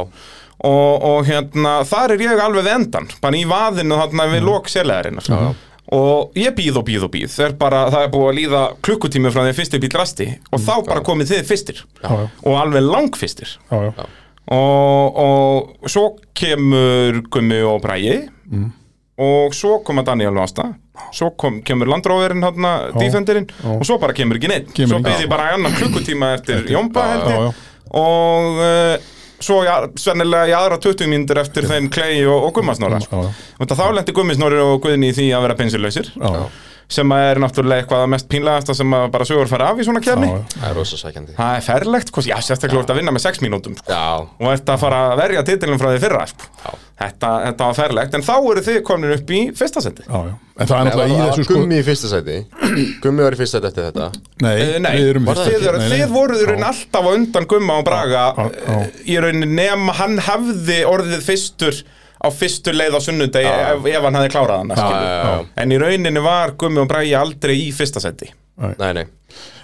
og, 0.67 1.03
og 1.11 1.27
hérna, 1.27 1.81
þar 1.87 2.15
er 2.15 2.23
ég 2.25 2.41
alveg 2.43 2.67
við 2.67 2.75
endan 2.75 3.11
bara 3.23 3.39
í 3.39 3.43
vaðinu 3.49 3.99
þarna 4.01 4.27
við 4.33 4.47
lok 4.47 4.71
sérlegarinnar 4.71 5.27
Já. 5.31 5.39
Og 5.91 6.37
ég 6.37 6.53
býð 6.55 6.81
og 6.81 6.85
býð 6.87 7.07
og 7.07 7.13
býð 7.15 7.31
það 7.33 7.45
er, 7.47 7.55
bara, 7.59 7.81
það 7.91 8.05
er 8.05 8.11
búið 8.13 8.27
að 8.29 8.37
líða 8.37 8.61
klukkutími 8.85 9.31
frá 9.33 9.41
því 9.47 9.55
fyrsti 9.57 9.81
bíl 9.81 9.93
rasti. 9.97 10.27
Og 10.51 10.61
þá 10.61 10.73
bara 10.87 11.05
komið 11.05 11.33
þið 11.33 11.47
fyrstir. 11.49 11.81
Já, 12.03 12.11
og 12.21 12.59
alveg 12.59 12.85
langfyrstir. 12.85 13.55
Já, 13.71 13.89
já. 13.89 14.05
og, 14.57 15.19
og 15.25 15.89
svo 15.91 16.05
kemur 16.37 17.23
Gummi 17.33 17.59
og 17.65 17.81
Bræi 17.83 18.21
og 19.21 19.53
svo 19.57 19.81
koma 19.85 20.05
Daniel 20.07 20.37
og 20.37 20.47
Ásta 20.47 20.71
svo 21.15 21.31
kom, 21.39 21.61
kemur 21.65 21.89
landróverinn 21.89 22.43
hérna, 22.45 22.73
defenderinn. 22.97 23.47
Og 23.77 23.85
svo 23.87 23.97
bara 24.01 24.15
kemur 24.17 24.39
ekki 24.39 24.51
neitt 24.51 24.71
svo 24.75 24.99
býð 25.03 25.25
ég 25.25 25.31
bara 25.31 25.53
annan 25.55 25.75
klukkutíma 25.77 26.35
eftir 26.37 26.67
Jómba 26.71 27.07
og 27.91 28.61
uh, 28.61 29.11
svo 29.43 29.61
ja, 29.65 29.77
sennilega 29.99 30.49
í 30.51 30.55
aðra 30.57 30.79
20 30.81 31.09
mínútur 31.11 31.41
eftir 31.41 31.67
þeim 31.69 31.89
Klei 31.93 32.21
og, 32.25 32.47
og 32.47 32.55
og 33.71 33.71
þá 33.79 33.85
lendi 33.97 34.15
Gummisnóri 34.17 34.59
og 34.63 34.81
Guðni 34.83 35.11
í 35.11 35.15
því 35.17 35.31
að 35.37 35.47
vera 35.47 35.57
pensilausir. 35.59 36.11
Já, 36.15 36.29
já. 36.41 36.45
Sem 36.91 37.11
er 37.15 37.39
náttúrulega 37.39 37.85
eitthvað 37.85 38.03
að 38.05 38.09
mest 38.11 38.27
pínlegasta 38.31 38.75
sem 38.75 38.95
að 38.97 39.07
bara 39.13 39.27
sögur 39.29 39.47
fara 39.51 39.69
af 39.71 39.79
í 39.79 39.85
svona 39.87 40.01
kefni 40.03 40.27
það 40.57 40.69
er 40.69 40.75
rosa 40.75 40.99
sækjandi 40.99 41.35
það 41.37 41.57
er 41.57 41.65
ferlegt, 41.69 42.13
já, 42.27 42.35
sérstaklega 42.43 42.83
út 42.83 42.91
að 42.91 42.99
vinna 43.01 43.13
með 43.15 43.23
6 43.29 43.43
mínútum 43.45 43.77
sko. 43.79 43.87
Já, 43.87 44.21
og 44.27 44.47
ert 44.51 44.71
að 44.75 44.81
fara 44.83 44.99
að 45.11 45.19
verja 45.23 45.43
titilin 45.47 45.79
frá 45.79 45.91
því 45.93 46.01
fyrra 46.03 46.25
sko. 46.27 46.49
Já. 46.65 46.71
þetta, 47.01 47.29
þetta 47.47 47.67
var 47.71 47.77
ferlegt 47.79 48.17
en 48.19 48.25
þá 48.27 48.33
eru 48.51 48.63
þið 48.67 48.79
komin 48.91 49.13
upp 49.15 49.31
í 49.31 49.41
fyrsta 49.61 49.83
seti 49.87 50.03
Já, 50.09 50.17
já. 50.27 50.33
En 50.61 50.67
það 50.69 50.75
er 50.75 50.83
Nei, 50.83 50.89
náttúrulega 50.91 51.15
í 51.15 51.29
þessu 51.31 51.45
sko 51.47 51.55
Gummi 51.61 51.77
í 51.79 51.85
fyrsta 51.87 52.09
sæti 52.11 52.35
Gummi 53.05 53.23
var 53.25 53.33
í 53.33 53.39
fyrsta 53.39 53.57
sæti 53.61 53.69
eftir 53.71 53.87
þetta 53.87 54.09
Nei, 54.43 54.51
Eh, 54.61 54.75
Nei, 54.83 54.91
við 54.99 55.09
erum 55.15 55.29
var 55.31 55.39
fyrst 55.39 55.55
þið, 55.55 55.79
nei, 55.79 55.87
nei. 55.87 55.95
þið 56.03 56.13
voruð 56.17 56.43
í 56.43 56.49
raunin 56.51 56.67
alltaf 56.67 57.07
á 57.07 57.11
undan 57.15 57.47
Gumma 57.55 57.79
og 57.81 57.87
Braga 57.87 58.25
eh, 58.45 58.83
í 59.15 59.17
raunin 59.23 59.55
nema 59.57 59.95
hann 59.97 60.19
hefði 60.27 60.81
orðið 60.91 61.25
fyrstur 61.31 61.81
á 62.21 62.27
fyrstu 62.33 62.73
leið 62.75 62.97
á 62.97 62.99
sunnudegi 63.01 63.49
Já. 63.49 63.73
ef, 63.73 63.87
ef 63.89 64.05
hann 64.05 64.19
hefði 64.19 64.33
klárað 64.35 64.61
hann 64.61 64.75
já. 64.77 65.39
en 65.63 65.73
í 65.73 65.79
rauninni 65.81 66.23
var 66.23 66.53
Gummi 66.59 66.83
og 66.83 66.91
Bragi 66.91 67.15
aldrei 67.17 67.57
í 67.63 67.71
fyrsta 67.75 68.03
seti 68.03 68.29
Nei, 68.61 68.93
nei 68.93 69.05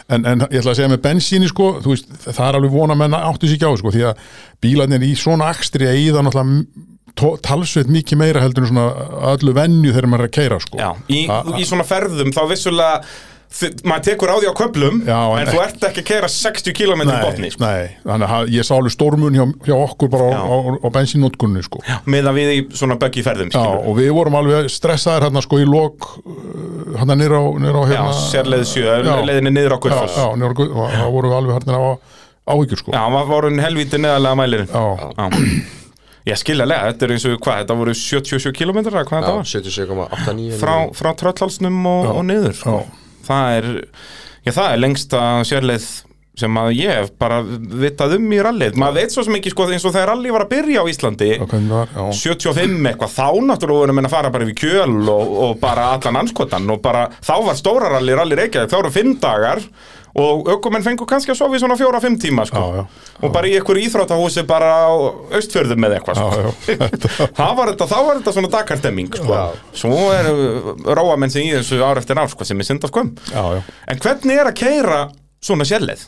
En, 0.07 0.23
en 0.23 0.45
ég 0.47 0.61
ætla 0.61 0.71
að 0.71 0.77
segja 0.79 0.87
með 0.93 1.01
bensíni 1.03 1.49
sko, 1.51 1.65
veist, 1.83 2.07
það 2.23 2.45
er 2.45 2.57
alveg 2.61 2.71
vona 2.71 2.95
menn 2.95 3.15
áttu 3.17 3.49
sér 3.49 3.57
ekki 3.57 3.67
á 3.67 3.73
sko, 3.75 3.91
því 3.91 4.05
að 4.07 4.21
bílarnir 4.63 5.03
í 5.03 5.09
svona 5.19 5.49
akstri 5.51 5.89
að 5.89 5.99
íða 5.99 6.21
náttúrulega 6.23 6.85
talsveit 7.43 7.89
mikið 7.91 8.21
meira 8.21 8.43
heldur 8.43 8.63
en 8.63 8.71
svona 8.71 8.85
öllu 9.33 9.51
venju 9.57 9.91
þegar 9.91 10.07
maður 10.07 10.23
er 10.23 10.29
að 10.29 10.35
keira 10.37 10.59
sko. 10.63 10.79
Já, 10.79 10.89
í, 11.11 11.25
í 11.59 11.67
svona 11.67 11.83
ferðum 11.87 12.31
þá 12.31 12.41
vissulega 12.53 13.01
maður 13.87 14.03
tekur 14.03 14.31
á 14.33 14.35
því 14.37 14.49
á 14.51 14.55
köplum 14.59 14.97
Já, 15.07 15.17
en 15.17 15.39
en, 15.41 15.49
þú 15.49 15.61
ert 15.63 15.85
ekki 15.87 16.01
að 16.03 16.07
keira 16.09 16.29
60 16.31 16.75
km 16.75 17.03
í 17.05 17.19
botni 17.23 17.49
sko. 17.53 17.63
nei, 17.63 17.95
þannig 18.03 18.33
að 18.37 18.51
ég 18.53 18.67
sá 18.67 18.73
alveg 18.75 18.93
stormun 18.93 19.37
hjá, 19.37 19.45
hjá 19.65 19.75
okkur 19.77 20.11
bara 20.13 20.27
á, 20.27 20.31
Já. 20.35 20.41
á, 20.43 20.57
á 20.83 20.87
bensínnótkunni 20.97 21.63
sko. 21.65 21.81
meðan 22.05 22.35
við 22.35 22.51
í 22.53 22.59
svona 22.77 22.99
buggy 22.99 23.23
ferðum 23.25 23.53
Já, 23.55 23.63
og 23.63 23.97
við 23.97 24.11
vorum 24.17 24.37
alveg 24.41 24.69
stressaðir 24.73 25.29
hérna 25.29 25.43
sko 25.45 25.61
í 25.63 25.69
lok 25.69 26.09
hérna 26.99 27.17
nýra 27.17 27.39
á, 27.39 27.45
á 27.47 27.55
Já, 27.55 27.79
hérna, 27.93 28.19
sérleið 28.27 28.67
sjö, 28.67 28.99
Já. 29.07 29.15
leiðinni 29.31 29.55
niður 29.55 29.73
á 29.73 29.77
já, 29.77 29.81
Gullfoss 29.87 30.19
já, 30.19 30.27
á 30.27 30.29
og 30.35 30.93
þá 30.93 31.07
vorum 31.15 31.31
við 31.31 31.39
alveg 31.39 31.57
hérna 31.57 31.79
á 31.79 31.83
áhyggjur 32.51 32.83
sko 32.83 32.95
Já, 32.95 33.01
var 33.15 33.27
voru 33.31 33.55
helvítið 33.63 34.03
neðarlega 34.03 34.41
mælirinn 34.43 34.71
Já. 34.75 34.85
Já. 35.17 35.75
Ég 36.27 36.35
skiljalega, 36.35 36.91
þetta 36.91 37.05
er 37.05 37.11
eins 37.15 37.25
og 37.29 37.37
hvað, 37.39 37.59
þetta 37.61 37.75
voru 37.79 37.93
77 37.95 38.51
km 38.51 38.79
hvað 38.91 39.05
þetta 39.07 39.31
Já, 39.31 39.35
var 39.39 39.47
77,89 39.47 40.57
frá, 40.59 40.73
frá 40.91 41.13
tröllhalsnum 41.15 41.85
og, 41.87 42.09
og 42.11 42.25
niður 42.27 42.57
sko. 42.57 42.79
Það 43.27 43.55
er 43.59 43.71
já, 43.77 44.51
það 44.51 44.67
er 44.67 44.83
lengsta 44.83 45.23
sérleið 45.47 45.87
sem 46.37 46.57
að 46.61 46.67
ég 46.77 46.99
hef 46.99 47.07
bara 47.17 47.39
vitað 47.41 48.11
um 48.19 48.25
í 48.35 48.39
rallið. 48.45 48.75
Maður 48.77 48.99
veit 48.99 49.13
svo 49.13 49.23
sem 49.25 49.37
ekki 49.39 49.49
sko 49.55 49.65
eins 49.73 49.85
og 49.89 49.95
þegar 49.95 50.11
rally 50.11 50.33
var 50.35 50.43
að 50.45 50.51
byrja 50.51 50.83
á 50.85 50.89
Íslandi 50.91 51.29
var, 51.41 51.93
já, 51.95 52.03
75 52.19 52.75
eitthvað, 52.91 53.15
þá 53.15 53.29
náttúrulega 53.47 53.81
voru 53.81 53.95
menn 53.97 54.09
að 54.09 54.13
fara 54.13 54.33
bara 54.35 54.45
yfir 54.45 54.59
kjöl 54.61 54.99
og, 55.15 55.31
og 55.47 55.55
bara 55.63 55.87
allan 55.95 56.19
anskotan 56.21 56.69
og 56.69 56.83
bara, 56.85 57.07
þá 57.25 57.33
var 57.47 57.57
stóra 57.57 57.89
rally, 57.95 58.13
rally 58.19 58.37
Reykjavík, 58.37 58.69
þá 58.69 58.77
voru 58.77 58.93
fimm 58.93 59.15
dagar 59.23 59.63
og 60.15 60.49
ökumenn 60.55 60.85
fengu 60.85 61.05
kannski 61.09 61.33
að 61.33 61.39
sofa 61.41 61.57
í 61.57 61.61
svona 61.61 61.77
fjóra-fimm 61.79 62.17
tíma 62.21 62.45
sko. 62.49 62.63
Já, 62.63 62.81
já. 62.81 63.13
og 63.21 63.33
bara 63.35 63.49
í 63.49 63.55
einhverju 63.59 63.87
íþróttahúsi 63.89 64.45
bara 64.49 64.71
á 64.87 64.93
austfjörðum 65.37 65.83
með 65.83 65.97
eitthvað 65.97 66.21
sko. 66.21 66.29
já, 66.31 66.73
já. 66.73 67.29
það 67.39 67.55
var 67.59 67.71
þetta, 67.73 67.89
þá 67.91 67.97
var 67.99 68.19
þetta 68.19 68.35
svona 68.39 68.51
dagarstemming 68.57 69.15
sko. 69.21 69.39
svo 69.83 70.03
er 70.15 70.31
róamenn 70.97 71.33
sem 71.33 71.47
í 71.47 71.55
þessu 71.55 71.81
ár 71.83 72.01
eftir 72.01 72.19
ár 72.19 72.31
sko, 72.33 72.47
sem 72.47 72.59
er 72.59 72.69
synd 72.69 72.87
af 72.87 72.93
já. 72.97 73.63
en 73.87 74.03
hvernig 74.03 74.41
er 74.41 74.51
að 74.51 74.59
keira 74.63 75.01
svona 75.43 75.67
sérleið? 75.67 76.07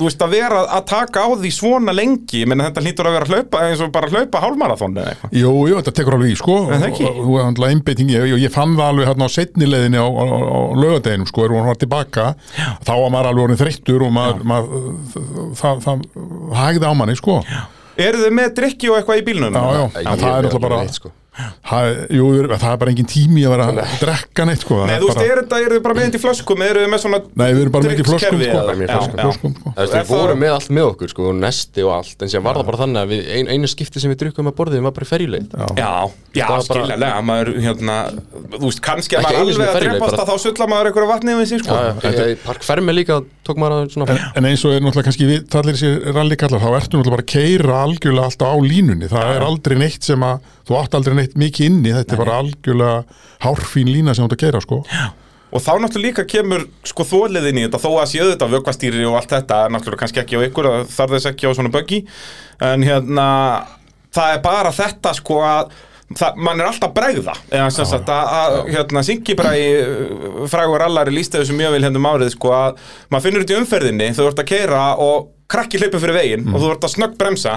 Þú 0.00 0.06
veist 0.08 0.22
að 0.24 0.30
vera 0.32 0.60
að 0.78 0.84
taka 0.88 1.20
á 1.20 1.28
því 1.36 1.50
svona 1.52 1.92
lengi 1.92 2.38
menn 2.48 2.62
þetta 2.64 2.80
hlýtur 2.80 3.08
að 3.10 3.16
vera 3.18 3.26
að 3.26 3.32
hlaupa 3.34 3.60
eins 3.66 3.82
og 3.84 3.90
bara 3.92 4.08
að 4.08 4.14
hlaupa 4.16 4.40
hálmarathon 4.40 4.94
eða 4.96 5.12
eitthvað. 5.12 5.34
Jú, 5.36 5.50
jú, 5.68 5.74
þetta 5.76 5.92
tekur 5.98 6.16
alveg 6.16 6.32
í, 6.32 6.38
sko 6.40 6.56
En 6.70 6.80
það 6.80 6.86
ekki? 6.88 7.68
einbeiting, 7.70 8.12
ég, 8.14 8.32
ég 8.40 8.54
fann 8.54 8.72
það 8.78 8.86
alveg 8.94 9.10
hérna 9.10 9.28
á 9.28 9.30
setni 9.36 9.68
leiðinni 9.68 10.00
á, 10.00 10.08
á, 10.08 10.24
á, 10.24 10.58
lögadeginum, 10.80 11.28
sko, 11.28 11.44
er 11.44 11.54
hún 11.54 11.68
var 11.68 11.80
tilbaka 11.84 12.26
þá 12.56 12.92
var 12.96 13.12
maður 13.12 13.30
alveg 13.34 13.44
orðin 13.44 13.60
þreyttur 13.60 14.06
og 14.08 14.14
maður, 14.16 14.42
maður 14.48 14.90
það, 15.12 15.30
það, 15.60 15.84
það 15.86 16.58
hægði 16.64 16.88
á 16.88 16.92
manni, 16.96 17.20
sko. 17.20 17.38
Já, 17.44 17.62
Eru 18.00 18.22
þið 18.24 18.36
með 18.40 18.52
drikki 18.56 18.88
og 18.88 18.96
eitthvað 18.96 19.20
í 19.20 19.26
bílnum? 19.28 19.56
já, 19.60 19.82
Ég 20.00 20.06
en 20.06 20.22
það 20.24 20.30
er 20.30 20.46
náttúrulega 20.48 20.68
bara 20.70 21.19
sko. 21.30 21.48
Það, 21.70 21.88
jú, 22.16 22.24
það 22.50 22.64
er 22.72 22.78
bara 22.82 22.90
engin 22.92 23.06
tími 23.08 23.44
að 23.46 23.52
vera 23.54 23.66
að 23.70 23.92
drekka 24.00 24.44
neitt 24.48 24.60
sko. 24.64 24.78
Nei, 24.86 24.94
er 24.96 25.00
þú 25.00 25.08
veist, 25.10 25.20
er 25.24 25.40
þetta, 25.40 25.58
eru 25.64 25.74
þið 25.78 25.82
bara 25.86 25.94
með 25.94 26.04
þetta 26.08 26.18
í 26.18 26.22
flöskum 26.24 26.62
eru 26.66 26.80
þið 26.82 26.90
með 26.94 27.00
svona 27.04 27.20
Nei, 27.40 27.46
við 27.54 27.60
erum 27.62 27.72
bara 27.76 27.82
með 27.84 27.90
þetta 27.90 28.00
í 28.00 28.08
flöskum, 28.10 28.38
drykkskerfi 28.40 28.44
sko. 28.44 28.50
eða- 28.50 28.66
Bara 28.66 28.76
með 28.76 28.84
í 28.84 28.90
Já, 28.90 28.94
flöskum. 28.98 29.16
já. 29.16 29.22
Flöskum, 29.30 29.52
sko. 29.54 29.68
Þú 29.70 29.74
veist, 29.80 29.92
við 29.94 30.00
það- 30.00 30.10
vorum 30.20 30.38
með 30.40 30.50
allt 30.56 30.70
með 30.70 30.84
okkur, 30.90 31.08
sko, 31.14 31.22
nesti 31.40 31.80
og 31.86 31.92
allt 31.96 32.18
En 32.20 32.28
síðan 32.28 32.42
var 32.48 32.54
það 32.60 32.66
bara 32.70 32.78
þannig 32.82 33.00
að 33.00 33.08
við, 33.14 33.20
ein, 33.38 33.46
einu 33.54 33.66
skipti 33.70 33.98
sem 34.00 34.10
við 34.10 34.18
drukkum 34.24 34.46
að 34.50 34.54
borðið 34.60 34.82
var 34.82 34.94
bara 34.98 35.06
í 35.06 35.10
ferjuleið 35.10 35.46
Já, 35.80 35.92
já, 36.34 36.46
bara- 36.50 36.62
skiljanlega, 36.66 37.20
maður, 37.30 37.48
hérna, 37.62 37.96
þú 38.58 38.66
veist, 38.66 38.80
kannski 38.82 39.14
að 39.16 39.22
maður 39.22 39.40
alveg 39.40 39.68
að 39.70 39.98
bara- 40.00 40.18
að 40.20 40.28
þá 40.28 40.36
sulla 40.40 40.66
maður 40.66 40.86
einhverju 40.90 41.08
vatni 41.14 41.32
við 41.40 41.46
sig, 41.46 41.58
sko. 41.62 41.70
Já, 41.70 41.94
já, 42.10 42.26
í 42.26 42.36
Park 42.44 42.62
Fermi 42.66 42.92
líka 42.92 43.22
tók 43.46 43.56
maður 43.56 43.86
að 43.86 43.90
svona 43.94 44.18
En 44.36 44.44
eins 44.44 44.64
og 44.64 44.72
er 44.74 44.80
náttúrulega 44.80 45.06
kannski 45.08 45.26
við 45.26 45.46
neitt 51.20 51.34
sem 51.34 51.42
mikið 51.44 51.68
inni, 51.70 51.94
þetta 51.96 52.16
er 52.16 52.22
bara 52.24 52.38
algjörlega 52.42 53.18
hárfín 53.46 53.90
lína 53.90 54.14
sem 54.14 54.24
þú 54.24 54.30
átt 54.30 54.36
að 54.36 54.44
keira, 54.44 54.62
sko. 54.64 54.80
Og 55.50 55.62
þá 55.64 55.72
náttúrulega 55.82 56.06
líka 56.06 56.24
kemur 56.30 56.64
sko 56.86 57.06
þóliðin 57.10 57.58
í 57.58 57.66
þetta 57.66 57.82
þó 57.82 57.90
að 57.98 58.10
séu 58.12 58.26
þetta 58.28 58.50
vökkvastýri 58.52 59.06
og 59.08 59.16
allt 59.18 59.32
þetta 59.34 59.64
er 59.64 59.72
náttúrulega 59.74 60.02
kannski 60.04 60.22
ekki 60.22 60.38
á 60.38 60.46
ykkur 60.46 60.68
þarf 60.92 61.14
þess 61.16 61.30
ekki 61.32 61.50
á 61.50 61.56
svona 61.58 61.72
buggy. 61.74 62.04
En 62.62 62.86
hérna 62.86 63.26
það 64.14 64.36
er 64.36 64.44
bara 64.44 64.70
þetta 64.74 65.14
sko 65.18 65.40
að 65.42 65.72
það, 66.14 66.38
mann 66.46 66.62
er 66.62 66.70
alltaf 66.70 66.94
bregða. 66.94 67.34
Eða 67.50 67.66
sem 67.74 67.90
sagt 67.90 68.14
að, 68.14 68.30
að 68.38 68.70
hérna 68.76 69.02
Singibræði 69.06 70.46
frægur 70.52 70.86
allari 70.86 71.16
lísti 71.18 71.40
þessu 71.40 71.58
mjög 71.58 71.76
vel 71.76 71.84
hérna 71.88 72.02
um 72.02 72.10
árið 72.12 72.34
sko 72.36 72.54
að 72.54 72.80
maður 73.10 73.26
finnur 73.26 73.44
þetta 73.44 73.56
í 73.56 73.60
umferðinni 73.64 74.10
þú 74.18 74.30
ert 74.30 74.44
að 74.44 74.50
keira 74.52 74.84
og 75.02 75.30
krakki 75.50 75.80
hleypur 75.82 76.02
fyrir 76.02 76.18
veginn 76.20 76.46
og 76.52 76.62
þú 76.62 76.72
ert 76.76 76.86
að 76.86 76.94
snögg 76.94 77.18
bremsa 77.18 77.56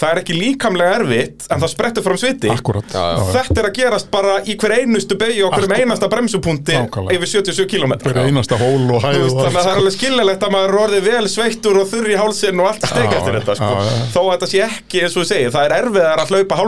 það 0.00 0.08
er 0.12 0.18
ekki 0.22 0.34
líkamlega 0.34 0.94
erfitt 0.98 1.44
en 1.52 1.60
það 1.62 1.70
sprettur 1.70 2.04
fram 2.06 2.18
sviti 2.18 2.48
Akkurat. 2.50 2.94
Þetta 3.34 3.58
er 3.60 3.66
að 3.68 3.74
gerast 3.76 4.08
bara 4.12 4.38
í 4.48 4.54
hver 4.58 4.74
einustu 4.80 5.18
beigju 5.20 5.44
og 5.46 5.52
hverjum 5.54 5.74
einasta 5.76 6.08
bremsupunkti 6.10 6.74
Nákvæmlega. 6.78 7.18
yfir 7.18 7.30
77 7.44 7.66
km 7.70 7.92
Hver 8.06 8.20
einasta 8.24 8.58
hól 8.60 8.86
og 8.96 9.04
hæð 9.04 9.20
og 9.26 9.36
Þannig 9.36 9.46
að 9.46 9.52
það 9.52 9.60
er 9.60 9.68
sko. 9.68 9.74
alveg 9.82 9.96
skiljanlegt 9.98 10.46
að 10.48 10.54
maður 10.56 10.72
er 10.72 10.80
orðið 10.86 11.06
vel 11.10 11.28
sveittur 11.34 11.80
og 11.82 11.90
þurr 11.92 12.08
í 12.08 12.16
hálsinn 12.22 12.62
og 12.64 12.70
allt 12.72 12.88
steik 12.88 13.12
eftir 13.18 13.38
þetta 13.38 13.58
sko. 13.60 13.68
já, 13.68 13.84
já. 13.92 14.00
Þó 14.16 14.20
að 14.22 14.32
þetta 14.32 14.50
sé 14.54 14.64
ekki, 14.66 15.04
eins 15.04 15.16
og 15.18 15.22
við 15.22 15.30
segir, 15.34 15.52
það 15.54 15.68
er 15.68 15.76
erfiðar 15.82 16.24
að 16.24 16.32
hlaupa 16.32 16.58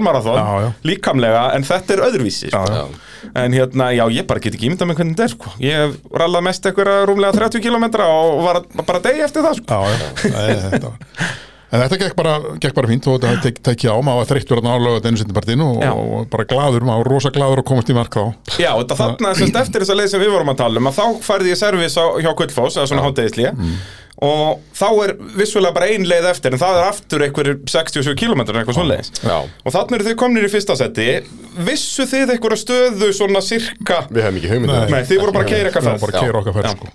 já. 0.60 0.70
líkamlega 0.92 1.42
en 1.56 1.66
þetta 1.72 1.96
er 1.96 2.04
öðruvísi 2.10 2.52
sko. 2.52 2.60
Já, 2.60 2.84
Já. 2.84 3.10
En 3.40 3.54
hérna, 3.56 3.86
já, 3.96 4.04
ég 4.12 4.26
bara 4.28 4.38
get 4.44 4.52
ekki 4.52 4.68
ímyndað 4.68 4.90
með 4.90 4.98
hvernig 4.98 5.14
þetta 5.16 5.24
er 5.24 5.32
sko. 5.32 5.52
Ég 5.64 5.78
hef 5.80 5.94
rallað 6.12 6.44
mest 6.44 6.66
eitthvað 6.68 7.06
rúmlega 7.08 7.32
30 7.38 7.62
km 7.64 7.86
og 8.04 8.42
var 8.44 8.60
bara 8.84 9.00
degi 9.00 9.24
eftir 9.24 9.46
það 9.46 9.62
En 11.74 11.82
þetta 11.82 11.98
gekk 12.04 12.14
bara, 12.18 12.34
gekk 12.62 12.76
bara 12.76 12.90
fínt 12.90 13.08
og 13.10 13.16
þetta 13.18 13.42
tek, 13.42 13.56
tekið 13.66 13.90
á, 13.90 13.96
maður 14.06 14.20
var 14.20 14.28
þreyttur 14.30 14.60
að 14.60 14.68
nálega 14.68 15.00
þetta 15.00 15.10
einu 15.10 15.20
sinni 15.22 15.34
partinu 15.34 15.66
og, 15.72 15.82
og 15.90 16.28
bara 16.30 16.46
glaður, 16.52 16.86
maður 16.86 17.10
rosa 17.10 17.34
glaður 17.34 17.64
að 17.64 17.68
komast 17.72 17.90
í 17.90 17.96
mark 17.96 18.14
þá. 18.14 18.24
Já, 18.62 18.70
þetta 18.78 18.98
þarna 19.00 19.34
semst 19.40 19.60
eftir 19.64 19.82
þessa 19.82 19.98
leið 19.98 20.14
sem 20.14 20.22
við 20.22 20.32
vorum 20.36 20.54
að 20.54 20.62
tala 20.62 20.82
um 20.82 20.90
að 20.92 21.00
þá 21.00 21.26
færði 21.26 21.50
ég 21.50 21.60
servis 21.60 21.98
á, 21.98 22.04
hjá 22.22 22.30
Gullfoss 22.38 22.78
eða 22.78 22.88
svona 22.92 23.06
hátegisli 23.08 23.50
og 24.24 24.60
þá 24.78 24.86
er 25.02 25.12
vissulega 25.34 25.74
bara 25.74 25.90
ein 25.90 26.06
leið 26.06 26.28
eftir 26.30 26.54
en 26.54 26.60
það 26.62 26.78
er 26.78 26.86
aftur 26.86 27.24
einhverjir 27.26 27.56
67 27.66 28.14
km 28.20 28.44
eitthvað 28.44 28.76
svoleiðis. 28.78 29.10
Já. 29.26 29.36
og 29.42 29.74
þannig 29.74 29.96
eru 29.98 30.06
þið 30.08 30.18
komnir 30.22 30.46
í 30.46 30.52
fyrsta 30.52 30.76
seti. 30.78 31.08
Vissu 31.66 32.06
þið 32.06 32.36
einhverja 32.36 32.60
stöðu 32.62 33.10
svona 33.14 33.42
sirka 33.44 34.04
Við 34.10 34.28
hefum 34.28 34.38
ekki 34.40 34.52
hugmynd 34.54 34.76
um 34.76 34.94
Nei, 34.94 35.02
þið 35.08 35.24
voru 35.24 35.34
bara 35.34 35.48
að 35.48 35.56
keira 35.56 35.74
að 35.74 36.38
okkar 36.44 36.70
sko. 36.78 36.94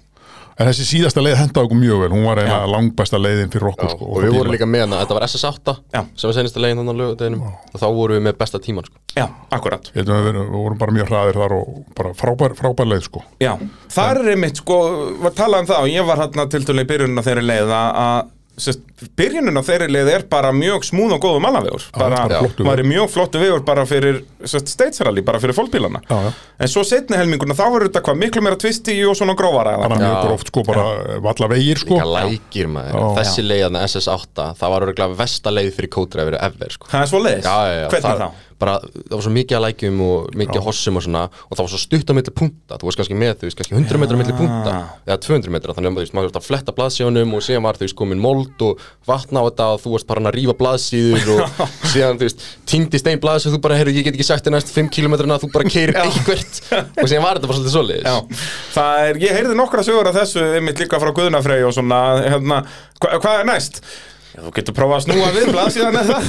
En 0.60 0.68
þessi 0.68 0.86
síðasta 0.90 1.22
leið 1.24 1.38
hendaði 1.40 1.68
okkur 1.70 1.80
mjög 1.80 2.02
vel. 2.02 2.10
Hún 2.12 2.26
var 2.28 2.42
eina 2.44 2.58
langbæsta 2.68 3.20
leiðin 3.22 3.52
fyrir 3.54 3.70
okkur 3.70 3.94
sko, 3.94 4.08
og 4.12 4.26
við 4.26 4.34
vorum 4.36 4.52
líka 4.52 4.68
með 4.68 4.82
hana, 4.84 4.98
þetta 5.06 5.16
var 5.16 5.26
SS8 5.30 5.76
Já. 5.96 6.02
sem 6.20 6.28
var 6.28 6.36
senasta 6.36 6.64
legin 6.64 6.82
þannig 6.82 6.98
á 6.98 7.00
lögudeginum 7.00 7.46
og 7.48 7.78
þá 7.80 7.86
vorum 7.96 8.18
við 8.18 8.26
með 8.26 8.36
besta 8.42 8.60
tíman 8.66 8.90
sko. 8.90 9.00
Já, 9.16 9.26
akkurat. 9.56 9.88
Við, 9.96 10.12
við 10.12 10.42
vorum 10.52 10.82
bara 10.82 10.96
mjög 10.98 11.14
hraðir 11.14 11.40
þar 11.40 11.56
og 11.56 11.78
bara 11.96 12.12
frábær, 12.20 12.58
frábær 12.60 12.92
leið 12.92 13.06
sko. 13.08 13.24
Já, 13.40 13.54
það 13.96 14.12
er 14.18 14.34
einmitt 14.34 14.60
sko, 14.60 14.82
var 15.24 15.38
talað 15.40 15.64
um 15.64 15.72
það 15.72 15.86
og 15.86 15.94
ég 15.94 16.12
var 16.12 16.24
hérna 16.26 16.48
til 16.52 16.64
dæli 16.68 16.84
í 16.84 16.92
byrjunin 16.92 17.24
á 17.24 17.28
þeirri 17.30 17.46
leið 17.48 17.74
að, 17.80 18.30
á 18.60 19.64
þeirri 19.70 19.88
leið 19.92 20.10
er 20.14 20.26
bara 20.32 20.52
mjög 20.56 20.86
smúð 20.88 21.16
og 21.18 21.24
góðu 21.24 21.42
mannavegur 21.44 21.86
maður 21.96 22.82
er 22.84 22.88
mjög 22.90 23.10
flottu 23.14 23.42
vegur 23.42 23.64
bara 23.68 23.86
fyrir 23.90 24.22
steitsralli, 24.46 25.24
bara 25.26 25.40
fyrir 25.42 25.56
fólkbílana 25.58 26.02
Já, 26.10 26.18
já. 26.28 26.32
en 26.60 26.72
svo 26.72 26.84
setni 26.88 27.18
helminguna 27.20 27.56
þá 27.58 27.64
verður 27.68 27.90
þetta 27.90 28.04
hvað 28.08 28.20
miklu 28.24 28.44
meira 28.46 28.60
tvisti 28.60 28.96
og 29.08 29.18
svona 29.20 29.36
grófara 29.40 29.76
eða? 29.78 29.88
Bara 29.88 30.02
mjög 30.04 30.28
gróft 30.28 30.52
sko, 30.52 30.64
bara 30.68 30.86
valla 31.24 31.50
vegir 31.54 31.82
sko. 31.82 32.00
Lækir 32.16 32.70
maður, 32.72 33.00
Já. 33.00 33.08
þessi 33.22 33.46
leiðan 33.48 33.80
SS8 33.84 34.50
það 34.60 34.76
var 34.76 34.88
örgulega 34.90 35.20
vesta 35.24 35.54
leið 35.56 35.72
fyrir 35.78 35.94
kótræfiri 35.96 36.42
ever 36.50 36.76
sko. 36.76 36.92
það 36.92 37.02
er 37.06 37.12
svo 37.14 37.24
leiðis, 37.24 37.48
Já, 37.50 37.58
já, 37.70 37.80
já, 37.80 37.90
hvernig 37.94 38.10
það, 38.10 38.24
þá? 38.24 38.49
Bara, 38.60 38.76
það 38.84 39.14
var 39.16 39.24
svo 39.24 39.32
mikið 39.36 39.58
að 39.58 39.64
lækjum 39.66 40.00
og 40.04 40.34
mikið 40.42 40.66
hossum 40.66 41.00
og 41.00 41.04
svona 41.06 41.22
og 41.32 41.54
það 41.56 41.62
var 41.64 41.72
svo 41.72 41.80
stutt 41.80 42.12
á 42.12 42.14
milli 42.18 42.34
punta. 42.36 42.80
Þú 42.80 42.90
veist 42.90 43.00
kannski 43.00 43.18
með, 43.20 43.34
þú 43.40 43.48
veist 43.48 43.60
kannski 43.60 43.78
100 43.78 44.02
metra 44.02 44.18
á 44.18 44.20
milli 44.20 44.36
punta 44.36 44.74
eða 45.08 45.18
200 45.24 45.54
metra, 45.56 45.76
þannig 45.78 45.94
að 45.94 46.12
maður 46.18 46.28
þurfti 46.30 46.42
að 46.42 46.48
fletta 46.50 46.76
blaðsíðunum 46.76 47.36
og 47.38 47.46
síðan 47.46 47.66
var 47.66 47.80
þú 47.80 47.86
veist 47.88 47.98
komin 48.02 48.24
mold 48.24 48.66
og 48.68 48.84
vatna 49.08 49.40
á 49.40 49.48
þetta 49.48 49.70
og 49.76 49.82
þú 49.86 49.94
veist 49.96 50.10
bara 50.10 50.20
hann 50.24 50.32
að 50.32 50.38
rífa 50.38 50.58
blaðsíður 50.60 51.32
og 51.38 51.64
síðan 51.94 52.20
þú 52.20 52.28
veist, 52.28 52.46
týndist 52.70 53.10
einn 53.10 53.24
blaðsíð 53.24 53.54
og 53.54 53.58
þú 53.58 53.62
bara, 53.64 53.80
heyrðu, 53.80 53.96
ég 53.96 54.10
get 54.10 54.20
ekki 54.20 54.28
sagt 54.28 54.48
þér 54.48 54.58
næst 54.58 54.74
5 54.76 54.92
km 54.92 55.18
þú 55.30 55.52
bara 55.56 55.72
keirir 55.72 56.00
eitthvert. 56.04 56.62
Og 57.00 57.08
síðan 57.08 57.24
var 57.26 57.40
þetta 57.40 57.52
bara 57.54 57.74
svolítið 57.78 58.06
Já, 58.10 58.44
það 58.76 59.08
er, 59.08 59.24
ég 59.24 59.40
heyrði 59.40 59.58
nokkra 59.60 59.86
sögur 59.88 60.12
af 60.12 60.20
þessu 60.20 60.44
einmitt 60.60 60.84
líka 60.84 61.00
frá 61.02 61.14
Guðnafrey 61.16 61.64
og 61.68 61.76
svona 61.76 62.00
hérna, 62.26 62.62
hva, 63.00 63.20
hvað 63.24 63.42
er 63.42 63.50
næst? 63.50 63.82
Já, 64.40 64.46
þú 64.48 64.52
getur 64.56 64.76
prófað 64.78 64.96
að 64.96 65.04
snúa 65.04 65.30
við 65.36 65.48
blaðsíðan 65.52 65.98
eða? 66.00 66.20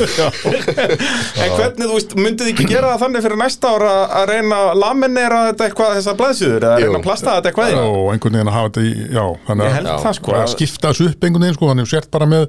En 1.44 1.52
hvernig, 1.54 1.84
þú 1.86 1.94
veist, 1.94 2.14
myndið 2.18 2.48
ekki 2.50 2.64
gera 2.70 2.88
það 2.94 3.02
þannig 3.04 3.24
fyrir 3.26 3.38
næsta 3.40 3.70
ára 3.76 3.90
að 4.20 4.24
reyna 4.32 4.58
að 4.66 4.80
laminera 4.80 5.38
þetta 5.50 5.66
eitthvað 5.68 5.92
þessar 5.98 6.16
blaðsíður 6.18 6.66
eða 6.66 6.80
reyna 6.82 6.98
að 7.00 7.04
plasta 7.06 7.34
þetta 7.36 7.52
eitthvað 7.52 7.78
og 7.84 8.08
einhvern 8.14 8.36
veginn 8.38 8.50
að 8.50 8.56
hafa 8.58 8.70
þetta 8.72 8.82
í, 8.82 8.92
já, 9.14 9.24
þannig 9.46 9.66
að 9.68 9.88
Já. 9.90 9.94
það 10.04 10.16
sko. 10.18 10.34
að 10.34 10.42
að- 10.42 10.52
skipta 10.56 10.90
þessu 10.90 11.08
upp 11.12 11.26
einhvern 11.28 11.46
veginn 11.46 11.58
sko, 11.60 11.70
þannig 11.70 11.86
að 11.86 11.92
sért 11.94 12.10
bara 12.16 12.30
með 12.34 12.46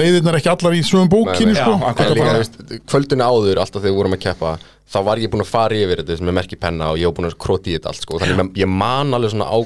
leiðirnar 0.00 0.38
ekki 0.40 0.52
allar 0.56 0.76
í 0.76 0.82
svöum 0.90 1.10
bókinni 1.12 1.54
sko. 1.56 1.76
Já, 1.76 1.86
En 1.86 2.10
líka, 2.10 2.24
bara- 2.24 2.34
þú 2.34 2.42
veist, 2.42 2.56
kvöldinu 2.90 3.28
áður, 3.30 3.60
alltaf 3.62 3.82
þegar 3.82 3.92
við 3.92 4.00
vorum 4.00 4.16
að 4.18 4.24
keppa 4.26 4.56
þá 4.86 4.98
var 5.06 5.18
ég 5.22 5.30
búinn 5.32 5.42
að 5.46 5.50
fara 5.54 5.74
yfir 5.78 6.02
þetta 6.02 6.26
með 6.26 6.36
merki 6.40 6.58
penna 6.62 6.90
og 6.92 6.98
ég 7.00 7.06
var 7.10 7.16
búinn 7.20 7.30
að 7.30 7.38
kroti 7.42 7.72
í 7.74 7.78
þetta 7.78 7.90
allt 7.92 8.02
sko. 8.06 8.18
þannig 8.22 8.42
að 8.42 8.60
ég 8.62 8.68
man 8.70 9.14
alveg 9.18 9.32
svona 9.34 9.48
á, 9.50 9.58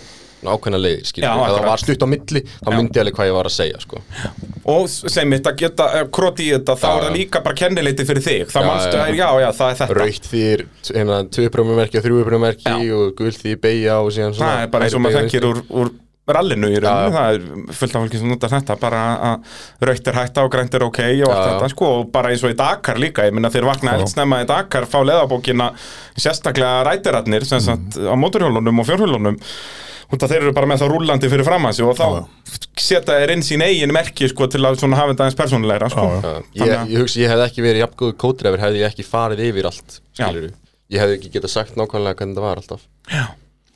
ákveðna 0.44 0.80
leiðir 0.80 1.08
skilur, 1.08 1.26
Já, 1.28 1.32
ef 1.44 1.54
það 1.56 1.68
var 1.68 1.82
stutt 1.84 2.04
á 2.04 2.08
milli 2.10 2.42
þá 2.48 2.70
myndi 2.74 2.98
ég 2.98 3.04
alveg 3.04 3.16
hvað 3.18 3.30
ég 3.30 3.36
var 3.36 3.50
að 3.50 3.56
segja 3.56 3.80
sko. 3.84 4.02
Og 4.70 4.84
sem 4.90 5.30
mitt 5.30 5.48
að 5.50 5.56
geta 5.64 5.88
eh, 5.98 6.04
kroti 6.18 6.48
í 6.48 6.52
þetta, 6.54 6.76
þá 6.80 6.88
er 6.90 7.06
það 7.06 7.16
líka 7.18 7.42
bara 7.46 7.60
kennileiti 7.62 8.06
fyrir 8.08 8.26
þig. 8.26 8.44
Manstu 8.54 8.98
já. 8.98 9.04
að, 9.04 9.14
já, 9.18 9.28
já, 9.44 9.48
það 9.60 9.72
er 9.72 9.80
þetta. 9.80 9.98
Raukt 10.00 10.30
þýr, 10.34 10.66
hérna, 10.90 11.22
tvöprömmumerki 11.38 12.00
og 12.00 12.06
þrjúprömmumerki 12.06 12.70
Já. 12.70 12.94
og 13.00 13.16
gul 13.18 13.34
því 13.34 13.56
beigja 13.60 13.98
og 14.04 14.14
síðan 14.14 14.36
svona 14.36 14.54
Það 14.54 14.62
er 14.62 14.72
bara 14.74 14.86
eins 14.86 14.96
og 14.96 15.04
maður 15.04 15.24
þekkir 15.24 15.50
úr, 15.50 15.60
úr 15.80 15.92
rallinu 16.34 16.70
í 16.70 16.78
rauninu, 16.80 17.14
það 17.14 17.36
er 17.36 17.74
fullt 17.74 17.96
af 17.96 18.04
fólki 18.04 18.20
sem 18.20 18.30
notar 18.30 18.52
þetta, 18.52 18.76
bara 18.80 19.02
að 19.30 19.58
raukt 19.88 20.10
er 20.10 20.18
hætta 20.18 20.44
og 20.46 20.52
grænt 20.52 20.76
er 20.76 20.84
ok 20.86 21.00
og 21.02 21.32
allt 21.32 21.46
þetta, 21.48 21.70
sko, 21.72 21.90
og 22.00 22.10
bara 22.14 22.32
eins 22.32 22.44
og 22.46 22.54
í 22.54 22.58
Dakar 22.58 23.00
líka, 23.02 23.26
ég 23.26 23.36
minna 23.36 23.50
þeir 23.52 23.66
vakna 23.68 23.96
Já. 23.96 24.02
eldsnemma 24.02 24.42
í 24.44 24.48
Dakar, 24.50 24.86
fá 24.90 24.98
leðabókina 25.02 25.70
sérstaklega 26.14 26.84
rætirarnir, 26.86 27.46
sem 27.48 27.62
sagt, 27.64 27.98
á 27.98 28.14
móturhjólunum 28.18 28.82
og 28.82 28.90
fjórhjólunum, 28.90 29.40
að 30.18 30.32
þeir 30.32 30.42
eru 30.42 30.52
bara 30.56 30.66
með 30.70 30.80
það 30.82 30.90
rúllandi 30.94 31.30
fyrir 31.30 31.46
framansi 31.46 31.84
og 31.86 31.96
þá 31.98 32.06
setja 32.80 33.02
þeir 33.20 33.32
inn 33.36 33.42
sín 33.46 33.62
eigin 33.62 33.92
merki, 33.94 34.28
sko, 34.32 34.46
til 34.50 34.62
að 34.66 34.78
svona 34.80 34.96
hafa 34.98 35.12
þetta 35.12 35.26
aðeins 35.26 35.38
persónulegra, 35.38 35.90
sko. 35.92 36.06
Já, 36.10 36.22
já. 36.24 36.40
Já, 36.54 36.64
ég, 36.64 36.94
ég 36.94 37.04
hugsi, 37.04 37.20
ég 37.22 37.30
hefði 37.30 37.44
ekki 37.46 37.62
verið 37.66 37.84
jafn 37.84 37.98
góð 38.00 38.14
kótrefur 38.24 38.64
hefði 38.64 38.80
ég 38.82 38.88
ekki 38.90 39.06
farið 39.06 39.44
yfir 39.50 39.68
allt 39.70 40.00
skilur 40.16 40.48
ég 40.90 41.04
hefði 41.04 41.18
ekki 41.20 41.30
getað 41.36 41.54
sagt 41.54 41.76
nákvæmlega 41.78 42.18
hvernig 42.18 42.40
það 42.40 42.48
var 42.48 42.64
alltaf 42.64 42.88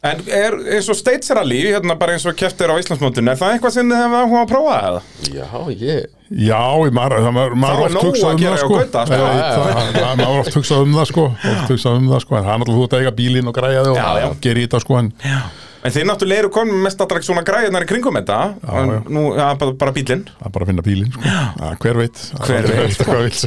En 0.04 0.18
er 0.28 0.52
eins 0.76 0.88
og 0.92 0.98
States 0.98 1.30
Rally, 1.32 1.62
hérna 1.72 1.94
bara 1.96 2.12
eins 2.12 2.26
og 2.28 2.34
keftir 2.36 2.68
á 2.68 2.76
Íslandsmótinu, 2.76 3.30
er 3.32 3.38
það 3.40 3.54
eitthvað 3.54 3.72
sem 3.72 3.88
þið 3.88 4.02
hefur 4.02 4.18
áhuga 4.20 4.40
að 4.42 4.50
prófa 4.50 4.74
eða? 4.88 4.98
já, 5.32 5.46
ég 5.80 6.10
Já, 6.34 6.60
maður, 6.92 7.22
það, 7.24 7.32
maður, 7.36 7.54
maður 7.62 7.82
oft 7.86 7.94
nóg 7.94 8.04
hugsað 8.08 8.26
að 8.28 8.34
um 8.34 8.42
gera 8.42 8.52
það 8.52 8.60
sko. 8.64 8.76
Gauta, 8.80 9.04
sko. 9.06 9.14
Ég 9.14 9.24
veit 9.24 9.44
það, 9.54 9.88
það- 9.94 10.18
maður 10.20 10.40
oft 10.42 10.56
hugsað 10.58 10.84
um 10.84 10.94
það 10.98 11.08
sko. 11.12 11.24
oft 11.54 11.72
hugsað 11.72 11.96
um 12.00 12.08
það 12.10 12.22
sko. 12.24 12.36
en 12.36 12.44
það 12.44 12.52
er 12.54 12.60
náttúrulega 12.64 12.84
þú 12.84 12.96
að 12.98 13.00
eiga 13.04 13.14
bílinn 13.22 13.48
og 13.48 13.56
græja 13.56 13.84
þig 13.86 13.96
Já, 13.96 14.08
já. 14.20 14.26
og 14.28 14.36
gera 14.44 14.60
í 14.60 14.66
þetta 14.66 14.80
sko. 14.84 14.98
en 15.00 15.10
En 15.84 15.92
þið 15.92 16.06
náttúrulega 16.08 16.44
eru 16.44 16.50
komin 16.54 16.78
mest 16.80 17.02
allra 17.04 17.20
svona 17.24 17.42
græðunar 17.44 17.84
í 17.84 17.88
kringum 17.90 18.16
þetta 18.16 18.38
en 18.72 18.92
já. 18.94 18.98
nú, 19.12 19.24
já, 19.36 19.44
bara, 19.60 19.74
bara 19.82 19.92
bílinn 19.92 20.22
er 20.32 20.54
bara 20.54 20.64
að 20.64 20.70
finna 20.72 20.84
bílinn 20.86 21.10
sko. 21.12 21.24
ja, 21.28 21.70
hver 21.84 22.00
veit 22.00 22.22
Hver 22.46 22.68
veit. 22.70 23.42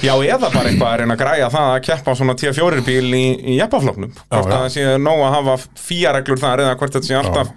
Já, 0.06 0.12
eða 0.14 0.50
bara 0.52 0.70
eitthvað 0.70 0.88
að 0.92 0.96
reyna 1.02 1.16
að 1.16 1.22
græja 1.24 1.50
það 1.50 1.72
að 1.74 1.82
keppa 1.88 2.14
svona 2.20 2.36
T4 2.38 2.84
bíl 2.86 3.10
í, 3.18 3.24
í 3.50 3.58
jeppafloknum 3.58 4.12
Hvort 4.14 4.46
já. 4.46 4.54
að 4.54 4.54
það 4.54 4.68
sé 4.76 4.86
nóg 5.02 5.24
að 5.26 5.34
hafa 5.40 5.56
fíareglur 5.88 6.42
þar 6.44 6.64
eða 6.68 6.76
hvort 6.78 6.98
þetta 6.98 7.10
sé 7.10 7.18
alltaf 7.18 7.52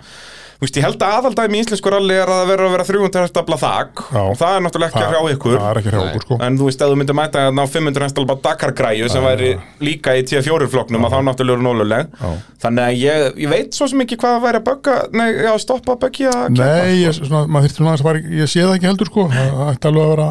Þú 0.63 0.67
veist, 0.67 0.77
ég 0.79 0.85
held 0.87 1.01
að 1.03 1.13
aðaldæmi 1.17 1.57
í 1.57 1.61
íslensku 1.63 1.91
ralli 1.91 2.15
er 2.15 2.29
að 2.31 2.37
það 2.39 2.49
verður 2.53 2.67
að 2.69 2.73
vera 2.77 2.83
300 2.87 3.23
hestafla 3.25 3.57
þak 3.59 4.01
Já. 4.13 4.19
og 4.23 4.37
það 4.39 4.53
er 4.55 4.61
náttúrulega 4.63 4.93
ekki 4.93 5.01
að 5.03 5.09
hrjá 5.11 5.33
ykkur 5.33 5.57
það 5.57 5.65
er 5.73 5.79
ekki 5.81 5.91
hrjá 5.91 5.99
Nei. 5.99 6.05
okkur 6.13 6.23
sko. 6.23 6.37
En 6.47 6.59
þú 6.61 6.69
veist, 6.69 6.83
ef 6.85 6.93
þú 6.93 6.99
myndir 7.01 7.17
mæta 7.19 7.41
að 7.49 7.57
ná 7.57 7.63
500 7.73 8.05
hestafla 8.07 8.37
Dakar-græju 8.47 9.09
sem 9.11 9.27
væri 9.27 9.49
líka 9.83 10.15
í 10.15 10.23
T4 10.29 10.69
floknum 10.71 11.03
og 11.03 11.11
þá 11.11 11.19
náttúrulega 11.27 11.59
eru 11.59 11.67
nóluleg. 11.67 12.15
Þannig 12.63 12.83
að 12.87 12.97
ég, 13.03 13.27
ég 13.43 13.51
veit 13.51 13.75
svo 13.75 13.89
sem 13.91 14.05
ekki 14.05 14.15
hvað 14.23 14.37
það 14.37 14.47
væri 14.47 14.61
að 14.63 14.67
bögga, 14.71 14.97
nei, 15.19 15.27
já, 15.43 15.51
stoppa 15.59 15.97
að 15.97 16.01
böggja 16.07 16.31
að 16.31 16.57
Nei, 16.63 17.03
ég, 17.03 17.19
svona, 17.19 17.43
maður 17.51 17.75
nú 17.83 17.91
aðeins 17.91 18.07
að 18.07 18.39
ég 18.39 18.47
sé 18.55 18.63
það 18.63 18.77
ekki 18.79 18.91
heldur 18.93 19.11
sko. 19.11 19.27
það 19.35 19.63
ætti 19.73 19.91
alveg 19.91 20.07
að 20.07 20.13
vera 20.15 20.29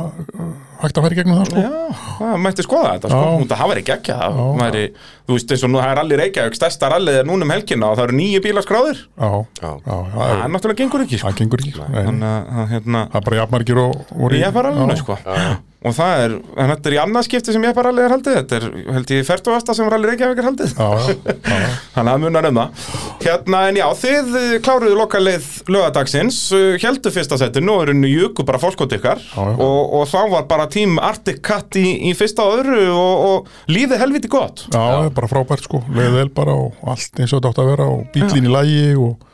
hægt 0.83 0.99
að 0.99 1.05
færa 1.07 1.15
í 1.15 1.19
gegnum 1.21 1.39
það 1.39 1.49
sko 1.51 1.63
Já, 1.63 1.71
það 2.19 2.37
mætti 2.47 2.65
skoða 2.67 2.93
þetta 2.97 3.11
sko. 3.13 3.23
Já. 3.23 3.39
Nú, 3.43 3.49
það 3.53 3.71
væri 3.73 3.85
geggja 3.89 4.17
það 4.23 4.39
Já. 4.39 4.47
væri, 4.63 4.85
Þú 5.27 5.37
veist 5.37 5.53
eins 5.55 5.65
og 5.67 5.71
nú 5.73 5.79
það 5.83 5.93
er 5.95 6.01
allir 6.03 6.21
Reykjavík 6.23 6.57
Stærsta 6.59 6.91
rallið 6.93 7.19
er 7.23 7.29
núna 7.31 7.47
um 7.47 7.53
helgina 7.55 7.91
og 7.93 7.99
það 7.99 8.07
eru 8.09 8.17
nýju 8.21 8.41
bílaskráðir 8.47 9.03
Já, 9.03 9.31
Já. 9.63 9.71
já, 9.87 9.97
það 10.13 10.49
náttúrulega 10.57 10.81
gengur 10.83 11.05
ekki 11.07 11.19
sko. 11.23 11.29
það 11.31 11.39
gengur 11.43 11.63
ekki 11.65 11.75
Nei, 11.83 12.07
Þannig 12.09 12.31
að 12.33 12.57
að, 12.63 12.67
hérna, 12.75 13.05
Það 13.13 13.21
er 13.23 13.27
bara 13.31 13.41
jafnmargir 13.43 13.83
og 13.83 14.17
voru 14.23 14.35
í- 14.41 14.43
er 14.47 14.57
bara 14.59 14.73
alveg 14.75 15.05
Já. 15.07 15.57
Og 15.83 15.95
það 15.97 16.21
er, 16.25 16.35
en 16.63 16.71
þetta 16.71 16.89
er 16.89 16.95
í 16.95 16.99
annað 17.03 17.25
skipti 17.27 17.55
sem 17.55 17.65
ég 17.67 17.73
er 17.73 17.77
bara 17.77 17.91
alveg 17.91 18.07
er 18.07 18.13
haldið. 18.15 18.37
Þetta 18.39 18.59
er 18.59 18.67
held 18.97 19.13
ég 19.17 19.25
færtugasta 19.27 19.75
sem 19.75 19.89
rallið 19.91 20.13
Reykjavík 20.13 20.43
er 20.43 20.47
haldið. 20.47 20.75
Já, 20.77 20.91
já, 20.95 21.17
já, 21.27 21.57
já. 21.65 21.73
Þannig 21.97 22.13
að 22.13 22.23
munar 22.23 22.49
um 22.49 22.61
það. 22.61 22.85
Hérna, 23.25 23.63
en 23.71 23.81
já, 23.81 23.87
þið 24.03 24.37
eh, 24.43 24.55
kláruðu 24.63 24.99
lokaleið 25.01 25.49
lögadagsins, 25.75 26.39
heldur 26.85 27.15
fyrsta 27.17 27.41
seti 27.41 27.65
nú 27.65 27.81
eru 27.83 27.97
jöku 28.13 28.47
bara 28.47 28.63
fólkótt 28.63 28.95
ykkar. 28.99 29.23
Já, 29.33 29.43
já. 29.43 29.57
og, 29.59 29.97
og 29.99 30.07
þá 30.13 30.21
var 30.37 30.47
bara 30.51 30.69
tím 30.71 31.03
Arctic 31.03 31.43
Cat 31.43 31.81
í, 31.81 31.87
í 32.11 32.15
fyrsta 32.19 32.47
og 32.47 32.63
öðru 32.63 32.87
og, 32.95 33.27
og 33.27 33.75
lífið 33.75 34.05
helviti 34.05 34.31
gott. 34.31 34.69
Já, 34.71 34.83
er 35.03 35.13
bara 35.17 35.31
frábært 35.31 35.67
sko, 35.67 35.83
leiði 35.91 36.15
vel 36.21 36.31
bara 36.35 36.55
og 36.69 36.79
allt 36.95 37.19
eins 37.19 37.35
og 37.35 37.41
þetta 37.43 37.53
átt 37.53 37.63
að 37.65 37.71
vera 37.75 37.91
og 37.91 38.07
bílinn 38.15 38.47
í 38.47 38.55
lægi 38.55 38.89
og, 38.95 39.19
og 39.19 39.32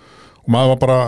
maður 0.49 0.71
var 0.73 0.79
bara 0.83 0.99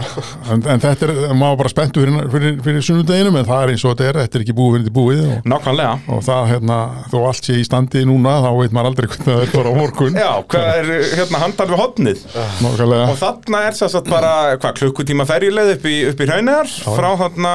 en, 0.53 0.63
en 0.69 0.83
þetta 0.83 1.07
er, 1.07 1.13
maður 1.33 1.55
var 1.55 1.59
bara 1.63 1.73
spenntu 1.73 2.03
fyrir, 2.03 2.27
fyrir, 2.35 2.57
fyrir 2.67 2.85
sunnudeginum 2.85 3.39
en 3.41 3.47
það 3.49 3.63
er 3.65 3.73
eins 3.75 3.85
og 3.87 3.95
þetta 3.95 4.09
er, 4.11 4.19
þetta 4.25 4.39
er 4.39 4.45
ekki 4.45 4.57
búið 4.59 4.75
fyrir 4.77 4.95
búið 4.99 5.23
og, 5.25 5.49
Nákvæmlega. 5.53 5.95
og 6.15 6.25
það, 6.27 6.43
hérna, 6.51 6.79
þó 7.13 7.17
allt 7.31 7.49
sé 7.49 7.57
í 7.57 7.67
standi 7.67 8.03
núna, 8.09 8.35
þá 8.45 8.51
veit 8.59 8.77
maður 8.77 8.91
aldrei 8.93 9.09
hvernig 9.11 9.29
það 9.31 9.45
er 9.47 9.55
bara 9.55 9.73
á 9.73 9.75
morgun. 9.81 10.19
Já, 10.21 10.31
hvað 10.55 10.69
er 10.81 10.91
hérna 11.21 11.43
handan 11.45 11.73
við 11.73 11.81
hotnið 11.81 12.25
Nákvæmlega, 12.37 13.07
og 13.15 13.21
þarna 13.23 13.63
er 13.69 13.79
þess 13.81 14.01
að 14.01 14.13
bara, 14.13 14.35
hvað, 14.61 14.77
klukkutíma 14.83 15.29
ferjuleið 15.31 15.73
upp 15.79 15.89
í, 15.89 15.97
upp 16.13 16.21
í 16.21 16.29
raunar 16.31 16.77
frá 16.85 17.11
þarna 17.25 17.55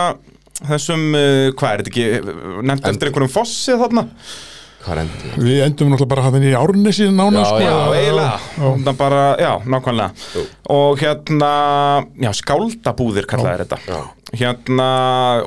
þessum, 0.66 1.08
uh, 1.14 1.54
hvað 1.60 1.72
er 1.72 1.86
þetta 1.86 1.94
ekki 1.94 2.66
nefnt 2.66 2.92
eftir 2.92 3.12
einhverjum 3.12 3.34
fossi 3.36 3.78
þarna 3.78 4.08
Hvað 4.86 5.00
endi? 5.02 5.30
við 5.42 5.62
endum 5.66 5.90
náttúrulega 5.90 6.12
bara 6.12 6.26
hann 6.28 6.44
í 6.46 6.52
árnesi 6.54 7.08
nána 7.10 7.42
Já, 7.42 7.46
sko, 7.50 7.62
Já, 7.64 7.78
eiginlega, 7.98 8.36
já. 8.60 8.94
bara, 9.00 9.24
já, 9.42 9.54
nákvæmlega 9.66 10.12
Jú. 10.36 10.44
og 10.76 11.02
hérna, 11.02 11.50
já, 12.22 12.30
skáldabúðir 12.38 13.26
kallaði 13.30 13.66
þetta 13.66 13.80
Já. 13.90 13.98
hérna, 14.36 14.88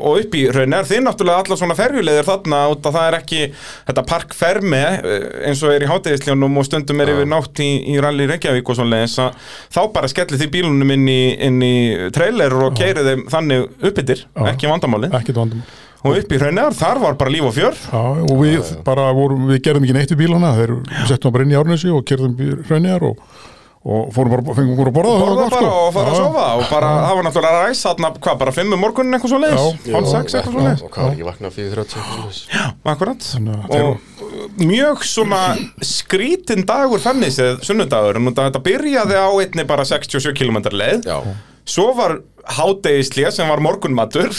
og 0.01 0.19
upp 0.25 0.35
í 0.39 0.43
raun 0.55 0.75
er 0.75 0.87
þið 0.91 1.03
náttúrulega 1.07 1.45
allar 1.45 1.61
svona 1.61 1.77
ferjulegðir 1.79 2.27
þarna 2.29 2.61
út 2.73 2.87
að 2.91 2.99
það 2.99 3.09
er 3.13 3.19
ekki 3.21 3.41
þetta 3.89 4.07
park 4.11 4.35
ferme 4.39 4.83
eh, 4.99 5.27
eins 5.51 5.63
og 5.67 5.75
er 5.75 5.87
í 5.87 5.91
hátegisljónum 5.91 6.59
og 6.63 6.67
stundum 6.69 7.03
er 7.05 7.15
yfir 7.15 7.31
nátt 7.31 7.63
í, 7.63 7.71
í 7.95 7.99
rally 8.03 8.27
Reykjavík 8.31 8.71
og 8.75 8.79
svona 8.81 8.97
leis 8.99 9.19
að 9.23 9.37
þá 9.75 9.83
bara 9.95 10.11
skellið 10.11 10.43
þið 10.45 10.55
bílunum 10.59 10.95
inn 10.99 11.11
í, 11.15 11.21
inn 11.49 11.61
í 11.63 11.75
trailer 12.15 12.59
og 12.59 12.75
keirið 12.79 13.13
þeim 13.13 13.27
þannig 13.35 13.69
uppbyttir, 13.83 14.25
Já. 14.35 14.49
ekki 14.55 14.71
vandamáli 14.71 15.13
ekkert 15.15 15.43
vandum 15.47 15.63
og 16.05 16.15
upp 16.21 16.33
í 16.33 16.39
raunar, 16.41 16.77
þar 16.79 17.03
var 17.03 17.19
bara 17.21 17.35
líf 17.35 17.49
og 17.49 17.55
fjör. 17.57 17.77
Já, 17.91 18.03
og 18.29 18.41
við 18.43 18.73
bara 18.87 19.11
vorum, 19.17 19.49
við 19.51 19.63
gerðum 19.67 19.87
ekki 19.89 19.99
neitt 19.99 20.15
við 20.15 20.23
bílana 20.25 20.55
þeir 20.59 20.75
settum 21.11 21.35
bara 21.35 21.47
inn 21.47 21.55
í 21.55 21.59
árnesi 21.59 21.93
og 21.93 22.05
kerðum 22.09 22.37
raunjar 22.69 23.07
og, 23.09 23.23
og 23.89 24.13
fórum 24.15 24.35
bara, 24.37 24.57
fengum 24.59 24.79
bara 24.79 24.93
að 24.93 24.99
borða 24.99 25.17
var 25.17 25.25
borða 25.25 25.49
bara 25.49 25.63
sko. 25.63 25.73
og 25.89 25.91
fara 25.97 26.13
að 26.13 26.15
Já. 26.15 26.21
sofa 26.23 26.47
og 26.59 26.65
bara, 26.71 26.93
það 27.07 27.19
var 27.19 27.29
náttúrulega 27.29 27.65
ræs 27.65 27.83
þarna, 27.89 28.13
hvað, 28.19 28.39
bara 28.45 28.55
fimm 28.59 28.77
um 28.77 28.83
morgunin 28.85 29.19
eitthvað 29.19 29.35
svo 29.35 29.43
leiðis, 29.43 29.67
Já. 29.89 29.97
hálf 29.97 30.13
sex 30.13 30.39
eitthvað 30.39 30.55
svo 30.59 30.67
leiðis 30.67 30.87
Og 30.87 30.93
hvað 30.95 31.09
var 31.09 31.17
ekki 31.17 31.29
vaknað 31.33 31.59
fyrir 31.59 31.83
30 31.83 32.95
akkurat. 32.95 33.29
Þannig 33.33 33.59
að 33.59 33.79
og 33.79 34.19
mjög 34.59 35.05
svona 35.07 35.43
skrítin 35.85 36.65
dagur 36.69 37.03
þannig 37.03 37.35
séð 37.35 37.63
sunnudagur. 37.67 38.19
En 38.21 38.31
þetta 38.35 38.63
byrjaði 38.65 39.19
á 39.19 39.29
einni 39.43 39.65
bara 39.69 39.87
67 39.89 40.35
km 40.37 40.61
leið. 40.75 41.09
Já. 41.09 41.19
Svo 41.69 41.91
var 41.97 42.19
hádegislið 42.57 43.31
sem 43.35 43.49
var 43.51 43.63
morgunmatur. 43.65 44.33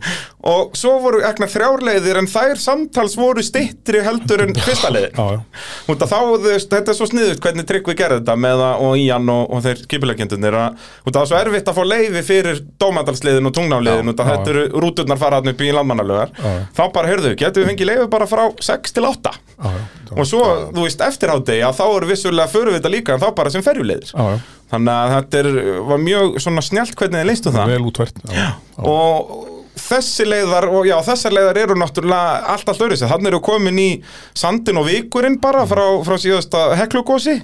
Og 0.46 0.76
svo 0.78 0.92
voru 1.02 1.24
ekna 1.26 1.48
þrjárleiðir 1.50 2.20
en 2.20 2.28
þær 2.30 2.60
samtals 2.62 3.16
voru 3.18 3.42
stittri 3.42 3.98
heldur 4.06 4.44
en 4.44 4.52
fyrsta. 4.54 4.92
Út 5.90 6.04
að 6.04 6.12
þá, 6.12 6.20
þetta 6.70 6.92
er 6.92 6.98
svo 6.98 7.08
sniðut 7.10 7.42
hvernig 7.42 7.66
Tryggvi 7.66 7.96
gerði 7.98 8.20
þetta 8.20 8.36
með 8.38 8.62
að, 8.62 8.84
og 8.86 9.00
Ían 9.02 9.32
og, 9.32 9.42
og 9.56 9.64
þeir 9.64 9.82
skipilegjendunir 9.82 10.58
að 10.60 10.84
það 11.08 11.20
er 11.24 11.30
svo 11.32 11.40
erfitt 11.40 11.72
að 11.72 11.80
fá 11.80 11.82
leiði 11.90 12.22
fyrir 12.28 12.62
dómadalsliðin 12.78 13.50
og 13.50 13.58
að 13.58 13.88
já, 13.90 14.30
þetta 14.36 14.52
eru 14.54 14.64
rúturnar 14.84 15.20
faraðan 15.20 15.52
upp 15.54 15.64
í 15.66 15.72
landmannalögar 15.74 16.32
þá 16.76 16.82
bara, 16.94 17.10
heyrðu, 17.10 17.34
getum 17.40 17.64
við 17.64 17.72
fengið 17.72 17.90
leiði 17.90 18.08
bara 18.14 18.30
frá 18.30 18.44
6 18.70 18.96
til 18.96 19.06
8 19.10 19.34
Já, 19.56 19.72
já. 19.72 20.12
og 20.14 20.26
svo, 20.28 20.42
þú 20.76 20.84
veist, 20.84 21.02
eftir 21.02 21.32
hádegi 21.32 21.64
að 21.64 21.78
þá 21.80 21.84
eru 21.88 22.10
vissulega 22.10 22.52
föruvita 22.52 22.92
líka 22.92 23.16
en 23.16 23.22
þá 23.22 23.30
bara 23.38 23.52
sem 23.52 23.64
ferjuleiðir. 23.64 24.12
Þannig 24.72 24.94
að 24.94 25.12
þetta 25.16 25.42
er, 25.42 25.50
var 25.90 26.00
mjög 26.02 26.40
svona 26.42 26.64
snjált 26.64 26.96
hvernig 26.98 27.22
þið 27.22 27.30
leistu 27.30 27.52
það. 27.54 27.74
Vel 27.74 27.90
útvært 27.90 28.20
já, 28.26 28.46
já. 28.50 28.82
og 28.82 29.52
þessi 29.86 30.26
leiðar 30.26 30.68
og 30.72 30.86
já, 30.88 30.96
þessar 31.06 31.36
leiðar 31.36 31.60
eru 31.62 31.78
náttúrulega 31.78 32.52
allt 32.54 32.70
allt 32.72 32.84
öðru 32.86 32.98
sér, 32.98 33.12
þannig 33.12 33.32
eru 33.32 33.42
komin 33.44 33.80
í 33.80 33.90
sandin 34.36 34.80
og 34.80 34.88
vikurinn 34.88 35.38
bara 35.42 35.66
frá, 35.68 35.84
frá 36.06 36.16
síðasta 36.20 36.68
heklugósi 36.80 37.38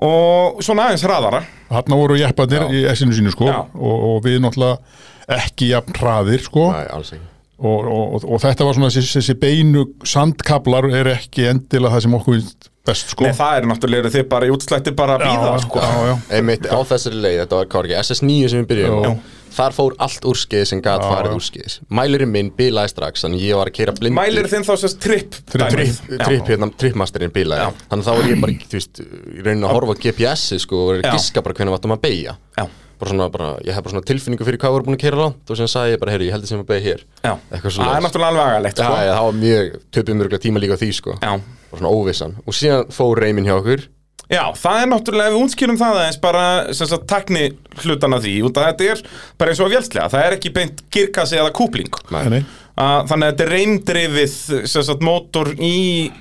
og 0.00 0.62
svona 0.64 0.88
aðeins 0.88 1.04
hraðara. 1.04 1.42
Þarna 1.70 1.98
voru 2.00 2.18
jeppanir 2.18 2.70
í 2.74 2.84
essinu 2.90 3.14
sínu 3.14 3.34
sko 3.34 3.50
og, 3.50 3.74
og 3.76 4.22
við 4.24 4.40
náttúrulega 4.42 5.36
ekki 5.36 5.70
jafn 5.70 5.98
hraðir 6.00 6.42
sko. 6.42 6.70
Nei, 6.74 6.86
alls 6.90 7.12
ekki. 7.14 7.26
Og, 7.60 7.84
og, 7.84 8.04
og, 8.16 8.22
og 8.24 8.40
þetta 8.40 8.64
var 8.64 8.76
svona 8.76 8.88
þessi, 8.88 9.18
þessi 9.18 9.36
beinu 9.36 9.84
sandkablar 10.08 10.88
er 10.96 11.10
ekki 11.12 11.44
endilega 11.50 11.92
það 11.92 12.06
sem 12.06 12.14
okkur 12.16 12.38
finnst 12.38 12.69
best 12.86 13.12
sko. 13.12 13.26
Nei, 13.26 13.34
það 13.36 13.58
er 13.58 13.68
náttúrulega 13.70 14.12
þið 14.14 14.24
bara 14.30 14.48
í 14.48 14.54
útslætti 14.54 14.94
bara 14.96 15.18
að 15.18 15.26
býða 15.26 15.50
sko. 15.66 15.82
já, 15.82 15.90
já. 16.10 16.14
Einmitt 16.38 16.64
á 16.70 16.78
þessari 16.88 17.20
leið, 17.26 17.36
þetta 17.44 17.60
var 17.60 17.68
hvað 17.74 17.90
ekki 17.90 18.00
SS9 18.00 18.48
sem 18.52 18.62
við 18.64 18.70
byrjum 18.72 19.04
Já. 19.04 19.12
Þar 19.50 19.74
fór 19.74 19.94
allt 19.98 20.26
úrskið 20.30 20.60
sem 20.70 20.80
gat 20.82 21.02
Já, 21.02 21.08
farið 21.10 21.32
úrskið 21.34 21.72
Mælirinn 21.98 22.30
minn 22.30 22.50
bilaði 22.54 22.92
strax 22.92 23.24
Þannig 23.24 23.40
ég 23.48 23.58
var 23.58 23.70
að 23.70 23.74
keira 23.80 23.94
blindi 23.98 24.14
Mælir 24.14 24.46
þinn 24.52 24.62
þá 24.62 24.70
sérst 24.78 25.00
tripp 25.02 25.34
hérna, 25.50 26.68
trippmasterinn 26.78 27.32
bilaði. 27.34 27.66
Já. 27.66 27.88
Þannig 27.90 28.06
þá 28.06 28.12
var 28.14 28.28
ég 28.30 28.44
bara, 28.44 28.54
þú 28.70 28.78
veist, 28.78 29.02
í 29.02 29.42
raunin 29.42 29.66
að 29.66 29.74
horfa 29.74 29.96
á 29.98 30.02
GPS-ið 30.04 30.62
sko 30.62 30.84
og 30.84 30.92
Já. 30.94 31.00
að 31.02 31.18
giska 31.18 31.42
bara 31.42 31.58
hvernig 31.58 31.74
vatnum 31.74 31.96
að 31.96 32.02
beigja 32.06 32.36
Já, 32.60 32.64
bara 33.00 33.12
svona, 33.14 33.28
bara, 33.32 33.50
ég 33.66 33.74
hef 33.76 33.84
bara 33.86 33.94
svona 33.94 34.06
tilfinningu 34.10 34.46
fyrir 34.48 34.60
hvað 34.62 34.74
voru 34.76 34.88
búin 34.88 34.98
að 34.98 35.04
keira 35.04 35.20
langt 35.22 35.52
og 35.54 35.58
sem 35.60 35.70
sagði 35.70 35.94
ég 35.96 36.02
bara, 36.02 36.14
heyrðu, 36.14 36.28
ég 36.28 36.36
heldur 36.36 36.50
sem 36.52 36.60
að 36.62 36.68
beigja 36.70 36.86
hér. 36.90 37.06
Já. 37.24 37.32
Eitthvað 37.50 37.78
Það 37.80 37.94
er 37.96 38.04
náttúrulega 38.06 38.34
alveg 38.34 38.50
agalegt 38.50 38.82
Já, 38.82 38.84
sko. 38.90 39.00
já, 39.00 39.12
það 39.14 39.24
var 39.30 39.38
mjög, 39.40 39.72
töpum 39.96 40.20
mjög 40.20 40.36
tíma 40.44 40.62
líka 40.64 40.76
á 40.76 40.80
því 40.82 40.90
sko. 41.00 41.16
Já. 41.20 41.32
bara 41.70 41.80
svona 41.80 41.94
óvissan. 41.96 42.36
Og 42.46 42.56
síðan 42.60 42.92
fór 42.94 43.20
reymin 43.24 43.48
hjá 43.48 43.56
okkur. 43.56 43.86
Já, 44.30 44.44
það 44.54 44.76
er 44.84 44.88
náttúrulega, 44.92 45.30
ef 45.30 45.34
við 45.34 45.44
útskýrum 45.44 45.78
það 45.80 45.96
aðeins 45.98 46.18
bara, 46.22 46.42
sem 46.78 46.86
sagt, 46.86 47.06
tekni 47.10 47.48
hlutan 47.82 48.14
af 48.14 48.20
því. 48.22 48.34
Út 48.46 48.58
að 48.60 48.66
þetta 48.68 48.90
er 48.92 49.00
bara 49.40 49.50
eins 49.50 49.62
og 49.64 49.72
vélslega 49.72 50.10
það 50.12 50.26
er 50.28 50.36
ekki 50.36 50.52
beint 50.54 50.82
kirkasi 50.94 51.40
eða 51.40 51.50
kúpling. 51.58 51.98
Nei, 52.14 52.20
nei. 52.36 52.38
að, 52.78 53.08
þannig 53.10 53.26
að 53.26 53.32
þetta 53.32 53.44
er 53.46 53.50
reymdrifið 53.56 54.36
sem 54.70 54.84
sagt, 54.86 55.02
mótor 55.02 55.50
í, 55.58 55.72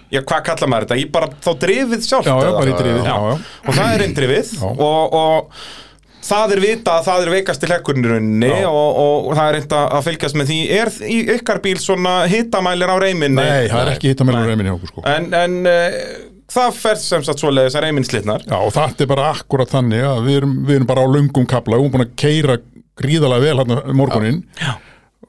já, 0.09 0.23
hvað 0.23 0.41
kalla 0.49 0.71
maður 0.73 0.87
þetta, 0.89 0.97
í 0.97 1.05
bara 1.13 1.29
þá 1.45 1.51
drifið 1.61 2.07
sjálft 2.07 2.31
Já, 2.31 2.33
já, 2.33 2.47
eða? 2.49 2.57
bara 2.57 2.73
í 2.73 2.79
drifið, 2.81 3.05
já, 3.11 3.19
og 3.69 3.77
það 3.77 3.93
er 3.93 4.03
reymdrifið 4.03 4.51
og, 4.65 5.15
og 5.21 5.61
það 6.25 6.55
er 6.55 6.61
vita 6.63 6.95
að 6.97 7.05
það 7.07 7.25
er 7.25 7.31
veikast 7.35 7.63
til 7.63 7.69
Já. 7.69 8.67
og, 8.69 8.89
og, 9.03 9.29
það 9.37 9.43
er 9.45 9.55
reynd 9.57 9.75
að 9.79 10.01
fylgjast 10.07 10.39
með 10.39 10.51
því. 10.51 10.57
Er 10.79 10.91
í 11.09 11.19
ykkar 11.35 11.61
bíl 11.63 11.77
svona 11.81 12.15
hitamælir 12.29 12.91
á 12.91 12.97
reyminni 13.01 13.39
Nei, 13.39 13.69
það 13.71 13.83
er 13.83 13.93
ekki 13.93 14.13
hitta 14.13 14.27
meðlur 14.27 14.51
reyminni 14.51 14.73
okkur 14.73 14.93
sko. 14.93 15.05
En, 15.09 15.29
en 15.35 15.59
uh, 15.69 16.01
það 16.51 16.81
fer 16.81 16.99
sem 17.03 17.25
sagt 17.25 17.43
svoleiðis 17.43 17.77
að 17.79 17.87
reymin 17.87 18.07
slitnar. 18.07 18.43
Já, 18.47 18.57
og 18.59 18.73
þetta 18.75 19.05
er 19.05 19.11
bara 19.13 19.31
akkurat 19.35 19.71
þannig 19.71 20.05
að 20.09 20.21
við 20.27 20.41
erum, 20.41 20.59
við 20.67 20.79
erum 20.79 20.91
bara 20.91 21.05
á 21.05 21.13
löngum 21.15 21.49
kabla 21.49 21.79
og 21.79 21.91
búin 21.93 22.05
að 22.07 22.15
keira 22.19 22.59
gríðalega 22.99 23.45
vel 23.45 23.59
hérna 23.61 23.81
morgunin 23.95 24.43
Já. 24.59 24.73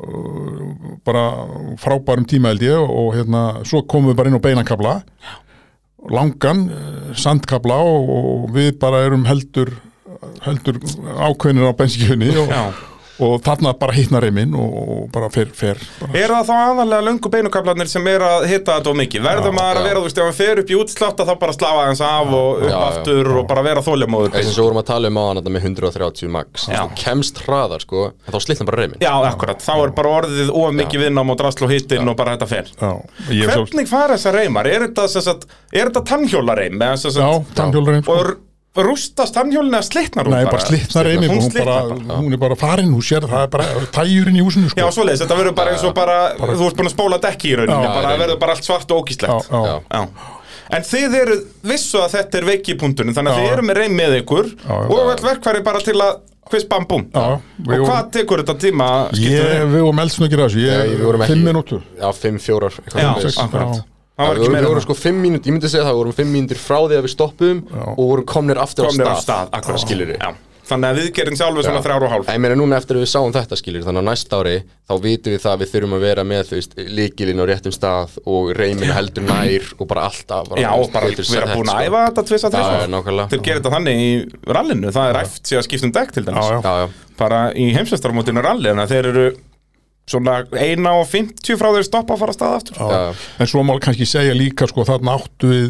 Og 0.01 0.97
bara 1.05 1.26
frábærum 1.82 2.24
tíma 2.24 2.55
held 2.55 2.62
ég 2.64 2.78
og 2.80 3.11
hérna, 3.18 3.61
svo 3.68 3.82
komum 3.84 4.09
við 4.11 4.16
bara 4.16 4.30
inn 4.30 4.38
á 4.41 4.47
beinakabla 4.47 4.95
langan 6.09 6.62
eh, 6.72 7.11
sandkabla 7.20 7.76
og, 7.84 8.12
og 8.14 8.45
við 8.55 8.78
bara 8.80 9.03
erum 9.05 9.26
heldur 9.28 9.74
heldur 10.46 10.78
ákveðnir 11.30 11.68
á 11.68 11.72
bensinkjöfni 11.78 12.30
og, 12.40 12.48
Já. 12.52 12.62
og 13.20 13.34
þarna 13.44 13.74
bara 13.76 13.92
hittna 13.92 14.20
reyminn 14.24 14.54
og, 14.56 14.76
og 14.80 15.00
bara 15.12 15.26
fer, 15.32 15.50
fer 15.52 15.76
bara. 16.00 16.12
Er 16.16 16.32
það 16.32 16.46
þá 16.48 16.52
aðalega 16.70 17.04
löngu 17.08 17.30
beinukablarnir 17.34 17.90
sem 17.92 18.06
er 18.08 18.24
að 18.24 18.46
hitta 18.48 18.78
þetta 18.78 18.92
of 18.94 18.96
mikið? 18.96 19.24
Verður 19.26 19.52
maður 19.58 19.80
að 19.80 19.84
já. 19.84 19.88
vera, 19.90 20.00
þú 20.00 20.06
veist, 20.08 20.20
ef 20.22 20.28
hann 20.30 20.38
fer 20.38 20.62
upp 20.62 20.72
í 20.72 20.78
útslátt 20.80 21.20
að 21.20 21.28
þá 21.28 21.34
bara 21.44 21.56
slafa 21.58 21.84
hans 21.90 22.02
af 22.06 22.32
og 22.32 22.62
upp 22.62 22.64
Já, 22.64 22.72
já, 22.72 22.80
aftur 22.88 23.30
og 23.36 23.46
bara 23.52 23.64
vera 23.68 23.84
þóljamóður 23.84 24.38
eins 24.40 24.50
og 24.50 24.56
svo 24.56 24.66
vorum 24.70 24.80
að 24.82 24.88
tala 24.92 25.12
um 25.12 25.20
á 25.20 25.24
hann 25.28 25.40
þetta 25.42 25.54
með 25.58 25.68
130 25.68 26.32
max 26.38 26.66
Já. 26.70 26.80
þú 26.80 26.98
kemst 27.04 27.42
hraðar 27.44 27.84
sko 27.84 28.04
en 28.08 28.34
þá 28.34 28.40
slitna 28.46 28.68
bara 28.72 28.82
reymin 28.84 29.04
Já, 29.04 29.12
akkurat, 29.30 29.64
þá 29.68 29.72
er 29.84 29.94
bara 30.00 30.14
orðið 30.22 30.52
of 30.56 30.76
mikið 30.80 31.04
vinnám 31.06 31.34
og 31.36 31.40
drasl 31.44 31.66
og 31.68 31.74
hittin 31.76 32.08
og 32.08 32.16
bara 32.20 32.38
þetta 32.38 32.50
fer 32.56 32.72
Já, 32.72 32.92
er 33.36 33.52
Hvernig 33.52 33.90
fara 33.92 34.16
þessar 34.16 34.40
reymar? 34.40 34.70
Er 34.70 34.88
þetta, 34.88 35.08
þetta 35.76 36.06
tannhjólareym? 36.08 36.80
já, 36.80 36.94
sagt- 37.04 38.48
rústast 38.76 39.34
tannhjólinn 39.34 39.74
eða 39.74 39.82
slitnar 39.88 40.28
hún 40.28 40.34
Nei, 40.36 40.44
bara 40.46 40.62
slitna 40.62 41.02
reyminn 41.02 41.32
Hún 41.32 41.40
hún, 41.42 41.52
bara, 41.56 41.76
slitnar 41.90 42.04
bara 42.06 42.18
hún 42.20 42.34
er 42.36 42.40
bara 42.44 42.56
farin, 42.60 42.92
hún 42.94 43.02
sér 43.02 43.26
það 43.26 43.42
er 43.42 43.50
bara 43.50 43.64
tæjurinn 43.96 44.38
í 44.38 44.44
húsinu 44.46 44.70
sko. 44.70 44.78
Já, 44.78 44.86
svoleiðis, 44.94 45.24
þetta 45.24 45.38
verður 45.40 45.56
bara 45.58 45.72
eins 45.74 45.86
og 45.88 45.94
bara, 45.96 46.18
þú 46.38 46.68
ert 46.68 46.78
búin 46.78 46.90
að 46.90 46.94
spóla 46.94 47.18
dekki 47.24 47.50
í 47.50 47.56
rauninni, 47.58 47.82
Já, 47.88 47.94
bara 47.96 48.12
já, 48.14 48.20
verður 48.22 48.38
bara 48.44 48.54
allt 48.54 48.68
svart 48.68 48.94
og 48.94 49.02
ógíslegt 49.02 49.50
já. 49.50 49.64
Já. 49.66 49.80
Já. 49.90 50.06
En 50.70 50.86
þið 50.86 51.14
eru 51.18 51.36
vissu 51.66 51.98
að 51.98 52.12
þetta 52.14 52.38
er 52.38 52.44
veiki 52.46 52.76
punkturinn 52.78 53.16
þannig 53.16 53.32
að 53.34 53.38
Já. 53.40 53.42
þið 53.42 53.54
eru 53.56 53.66
með 53.66 53.80
reym 53.82 53.96
með 53.98 54.18
ykkur 54.20 54.50
og 54.70 54.98
öll 55.02 55.24
verkfæri 55.26 55.62
bara 55.66 55.82
til 55.82 55.96
að 55.98 56.20
quiz 56.50 56.64
bam 56.70 56.86
búm 56.86 57.08
Já, 57.10 57.26
Og 57.66 57.86
hvað 57.90 58.10
tekur 58.14 58.44
þetta 58.44 58.54
tíma 58.68 58.86
að 59.10 59.18
Ég, 59.26 59.64
við 59.66 59.82
vorum 59.82 60.02
eldsnöggir 60.04 60.44
að 60.44 60.52
þessu, 60.52 60.62
ég, 60.62 60.94
ekki- 60.94 61.26
fimm 61.32 61.42
minútur 61.50 61.82
Já, 61.98 62.06
fimm, 62.14 62.38
fjórar 62.38 62.70
eitthvað 62.78 63.02
Já, 63.02 63.10
svoleiðis. 63.18 63.40
akkurat. 63.42 63.82
Það 64.20 64.28
var 64.28 64.36
við 64.36 64.44
ekki 64.44 64.52
meira 64.52 64.66
við 64.66 64.74
vorum 64.74 64.86
sko 64.86 64.98
fimm 65.00 65.24
mínútur, 65.24 65.48
ég 65.48 65.56
myndi 65.56 65.72
segja 65.72 65.86
það, 65.86 65.96
við 65.96 66.02
vorum 66.02 66.18
fimm 66.20 66.30
mínútur 66.36 66.60
frá 66.60 66.78
því 66.84 67.00
að 67.00 67.06
við 67.08 67.14
stoppum 67.16 67.64
og 67.80 68.04
vorum 68.04 68.28
komnir 68.28 68.60
aftur 68.60 68.88
komnir 68.90 69.08
á 69.08 69.16
á 69.16 69.16
stað, 69.16 69.24
stað 69.24 69.58
akkurat. 69.60 69.84
Skilur 69.86 70.14
Já. 70.18 70.30
Þannig 70.70 70.86
að 70.92 70.98
viðgerinn 71.00 71.38
sjálfur 71.38 71.66
svona 71.66 71.80
þrjár 71.82 72.04
og 72.06 72.12
hálf. 72.12 72.28
Ég 72.30 72.42
meina 72.44 72.56
núna 72.58 72.76
eftir 72.78 72.98
að 72.98 73.02
við 73.02 73.08
sáum 73.10 73.32
þetta 73.34 73.56
skilur 73.58 73.82
þannig 73.86 74.04
að 74.04 74.06
næsta 74.06 74.38
ári 74.38 74.52
þá 74.86 74.92
vitum 75.02 75.34
við 75.34 75.42
það 75.42 75.54
að 75.56 75.64
við 75.64 75.72
þurfum 75.72 75.96
að 75.96 76.04
vera 76.04 76.24
með 76.30 76.52
veist, 76.54 76.76
líkilinn 77.00 77.42
á 77.42 77.44
réttum 77.50 77.74
stað 77.74 78.14
og 78.22 78.52
reymin 78.54 78.94
heldur 78.94 79.26
nær 79.26 79.66
og 79.80 79.90
bara 79.90 80.06
alltaf 80.06 80.52
bara, 80.52 80.62
Já, 80.62 80.70
og 80.76 80.94
bara 80.94 81.10
vera 81.10 81.50
búin 81.56 81.72
að 81.72 81.74
sko. 81.74 81.90
æfa 81.90 82.04
þetta 82.06 82.26
þrjus 82.30 82.46
já, 82.46 82.86
nákvæmlega. 82.94 83.28
Þeir 83.34 83.44
gerir 83.48 83.60
þetta 83.60 83.74
þannig 83.74 84.02
í 84.04 84.10
rallinu 84.54 84.94
Það 84.94 85.10
er 85.10 85.20
æft 85.24 85.50
sér 85.50 85.62
að 85.62 85.66
skipta 85.66 85.90
um 85.90 85.94
dekk 85.98 86.14
til 86.14 86.26
dæmis. 86.28 86.98
Bara 87.18 87.40
í 87.58 87.70
heimsvestarmótinu 87.74 88.46
ralli 88.46 88.70
Þannig 88.70 88.86
að 88.86 88.94
þeir 88.94 89.10
eru 89.10 89.26
svona 90.11 90.40
eina 90.58 90.96
og 91.00 91.06
50 91.11 91.61
frá 91.61 91.70
þeir 91.76 91.86
stoppa 91.86 92.16
að 92.16 92.24
fara 92.24 92.34
að 92.34 92.38
staða 92.40 92.61
aftur 92.61 92.80
já. 92.80 93.26
En 93.40 93.50
svo 93.50 93.64
má 93.66 93.74
kannski 93.82 94.08
segja 94.08 94.36
líka 94.36 94.68
sko, 94.70 94.86
þarna 94.88 95.18
áttu 95.20 95.52
við 95.52 95.68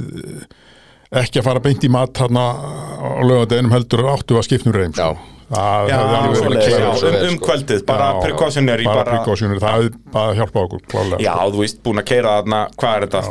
ekki 1.20 1.40
að 1.40 1.48
fara 1.48 1.62
beint 1.64 1.84
í 1.84 1.90
mat 1.90 2.14
þarna 2.14 2.46
á 2.54 3.20
lögadeginum 3.26 3.74
heldur 3.74 4.06
áttu 4.12 4.36
við 4.36 4.42
að 4.42 4.48
skipta 4.48 4.70
um 4.70 4.76
reym 4.76 4.94
sko. 4.94 5.10
Já. 5.10 5.30
Sko. 5.50 7.08
um, 7.10 7.16
um 7.26 7.38
kvöldið, 7.42 7.80
bara 7.88 8.12
precautionary 8.22 8.84
bara 8.86 9.02
precautionary, 9.16 9.58
það 9.58 9.72
hefði 9.74 9.90
bara 10.14 10.36
hjálpað 10.38 10.66
okkur 10.68 10.84
klálega 10.92 11.24
Já, 11.24 11.32
sko. 11.32 11.48
þú 11.50 11.62
veist, 11.64 11.80
búin 11.82 12.02
að 12.02 12.06
keira 12.12 12.34
þarna, 12.38 12.60
hvað 12.78 12.94
er 12.94 13.06
þetta, 13.08 13.22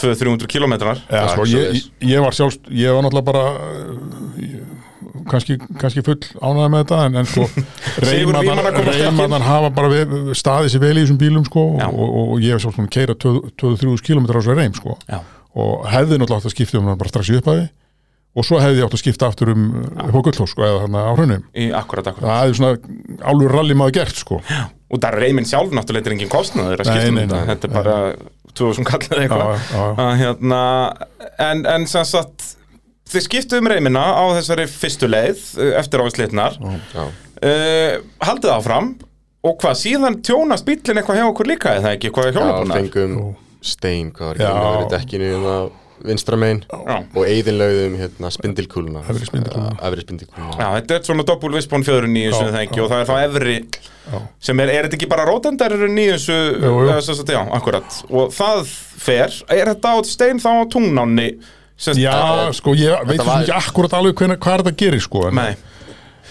200-300 0.00 0.50
kilometrar 0.50 1.04
Já, 1.06 1.22
sko, 1.36 1.46
ég, 1.52 1.84
ég 2.02 2.24
var 2.24 2.34
sjálfst, 2.34 2.66
ég 2.74 2.96
var 2.96 3.06
náttúrulega 3.06 3.28
bara 3.30 3.44
kannski, 5.30 5.56
kannski 5.80 6.04
full 6.06 6.18
ánægða 6.40 6.68
með 6.74 6.84
þetta 6.84 7.00
en, 7.06 7.18
en 7.22 7.28
sko 7.30 7.46
að 7.48 8.50
koma 8.50 8.64
sterkir. 8.68 8.92
reymandan 9.02 9.46
hafa 9.46 9.72
bara 9.78 9.90
við, 9.92 10.14
staðið 10.38 10.70
sér 10.74 10.84
vel 10.84 10.94
í 10.94 11.02
þessum 11.04 11.20
bílum 11.20 11.48
sko 11.48 11.64
Já. 11.80 11.88
og, 11.88 12.04
og, 12.06 12.22
og 12.34 12.44
ég 12.44 12.54
hef 12.56 12.64
sjálfst 12.64 12.80
svona 12.80 12.94
keira 12.98 13.18
23 13.18 14.06
km 14.08 14.28
á 14.28 14.34
þessu 14.38 14.56
reym 14.58 14.78
sko. 14.78 14.96
Já. 15.08 15.20
og 15.58 15.86
hefði 15.90 16.18
náttúrulega 16.20 16.42
átt 16.42 16.50
að 16.50 16.56
skipta 16.56 16.80
um 16.80 16.90
það 16.90 16.98
bara 17.02 17.12
strax 17.14 17.30
í 17.32 17.38
upphæði 17.40 17.68
og 18.38 18.46
svo 18.46 18.58
hefði 18.62 18.78
ég 18.78 18.86
átt 18.86 18.94
að 18.94 19.00
skipta 19.02 19.28
aftur 19.32 19.52
um 19.54 19.62
upp 19.82 20.14
á 20.14 20.20
gullhós 20.28 20.52
sko 20.52 20.62
eða 20.66 20.82
þarna 20.84 21.04
á 21.04 21.12
hraunum. 21.16 21.46
Það 22.20 22.42
hefði 22.42 22.58
svona 22.58 23.30
álur 23.32 23.54
rally 23.56 23.76
maður 23.78 23.96
gert 23.98 24.20
sko. 24.20 24.38
Og 24.88 25.00
það 25.02 25.08
er 25.08 25.18
reymin 25.24 25.48
sjálf 25.48 25.72
náttúrulega, 25.74 26.04
þetta 26.04 26.12
er 26.12 26.16
engin 26.16 26.30
kostnaður 26.32 26.84
að 26.84 26.90
skipta 26.92 27.08
um 27.10 27.18
þetta. 27.22 27.40
Þetta 27.48 27.68
er 27.68 27.74
bara 27.74 27.96
2000 28.60 28.88
kallið 28.88 29.24
eitthvað. 29.24 29.48
Já, 29.48 29.58
já, 29.58 29.80
já. 29.80 30.04
Að, 30.04 30.12
hérna, 30.22 30.60
en, 31.48 31.64
en 31.74 31.88
sem 31.90 32.06
sagt 32.08 32.46
Þið 33.08 33.24
skiptu 33.24 33.58
um 33.62 33.68
reymina 33.72 34.04
á 34.12 34.24
þessari 34.36 34.68
fyrstu 34.68 35.08
leið 35.08 35.42
eh, 35.62 35.74
eftir 35.80 36.02
áherslitnar 36.04 36.58
já. 36.60 37.04
uh, 37.04 37.92
Haldið 38.28 38.54
áfram. 38.54 38.94
Og 39.48 39.54
hvað, 39.62 39.76
síðan 39.80 40.18
tjónast 40.26 40.66
bíllinn 40.66 40.98
eitthvað 41.00 41.20
hjá 41.20 41.28
okkur 41.30 41.48
líka 41.48 41.76
eða 41.78 41.92
ekki, 41.94 42.10
hvað 42.12 42.26
er 42.26 42.34
já 42.34 42.40
hjólabúnar? 42.40 42.80
fengum 42.82 43.20
stein, 43.64 44.10
hvað 44.14 44.32
var 44.32 44.40
Já. 44.40 44.48
ekki, 44.48 44.64
það 44.64 44.74
verið 44.76 44.90
dekkinu 44.96 45.28
hérna 45.32 45.58
vinstra 46.08 46.38
megin. 46.38 46.60
Já. 46.70 46.96
og 47.02 47.22
eigðinlaugðum 47.26 47.94
hérna 47.98 48.30
spindilkúluna. 48.34 49.02
Efri 49.10 49.28
spindilkúluna. 49.28 49.76
Efri 49.88 50.04
spindilkúluna. 50.04 50.56
Já, 50.58 50.66
þetta 50.76 50.98
er 50.98 51.06
svona 51.08 51.26
doppul 51.26 51.52
vispón 51.56 51.86
fjöðurinn 51.86 52.18
í 52.18 52.24
þessu 52.28 52.44
Já, 52.44 52.52
það 52.54 52.64
ekki 52.66 52.82
og 52.84 52.90
það 52.92 53.02
er 53.02 53.08
þá 53.08 53.16
efri 53.24 53.56
sem 54.40 54.62
er, 54.62 54.70
er 54.72 54.86
þetta 54.86 54.98
ekki 54.98 55.10
bara 55.10 55.26
sagt, 57.18 57.32
já, 57.34 57.40
akkurat. 57.58 57.98
Og 58.08 58.30
það 58.32 58.62
fer, 59.02 59.34
er 59.52 59.72
þetta 59.74 59.94
á 59.94 59.96
stein 60.08 60.42
þá 60.42 60.50
á 60.54 60.64
tungnáni 60.72 61.28
sem 61.78 61.94
sagt, 61.94 62.02
Já, 62.02 62.52
sko, 62.58 62.74
ég 62.74 63.06
veit 63.08 63.22
var- 63.22 63.24
svo 63.24 63.40
ekki 63.46 63.56
akkurat 63.56 63.92
alveg 64.00 64.14
hvenær, 64.20 64.38
hvað 64.42 64.54
er 64.58 64.62
þetta 64.66 64.76
gerir 64.84 65.00
sko 65.06 65.28
en, 65.30 65.34
Nei 65.38 65.56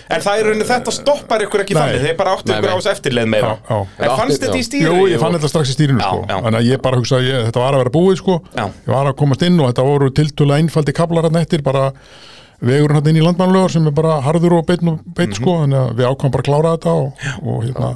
En 0.07 0.21
það 0.23 0.37
er 0.39 0.45
rauninni 0.47 0.63
þetta 0.69 0.91
stoppar 0.95 1.41
ykkur 1.43 1.61
ekki 1.65 1.75
Nei. 1.75 1.81
þannig 1.81 2.03
Þeir 2.05 2.13
bara 2.19 2.33
áttu 2.37 2.53
ykkur 2.55 2.71
á 2.71 2.75
þessu 2.79 2.91
eftirleið 2.93 3.25
meira 3.27 3.49
Já, 3.57 3.75
já. 3.75 4.05
En 4.07 4.11
fannst 4.19 4.39
þetta 4.43 4.55
í 4.59 4.63
stýri? 4.63 4.85
Jú, 4.87 5.07
ég 5.11 5.19
fann 5.19 5.33
þetta 5.35 5.49
strax 5.51 5.71
í 5.71 5.75
stýrinu 5.75 5.99
sko. 5.99 6.21
Þannig 6.29 6.59
að 6.61 6.67
ég 6.69 6.81
bara 6.85 6.95
hugsa 7.01 7.17
að 7.17 7.25
ég, 7.27 7.41
þetta 7.49 7.59
var 7.59 7.73
að 7.75 7.81
vera 7.81 7.91
búið 7.97 8.15
sko. 8.21 8.37
Já. 8.55 8.63
Ég 8.87 8.93
var 8.93 9.09
að 9.11 9.15
komast 9.19 9.43
inn 9.43 9.59
og 9.59 9.67
þetta 9.73 9.83
voru 9.89 10.09
tiltölu 10.15 10.55
einfaldi 10.55 10.93
kablar 10.95 11.27
hann 11.27 11.35
eftir 11.41 11.61
bara 11.65 11.91
vegurinn 12.63 12.95
hann 13.01 13.07
inn 13.11 13.19
í 13.19 13.25
landmannlögur 13.25 13.69
sem 13.75 13.87
er 13.91 13.91
bara 13.99 14.21
harður 14.23 14.55
og 14.61 14.65
beinn 14.71 14.87
og 14.93 15.03
beinn 15.13 15.33
Mhm. 15.33 15.41
sko. 15.41 15.57
Þannig 15.65 15.81
að 15.83 15.91
við 15.99 16.07
ákvæmum 16.07 16.31
bara 16.31 16.43
að 16.43 16.47
klára 16.47 16.71
þetta 16.77 16.91
og, 16.95 17.13
og 17.43 17.63
hérna, 17.67 17.91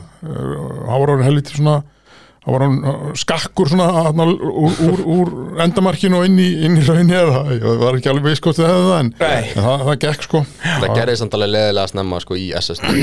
hann 2.42 2.56
var 2.56 2.64
hann 2.66 2.80
var 2.82 2.96
hann 2.96 3.06
uh, 3.12 3.14
skakkur 3.22 3.70
svona 3.70 3.88
hérna, 4.08 4.26
úr, 4.26 4.80
úr, 4.88 5.04
úr 5.16 5.32
endamarkinu 5.66 6.22
og 6.22 6.26
inn 6.30 6.40
í, 6.42 6.50
inn 6.66 6.80
í 6.80 6.86
raunni 6.88 7.18
eða 7.18 7.44
ég 7.54 7.68
var 7.84 8.00
ekki 8.00 8.12
alveg 8.12 8.32
veist 8.32 8.46
hvort 8.46 8.58
þið 8.58 8.70
hefði 8.70 8.90
það 8.90 8.98
en, 9.04 9.14
en 9.28 9.52
það, 9.68 9.86
það 9.86 10.02
gekk 10.08 10.28
sko. 10.28 10.44
Það 10.66 10.98
gerði 10.98 11.20
samt 11.22 11.38
alveg 11.38 11.54
leðilega 11.56 11.94
snemma 11.94 12.22
sko 12.24 12.40
í 12.40 12.50
SSD 12.58 12.96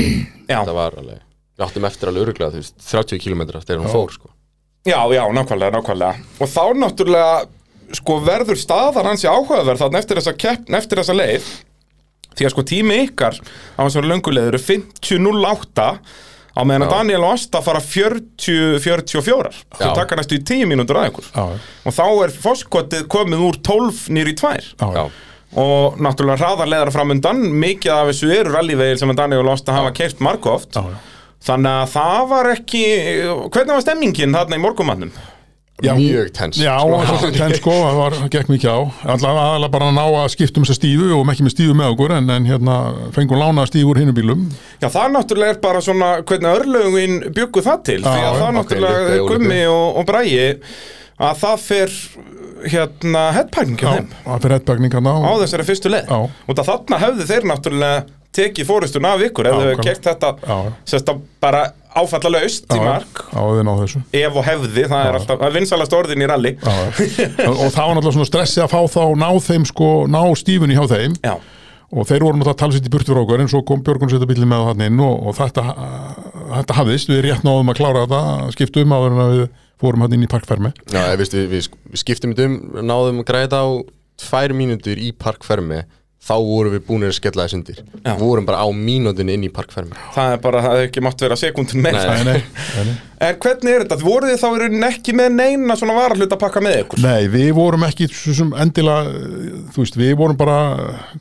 Já. 0.49 0.59
það 0.59 0.75
var 0.81 0.99
alveg 1.03 1.23
við 1.59 1.65
áttum 1.67 1.87
eftir 1.89 2.09
alveg 2.11 2.25
öruglega, 2.25 2.51
þú 2.53 2.61
veist, 2.61 2.75
30 2.87 3.23
km 3.23 3.41
eftir 3.59 3.79
hún 3.81 3.91
fór 3.91 4.13
sko. 4.15 4.29
Já, 4.87 4.99
já, 5.11 5.23
nákvæmlega, 5.35 5.75
nákvæmlega. 5.75 6.27
Og 6.39 6.47
þá 6.47 6.63
náttúrulega 6.79 7.97
sko 7.99 8.19
verður 8.23 8.59
staðar 8.59 9.09
hans 9.09 9.25
í 9.25 9.27
áhugaverð 9.27 9.83
þannig 9.83 10.03
eftir 10.03 10.21
þessa, 10.21 10.35
keppn, 10.39 10.77
eftir 10.79 11.01
þessa 11.01 11.17
leið. 11.17 11.49
Því 12.37 12.47
að 12.47 12.53
sko 12.53 12.63
tími 12.69 12.99
ykkar 13.09 13.39
á 13.75 13.81
þessari 13.81 14.11
lönguleið 14.13 14.51
eru 14.53 14.61
50.08 14.63 15.87
á 16.59 16.63
meðan 16.67 16.85
að. 16.85 16.93
Daniel 16.97 17.23
og 17.23 17.33
Asta 17.37 17.61
fara 17.63 17.79
40-44 17.79 19.51
þau 19.79 19.87
Já. 19.87 19.93
taka 19.95 20.19
næstu 20.19 20.37
í 20.37 20.43
10 20.43 20.67
mínútur 20.69 20.99
að 20.99 21.09
ykkur. 21.13 21.29
Já, 21.31 21.45
og 21.87 21.95
þá 21.95 22.05
er 22.25 22.35
foskotið 22.43 23.07
komið 23.15 23.45
úr 23.47 23.59
12 23.65 24.03
nýr 24.17 24.31
í 24.31 24.35
2 24.39 24.51
já, 24.59 24.87
já, 24.99 25.03
og 25.63 25.97
náttúrulega 26.03 26.43
hraðarleðar 26.43 26.91
framundan 26.93 27.39
mikið 27.63 27.93
af 27.95 28.11
þessu 28.11 28.29
eru 28.35 28.53
rallyvegil 28.53 28.99
sem 29.01 29.13
að 29.15 29.21
Daniel 29.23 29.45
og 29.47 29.55
Asta 29.55 29.73
hafa 29.77 29.95
keirt 29.97 30.19
margóft 30.21 30.77
þannig 31.47 31.71
að 31.71 31.91
það 31.95 32.23
var 32.33 32.51
ekki 32.53 32.83
hvernig 33.47 33.73
var 33.73 33.85
stemmingin 33.85 34.35
þarna 34.35 34.59
í 34.59 34.63
morgumannum? 34.67 35.13
Já, 35.85 35.93
mjög 35.95 36.31
tens 36.35 36.59
Já, 36.59 36.75
sko, 36.81 37.31
ten 37.35 37.55
sko, 37.57 37.75
það 37.85 37.99
var, 37.99 38.17
gekk 38.35 38.51
mikið 38.51 38.69
á. 38.73 38.79
Alltaf 39.13 39.39
aðalega 39.43 39.73
bara 39.75 39.89
að 39.89 39.97
ná 39.99 40.03
að 40.23 40.29
skipta 40.35 40.61
um 40.61 40.67
þessa 40.67 40.77
stífu 40.79 41.09
og 41.17 41.33
ekki 41.33 41.47
með 41.47 41.55
stífu 41.55 41.77
með 41.79 41.93
okkur 41.95 42.15
en, 42.17 42.29
en 42.35 42.47
hérna 42.49 42.77
fengum 43.15 43.41
lánaða 43.41 43.71
stífu 43.71 43.93
úr 43.93 44.01
hinum 44.03 44.17
bílum. 44.17 44.45
Já, 44.83 44.87
það 44.89 45.13
náttúrulega 45.15 45.55
er 45.55 45.61
bara 45.63 45.83
svona 45.85 46.11
hvernig 46.21 46.59
örlögin 46.59 47.19
byggu 47.35 47.65
það 47.65 47.83
til 47.91 47.99
því 48.05 48.15
að 48.29 48.39
það 48.43 48.55
náttúrulega 48.59 49.19
Gummi 49.29 49.61
og, 49.71 49.87
og 50.01 50.09
Bræi 50.09 50.37
að 51.19 51.41
það 51.41 51.65
fer 51.65 51.95
hérna 52.69 53.23
Já, 53.33 53.43
þeim. 53.49 54.07
það 54.25 54.41
fyrir 54.43 54.55
headbagning 54.57 54.95
hann 54.95 55.07
á 55.07 55.15
á 55.15 55.31
þessari 55.43 55.65
fyrstu 55.67 55.91
leið. 55.91 56.09
Já. 56.11 56.19
og 56.47 56.57
það 56.59 56.69
þarna 56.69 56.99
hefðu 57.03 57.27
þeir 57.29 57.47
náttúrulega 57.51 57.99
tekið 58.39 58.67
fórustun 58.69 59.07
af 59.09 59.23
ykkur 59.25 59.49
hefðu 59.49 59.75
kert 59.83 60.03
þetta 60.09 60.31
Já. 60.43 60.57
sérst 60.91 61.11
að 61.11 61.21
bara 61.41 61.63
áfalla 61.99 62.31
laust 62.37 62.65
í 62.73 62.79
mark. 62.81 63.21
Ef 64.15 64.39
og 64.39 64.45
hefði, 64.47 64.87
það 64.89 65.05
er 65.05 65.19
alltaf 65.19 65.45
er 65.45 65.55
vinsalast 65.55 65.95
orðin 65.95 66.25
í 66.25 66.29
já. 66.29 66.41
og, 67.49 67.69
það 67.69 67.85
var 67.85 67.95
náttúrulega 67.97 68.15
svona 68.17 68.29
stressið 68.31 68.65
að 68.65 68.73
fá 68.73 68.81
þá 68.95 69.03
ná 69.19 69.29
þeim 69.45 69.67
sko, 69.69 69.89
ná 70.11 70.21
stífunni 70.39 70.77
hjá 70.77 70.85
þeim. 70.91 71.17
Já, 71.25 71.35
og 71.89 72.09
þeir 72.09 72.25
voru 72.25 72.39
náttúrulega 72.39 72.61
talsett 72.63 72.89
í 72.89 72.93
burtu 72.93 73.13
frá 73.15 73.21
okkur 73.23 73.43
en 73.43 73.51
svo 73.51 73.63
kom 73.65 73.83
Björgun 73.85 74.11
setja 74.11 74.29
bílinn 74.29 74.51
með 74.51 74.67
hann 74.69 74.85
inn 74.85 75.03
og, 75.03 75.29
og 75.29 75.37
þetta, 75.37 75.63
þetta 76.55 76.79
hafðist, 76.79 77.11
við 77.11 77.23
rétt 77.25 77.47
náðum 77.47 77.71
að 77.73 77.79
klára 77.81 78.03
þetta 78.05 78.51
skiptu 78.55 78.85
um 78.85 78.97
áður 78.97 79.15
en 79.15 79.23
að 79.23 79.35
við 79.35 79.47
fórum 79.79 80.03
hann 80.05 80.17
inn 80.17 80.25
í 80.25 80.29
parkfermi. 80.29 80.73
Já, 80.91 81.01
við, 81.17 81.37
við, 81.49 81.69
við 81.93 82.03
skiptum 82.03 82.35
þetta 82.35 82.49
um 82.49 82.85
náðum 82.89 83.23
að 83.23 83.29
græða 83.31 83.63
á 83.63 83.67
tvær 84.19 84.53
mínútur 84.57 84.99
í 84.99 85.13
parkfermi 85.15 85.83
þá 86.19 86.33
vorum 86.43 86.73
við 86.75 86.81
búinir 86.87 87.09
að 87.13 87.15
skella 87.15 87.45
þess 87.47 87.55
undir 87.55 87.77
Já. 88.03 88.11
vorum 88.19 88.45
bara 88.45 88.59
á 88.59 88.67
mínútin 88.75 89.29
inn 89.31 89.45
í 89.47 89.49
parkfermi 89.53 89.95
það 90.15 90.33
er 90.35 90.41
bara, 90.43 90.63
það 90.65 90.73
hefði 90.75 90.87
ekki 90.89 91.03
mátt 91.05 91.21
vera 91.23 91.37
sekundin 91.39 91.83
með 91.85 91.95
Nei. 91.95 92.03
Nei, 92.09 92.23
nei, 92.25 92.41
nei, 92.75 92.83
nei. 92.89 92.97
En 93.19 93.35
hvernig 93.43 93.73
er 93.75 93.83
þetta? 93.83 93.95
Voruð 93.99 94.29
þið 94.31 94.37
þá 94.39 94.47
í 94.49 94.59
rauninni 94.61 94.87
ekki 94.87 95.13
með 95.19 95.33
neina 95.35 95.75
svona 95.79 95.95
varahluta 95.97 96.37
að 96.37 96.41
pakka 96.43 96.61
með 96.63 96.75
ykkur? 96.83 97.01
Nei, 97.03 97.25
við 97.33 97.49
vorum 97.57 97.83
ekki 97.87 98.07
svo 98.11 98.35
sem 98.37 98.53
endilega, 98.63 99.11
þú 99.75 99.81
veist, 99.83 99.97
við 99.99 100.13
vorum 100.21 100.37
bara, 100.39 100.55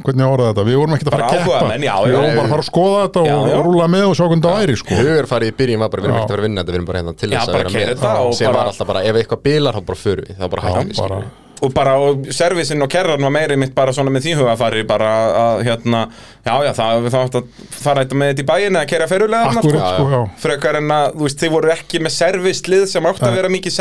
hvernig 0.04 0.28
orðaði 0.28 0.52
þetta, 0.52 0.66
við 0.68 0.78
vorum 0.78 0.94
ekki 0.94 1.08
að 1.08 1.14
fara 1.16 1.26
að 1.26 1.34
keppa. 1.34 1.56
áhugamenn, 1.56 1.86
já, 1.88 1.94
við 2.04 2.14
vorum 2.18 2.38
bara 2.38 2.46
að 2.46 2.54
fara 2.54 2.62
að 2.62 2.68
skoða 2.70 3.00
þetta 3.08 3.24
Já, 3.26 3.34
og, 3.40 3.64
rúla 3.66 3.88
með 3.96 4.06
og 4.06 4.14
sjá 4.14 4.24
hvernig 4.28 4.46
það 4.46 4.60
væri, 4.62 4.78
sko. 4.82 5.00
Hugarfarið 5.02 5.50
í 5.50 5.56
byrjun 5.58 5.82
var 5.82 5.92
bara, 5.96 6.04
við 6.04 6.08
erum 6.12 6.20
ekkert 6.20 6.30
að 6.30 6.36
vera 6.38 6.44
að 6.44 6.48
vinna 6.48 6.62
þetta, 6.62 6.70
við 6.70 6.78
erum 6.78 6.88
bara 6.92 7.02
hérna 7.02 7.16
til 7.18 7.32
þess 7.34 7.48
að 7.48 7.58
vera 7.58 7.74
með 7.74 8.38
sem 8.38 8.54
var 8.54 8.70
alltaf 8.70 8.92
bara, 8.94 9.04
ef 9.10 9.20
eitthvað 9.24 9.44
bilar 9.50 9.74
þá 9.74 9.82
bara 9.90 10.02
förum 10.06 10.30
við, 10.30 10.38
það 10.38 10.46
var 10.46 10.54
bara 10.54 10.78
hættum 10.78 11.12
við. 11.18 11.28
Og 11.64 11.72
bara, 11.74 11.96
og 11.98 12.28
servicin 12.34 12.82
og 12.84 12.90
kerran 12.92 13.24
var 13.26 13.32
meiri 13.34 13.56
mitt 13.58 13.74
bara 13.74 13.90
svona 13.94 14.12
með 14.14 14.28
því 14.28 14.34
hugafari 14.38 14.84
bara 14.86 15.08
að, 15.40 15.62
hérna, 15.66 16.04
já, 16.46 16.52
já, 16.68 16.70
það, 16.76 17.08
það 17.10 17.24
átt 17.24 17.38
að 17.40 17.48
fara 17.74 18.04
eitthvað 18.04 18.20
með 18.22 18.30
þetta 18.32 18.44
í 18.44 18.48
bæin 18.52 18.78
eða 18.78 18.90
kerja 18.92 19.08
ferulega 19.10 19.50
akkurat, 19.50 19.82
Já, 19.82 19.90
sko, 19.96 20.06
já. 20.12 20.20
Frekar 20.44 20.78
en 20.78 20.94
að, 20.94 21.08
þú 21.18 21.26
veist, 21.26 21.42
þið 21.42 21.54
voru 21.56 21.72
ekki 21.74 22.02
með 22.06 22.14
servislið 22.14 22.86
sem 22.92 23.10
átt 23.10 23.26
að 23.26 23.38
vera 23.40 23.52
mikið 23.56 23.74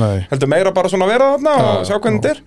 nei. 0.00 0.16
Heldur 0.32 0.52
meira 0.54 0.74
bara 0.80 0.92
svona 0.92 1.08
að 1.08 1.14
vera 1.14 1.30
þarna 1.34 1.56
og 1.68 1.86
sjá 1.90 1.96
hvernig 1.98 2.24
þetta 2.24 2.34
er. 2.34 2.42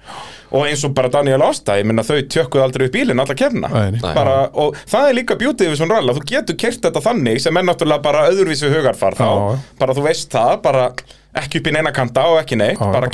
Og 0.52 0.66
eins 0.68 0.82
og 0.84 0.91
bara 0.97 1.08
Daniel 1.14 1.45
Ásta, 1.45 1.78
ég 1.80 1.88
minna 1.88 2.04
þau 2.04 2.18
tjökkuð 2.28 2.66
aldrei 2.66 2.89
upp 2.89 2.95
bílinn 2.97 3.22
alla 3.24 3.38
kemna 3.39 3.70
bara, 4.18 4.34
Og 4.60 4.76
það 4.89 5.08
er 5.08 5.16
líka 5.22 5.38
bjútið 5.39 5.72
við 5.72 5.80
svona 5.80 5.95
rall 6.02 6.12
að 6.12 6.20
þú 6.20 6.26
getur 6.34 6.58
kert 6.60 6.84
þetta 6.84 7.04
þannig 7.06 7.39
sem 7.45 7.56
er 7.62 7.68
náttúrulega 7.70 8.04
bara 8.04 8.26
öðruvísi 8.34 8.68
hugarfar 8.74 9.16
þá, 9.16 9.30
bara 9.80 9.95
þú 9.95 10.04
veist 10.10 10.34
það, 10.36 10.58
bara 10.66 10.89
ekki 11.39 11.61
upp 11.61 11.67
í 11.69 11.73
neina 11.75 11.91
kanta 11.95 12.25
og 12.27 12.39
ekki 12.41 12.57
neitt, 12.59 12.79
bara 12.82 13.07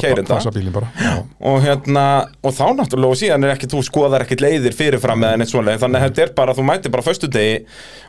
bara 0.74 0.88
Já, 0.98 1.12
og 1.52 1.58
hérna, 1.62 2.06
og 2.42 2.56
þá 2.58 2.64
náttúrulega 2.80 3.14
og 3.14 3.20
síðan 3.20 3.46
er 3.46 3.54
ekki, 3.54 3.70
þú 3.70 3.82
skoðar 3.86 4.26
ekkit 4.26 4.42
leiðir 4.42 4.74
fyrirfram 4.78 5.26
eða 5.28 5.42
neitt 5.42 5.52
svoleið, 5.52 5.78
þannig 5.84 6.02
að 6.02 6.08
þetta 6.08 6.24
er 6.26 6.34
bara, 6.40 6.56
þú 6.58 6.66
mætir 6.66 6.94
bara 6.96 7.06
föstudegi 7.06 7.60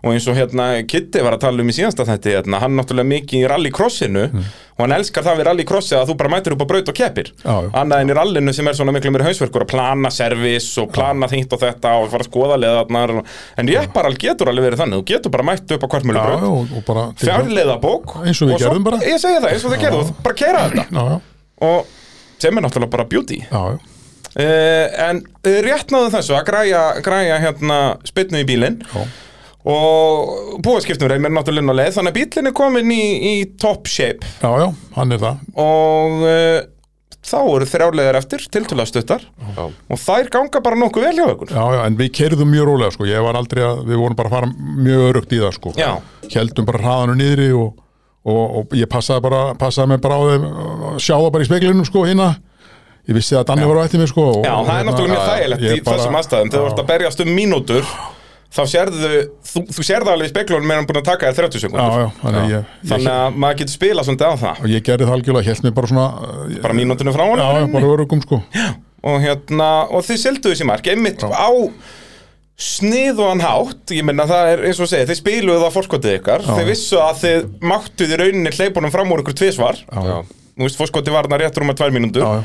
og 0.01 0.15
eins 0.15 0.29
og 0.31 0.39
hérna 0.39 0.69
Kitty 0.89 1.25
var 1.27 1.37
að 1.37 1.45
tala 1.45 1.65
um 1.65 1.69
í 1.69 1.77
síðansta 1.77 2.09
þetta, 2.09 2.35
hérna, 2.39 2.63
hann 2.65 2.79
náttúrulega 2.81 3.13
mikið 3.13 3.43
í 3.45 3.51
rallycrossinu 3.53 4.25
og 4.79 4.85
hann 4.85 4.95
elskar 4.95 5.25
það 5.27 5.41
við 5.41 5.47
rallycrossi 5.49 5.97
að 5.99 6.13
þú 6.13 6.15
bara 6.21 6.31
mætir 6.37 6.55
upp 6.55 6.63
á 6.63 6.71
braut 6.71 6.91
og 6.93 6.95
keppir. 6.95 7.33
Annað 7.43 8.05
en 8.05 8.13
í 8.13 8.15
rallinu 8.15 8.55
sem 8.55 8.69
er 8.71 8.77
svona 8.79 8.95
miklu 8.95 9.11
mér 9.11 9.25
hausverkur 9.27 9.65
að 9.67 9.73
plana 9.73 10.13
servis 10.15 10.69
og 10.79 10.93
plana 10.95 11.27
þingt 11.31 11.57
og 11.57 11.63
þetta 11.65 11.97
og 11.99 12.07
fara 12.13 12.23
að 12.23 12.31
skoða 12.31 12.61
leðarnar 12.63 13.15
en 13.59 13.73
bara 13.95 14.15
getur 14.15 14.53
alveg 14.53 14.69
verið 14.69 14.83
þannig, 14.85 15.03
þú 15.03 15.09
getur 15.11 15.35
bara 15.35 15.47
mætt 15.51 15.75
upp 15.75 15.83
á 15.83 15.87
já, 15.87 15.91
kvartmjölubraut 15.95 16.47
og, 16.49 16.73
og 16.79 16.87
bara 16.87 17.05
fjárleiða 17.19 17.77
bók 17.83 18.17
Eins 18.23 18.43
og 18.45 18.53
við 18.53 18.65
gerðum 18.65 18.87
bara. 18.87 19.01
ég 19.03 19.21
segi 19.23 19.43
það, 19.43 19.51
eins 19.53 19.67
og 19.67 19.75
við 19.75 19.85
gerðum, 19.85 20.11
bara 20.25 20.39
kera 20.39 20.65
þetta. 20.69 20.87
Já, 20.89 21.03
já, 21.11 21.21
og 21.69 21.95
sem 22.39 22.59
er 22.59 22.65
náttúrulega 22.67 22.95
bara 22.95 23.09
beauty. 23.11 23.41
Já, 23.51 23.63
uh, 24.39 25.07
en 25.09 25.23
uh, 25.27 25.57
rétt 25.67 25.95
náðu 25.95 26.13
þessu 26.15 26.37
að 26.39 26.45
græja, 26.53 26.83
græja 27.07 27.41
hérna 27.43 27.79
spytnu 28.07 28.45
í 28.45 28.49
bílinn. 28.49 28.79
Já. 28.87 29.09
Og 29.69 30.59
búaskiptum 30.65 31.11
reymir 31.11 31.33
náttúrulega 31.35 31.67
inn 31.67 31.73
á 31.73 31.77
leið 31.77 31.95
þannig 31.99 32.15
að 32.15 32.19
bílinn 32.19 32.51
er 32.51 32.57
komin 32.57 32.93
í, 32.95 33.05
í 33.21 33.33
top 33.61 33.89
shape. 33.91 34.27
Já, 34.41 34.51
já, 34.63 34.69
hann 34.97 35.13
er 35.13 35.21
það. 35.21 35.43
Og 35.61 36.23
uh, 36.25 36.61
þá 37.29 37.39
eru 37.43 37.69
þrjárlegar 37.69 38.19
eftir 38.23 38.47
tiltöla 38.55 38.87
stuttar. 38.89 39.27
Já. 39.59 39.67
og 39.69 40.01
þær 40.01 40.31
ganga 40.33 40.63
bara 40.65 40.79
nokkuð 40.81 41.09
vel 41.09 41.19
hjá 41.19 41.27
ykkur. 41.35 41.53
Já, 41.53 41.65
já, 41.77 41.83
en 41.85 41.99
við 42.01 42.13
kerðum 42.21 42.53
mjög 42.55 42.71
rólega 42.71 42.97
sko. 42.97 43.09
Ég 43.11 43.29
var 43.29 43.41
aldrei 43.41 43.65
að, 43.67 43.85
við 43.91 44.03
vorum 44.05 44.19
bara 44.19 44.33
að 44.33 44.39
fara 44.39 44.51
mjög 44.87 45.07
örugt 45.11 45.37
í 45.37 45.43
það 45.45 45.55
sko. 45.59 45.77
Já. 45.77 45.91
Heldum 46.33 46.69
bara 46.69 46.83
hraðanu 46.85 47.17
niðri 47.21 47.49
og, 47.59 47.81
og, 48.29 48.45
og 48.63 48.77
ég 48.79 48.89
passaði 48.93 49.25
bara, 49.29 49.47
passaði 49.61 49.93
mig 49.93 50.05
bara 50.05 50.21
á 50.21 50.23
þeim 50.33 50.47
að 50.49 51.01
sjá 51.05 51.17
það 51.17 51.33
bara 51.37 51.45
í 51.45 51.51
speglinum 51.51 51.89
sko 51.89 52.05
hérna. 52.09 52.35
Ég 53.09 53.17
vissi 53.17 53.37
að 53.37 53.49
Danni 53.49 53.65
var 53.65 53.81
á 53.81 53.87
eftir 53.89 54.01
mig 54.03 54.11
sko 54.11 54.25
og, 54.35 54.43
Já, 54.45 54.53
það 54.53 54.69
er 54.69 54.79
hérna, 54.79 54.93
náttúrulega 54.93 55.15
mjög 55.15 55.23
já, 55.23 55.29
þægilegt 55.33 55.63
í 55.65 55.85
þessum 55.87 56.17
aðstæðum 56.19 56.51
þegar 56.53 56.65
þú 56.65 56.73
ert 56.73 56.83
að 56.83 56.89
berjast 56.91 57.23
um 57.25 57.31
mínútur 57.33 57.87
þá 58.49 58.63
sérðu, 58.73 59.11
þú, 59.45 59.63
þú 59.77 59.85
sérðu 59.85 60.13
alveg 60.13 60.31
í 60.31 60.33
speklunum 60.33 60.69
meðan 60.69 60.83
hann 60.83 60.89
búin 60.89 61.01
að 61.03 61.09
taka 61.11 61.31
þér 61.31 61.49
30 61.49 61.59
Já, 61.59 61.63
sekundur 61.65 62.01
já, 62.01 62.09
þannig 62.23 62.53
ég, 62.53 62.55
ég, 62.57 62.89
þannig 62.93 63.13
að 63.15 63.39
maður 63.45 63.59
getur 63.61 63.75
spilað 63.77 64.09
svolítið 64.09 64.29
á 64.29 64.35
það. 64.43 64.63
Og 64.63 64.73
ég 64.73 64.85
gerði 64.89 65.09
það 65.09 65.17
algjörlega, 65.19 65.49
held 65.49 65.67
mig 65.67 65.75
bara 65.77 65.91
svona 65.93 66.07
ég, 66.49 66.61
bara 66.65 66.79
mínútunum 66.79 67.17
frá 67.17 67.25
Já, 67.29 67.35
já, 67.45 67.49
hann 67.59 67.75
bara 67.77 67.91
örugum 67.93 68.25
sko. 68.25 68.41
Og 69.09 69.21
hérna, 69.23 69.69
og 69.93 70.07
þið 70.09 70.21
seldu 70.25 70.53
þessi 70.55 70.69
mark 70.69 70.89
einmitt 70.91 71.25
á 71.29 71.51
sniðuðan 72.59 73.45
hátt, 73.45 73.93
ég 73.95 74.07
menna 74.07 74.25
það 74.27 74.49
er 74.55 74.65
eins 74.67 74.81
og 74.83 74.89
segja, 74.91 75.07
þið 75.07 75.21
spiluðu 75.21 75.61
það 75.63 75.77
fórskotið 75.77 76.17
ykkar. 76.17 76.43
Þið 76.49 76.65
vissu 76.73 76.99
að 76.99 77.21
þið 77.21 77.45
máttuð 77.71 78.15
í 78.15 78.19
rauninni 78.19 78.55
hleypunum 78.57 78.91
fram 78.91 79.15
úr 79.15 79.23
ykkur 79.23 79.37
tvisvar. 79.39 79.79
Já. 79.87 80.17
þú 80.59 80.67
veist, 80.67 80.81
fórskotið 80.81 81.15
var 81.15 81.29
þarna 81.29 81.39
rétt 81.45 81.61
rúma 81.63 81.77
tvær 81.79 81.95
Já, 81.95 82.33
já. 82.41 82.43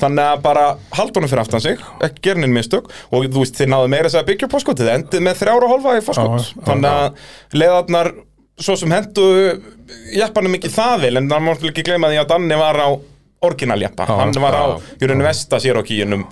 Þannig 0.00 0.24
að 0.26 0.44
bara 0.44 0.66
halda 0.98 1.20
honum 1.20 1.32
fyrir 1.32 1.44
aftan 1.44 1.64
sig 1.64 1.82
ekki 2.04 2.24
gera 2.28 2.42
neinn 2.42 2.54
mistök. 2.56 2.90
Og 3.10 3.26
þú 3.28 3.44
veist, 3.44 3.58
þið 3.58 3.72
náðu 3.72 3.90
meira 3.94 4.10
þess 4.10 4.20
að 4.20 4.28
byggja 4.30 4.48
upp 4.48 4.56
fórskotið, 4.56 4.92
endið 4.98 5.26
með 5.28 5.40
þrjára 5.42 5.68
og 5.68 5.74
hálfa 5.74 5.96
í 5.98 6.04
fórskot 6.04 6.54
þannig 6.68 6.90
að 6.90 7.58
leðarnar 7.62 8.12
svo 8.60 8.76
sem 8.78 8.92
hendu 8.94 9.24
jeppanum 10.14 10.58
ekki 10.58 10.70
það 10.72 11.08
vel 11.08 11.16
en 11.20 11.30
það 11.30 11.48
máttu 11.48 11.70
ekki 11.70 11.86
gleyma 11.86 12.12
því 12.12 12.20
að 12.22 12.28
Danni 12.30 12.58
var 12.60 12.78
á 12.78 12.88
orginal-jeppa, 13.44 14.06
Já, 14.08 14.14
hann 14.20 14.38
var 14.40 14.56
á 14.56 14.64
já, 14.64 14.76
í 15.00 15.08
rauninni 15.08 15.26
vesta 15.26 15.58
sér 15.60 15.76
á 15.76 15.82
kíunum 15.84 16.22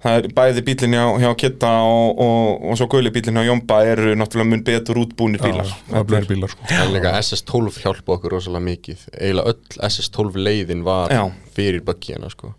það 0.00 0.16
er 0.16 0.28
bæði 0.34 0.64
bílinn 0.66 0.96
hjá, 0.96 1.04
hjá 1.22 1.28
Kitta 1.42 1.70
og, 1.86 2.22
og, 2.24 2.64
og 2.72 2.80
svo 2.80 2.88
guli 2.90 3.12
bílinn 3.14 3.38
hjá 3.38 3.50
Jómba 3.50 3.82
eru 3.86 4.14
náttúrulega 4.18 4.50
mun 4.50 4.64
betur 4.66 5.02
útbúnir 5.02 5.42
bílar. 5.44 5.68
Það 5.90 6.06
blöður 6.08 6.28
bílar 6.30 6.54
sko. 6.54 6.70
En 6.72 6.94
líka 6.94 7.12
SS12 7.20 7.82
hjálpa 7.84 8.16
okkur 8.16 8.34
rosalega 8.38 8.64
mikið. 8.70 9.04
Eiginlega 9.12 9.52
öll 9.52 9.84
SS12 9.90 10.40
leiðin 10.48 10.86
var 10.88 11.12
Já. 11.12 11.22
fyrir 11.54 11.84
böggina 11.84 12.32
sko 12.32 12.54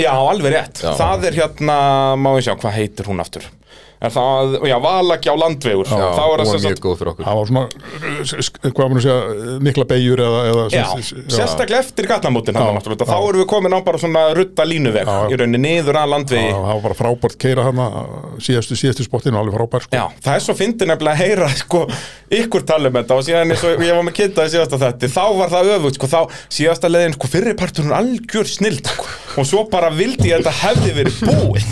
Já, 0.00 0.10
alveg 0.12 0.52
rétt, 0.56 0.80
Já. 0.82 0.94
það 0.98 1.28
er 1.28 1.36
hérna 1.38 1.76
má 2.18 2.32
ég 2.38 2.46
sjá, 2.48 2.54
hvað 2.58 2.76
heitir 2.80 3.06
hún 3.10 3.22
aftur 3.22 3.46
er 4.08 4.14
það, 4.14 4.54
já, 4.70 4.76
valaki 4.84 5.32
á 5.32 5.36
landvegur. 5.40 5.88
Já, 5.90 6.06
þá 6.14 6.24
er 6.24 6.44
það 6.44 6.64
mjög 6.64 6.82
góð 6.84 6.96
fyrir 7.00 7.12
okkur. 7.14 7.28
Það 7.28 7.38
var 7.40 7.50
svona, 7.50 7.64
hvað 8.74 8.92
maður 8.92 9.00
að 9.00 9.04
segja, 9.04 9.58
mikla 9.68 9.86
beigjur 9.90 10.22
eða, 10.24 10.42
eða 10.50 10.64
Já, 10.74 10.84
sem- 11.04 11.24
sérstaklega 11.34 11.82
eftir 11.84 12.08
gatnamótin 12.10 12.56
Já, 12.56 12.64
þá 12.84 13.04
já. 13.04 13.18
erum 13.28 13.40
við 13.42 13.48
komin 13.50 13.76
á 13.76 13.80
bara 13.84 14.00
svona 14.02 14.24
rutta 14.36 14.66
línuveg 14.66 15.08
Já. 15.08 15.16
í 15.30 15.38
rauninni 15.40 15.60
niður 15.64 15.98
að 15.98 16.04
Já, 16.04 16.12
landvegi 16.14 16.50
það 16.54 16.68
var 16.68 16.82
bara 16.84 16.98
frábært 16.98 17.38
keira 17.40 17.64
hana 17.68 17.86
síðastu, 18.44 18.76
síðastu 18.78 19.06
spottinu, 19.06 19.38
alveg 19.40 19.56
frábært 19.58 19.86
sko. 19.88 19.96
Já, 19.98 20.04
það 20.24 20.38
er 20.38 20.44
svo 20.44 20.56
fyndið 20.58 20.90
nefnilega 20.90 21.14
að 21.14 21.22
heyra 21.24 21.48
sko, 21.58 21.82
ykkur 22.34 22.66
tala 22.68 22.90
um 22.90 22.98
þetta. 22.98 23.18
Og 23.18 23.26
síðan 23.26 23.54
eins 23.54 23.64
og 23.64 23.84
ég 23.84 23.94
var 23.98 24.06
með 24.06 24.18
í 24.24 24.48
síðasta 24.54 24.80
þetta 24.80 25.10
þá 25.14 25.24
var 25.38 25.52
það 25.52 25.70
öfugt, 25.76 25.98
sko, 25.98 26.10
þá 26.10 26.20
síðasta 26.58 26.90
leiðin 26.90 27.16
sko, 27.16 27.30
fyrri 27.34 27.54
parturinn 27.58 27.94
algjör 27.96 28.50
snild 28.50 28.90
sko, 28.90 29.08
og 29.40 29.48
svo 29.48 29.64
bara 29.70 29.90
vildi 29.94 30.30
ég 30.30 30.40
að 30.40 30.48
þetta 30.48 30.54
hefði 30.62 30.94
verið 30.98 31.20
búið. 31.28 31.68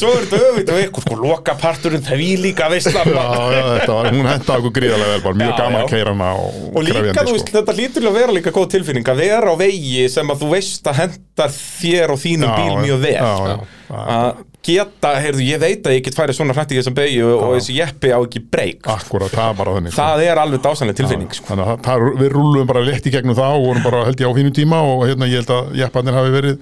Svo 0.00 0.12
er 0.14 0.26
þetta 0.26 0.42
öfugt 0.50 0.72
og 0.74 0.82
ykkur, 0.86 1.06
sko, 1.06 1.18
loka 1.20 1.56
parturinn 1.62 2.04
það 2.06 2.20
við 2.22 2.42
líka 2.46 2.68
veistla 2.72 3.04
Já, 3.04 3.24
já, 3.54 3.62
þetta 3.76 3.96
var, 3.98 4.10
hún 4.16 4.28
henda 4.30 4.56
okkur 4.58 4.74
gríðarlega 4.80 5.14
vel, 5.14 5.22
bara 5.26 5.40
mjög 5.42 5.52
Já, 5.52 5.56
gaman 5.60 5.78
já. 5.80 5.84
að 5.86 5.90
keira 5.94 6.14
hana 6.16 6.30
og, 6.40 6.60
og 6.74 6.84
líka, 6.86 6.98
krefjandi, 6.98 7.24
þú 7.30 7.36
veist, 7.38 7.52
þetta 7.56 7.76
hlýtur 7.78 8.08
að 8.10 8.18
vera 8.20 8.36
líka 8.38 8.54
góð 8.56 8.68
tilfinning 8.76 9.10
að 9.14 9.22
vera 9.24 9.52
á 9.52 9.56
vegi 9.60 10.06
sem 10.12 10.34
að 10.34 10.44
þú 10.44 10.52
veist 10.56 10.90
að 10.92 11.00
hendar 11.04 11.56
þér 11.60 12.14
og 12.16 12.22
þínum 12.26 12.50
Já, 12.50 12.56
bíl 12.60 12.78
mjög 12.86 13.02
vel 13.06 13.18
já. 13.18 13.58
að 14.00 14.46
geta, 14.60 15.10
heyrðu, 15.24 15.40
ég 15.48 15.60
veit 15.62 15.86
að 15.88 15.94
ég 15.96 16.02
get 16.04 16.16
færið 16.18 16.36
svona 16.36 16.52
hrætt 16.52 16.72
í 16.74 16.76
þessum 16.76 16.96
beigju 16.98 17.28
og 17.32 17.54
þessi 17.56 17.76
jeppi 17.78 18.10
á 18.12 18.18
ekki 18.20 18.42
breyk 18.52 18.90
Akkurat, 18.92 19.32
það 19.32 19.46
er 19.54 19.56
bara 19.56 19.72
þannig 19.78 19.94
sko. 19.94 20.02
það 20.04 20.24
er 20.26 20.40
alveg 20.42 20.60
dásanlega 20.66 20.98
tilfinning 21.00 21.30
sko. 21.32 21.46
Þannig 21.48 21.70
að 21.72 21.80
það- 21.86 22.18
við 22.20 22.34
rúluðum 22.34 22.68
bara 22.68 22.82
létt 22.84 23.08
í 23.08 23.12
gegnum 23.14 23.38
það 23.38 23.56
og 23.56 23.64
vorum 23.70 23.86
bara 23.88 24.02
held 24.10 24.20
ég 24.20 24.28
á 24.28 24.36
fínu 24.36 24.52
tíma 24.60 24.82
og 24.84 25.06
hérna 25.08 25.30
ég 25.32 25.40
held 25.40 25.54
að 25.56 25.72
jeppanir 25.80 26.18
hafi 26.20 26.34
verið 26.36 26.60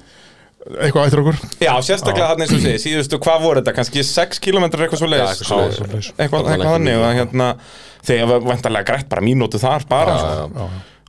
eitthvað 0.76 1.08
ættir 1.08 1.22
okkur? 1.22 1.38
Já, 1.62 1.72
sérstaklega 1.86 2.30
þannig 2.32 2.46
eins 2.46 2.54
og 2.56 2.62
segir, 2.64 2.82
síðustu, 2.82 3.20
hvað 3.24 3.44
voru 3.44 3.62
þetta, 3.62 3.74
kannski 3.78 4.04
6 4.06 4.42
km 4.44 4.66
eitthvað 4.68 5.00
svo 5.00 5.08
leiðis 5.10 5.42
eitthvað 6.18 6.50
þannig 6.52 7.00
og 7.00 7.16
hérna, 7.18 7.48
þegar 8.08 8.44
vantarlega 8.46 8.88
grætt 8.92 9.08
bara 9.12 9.24
mínútu 9.24 9.60
þar 9.62 9.88
bara 9.90 10.18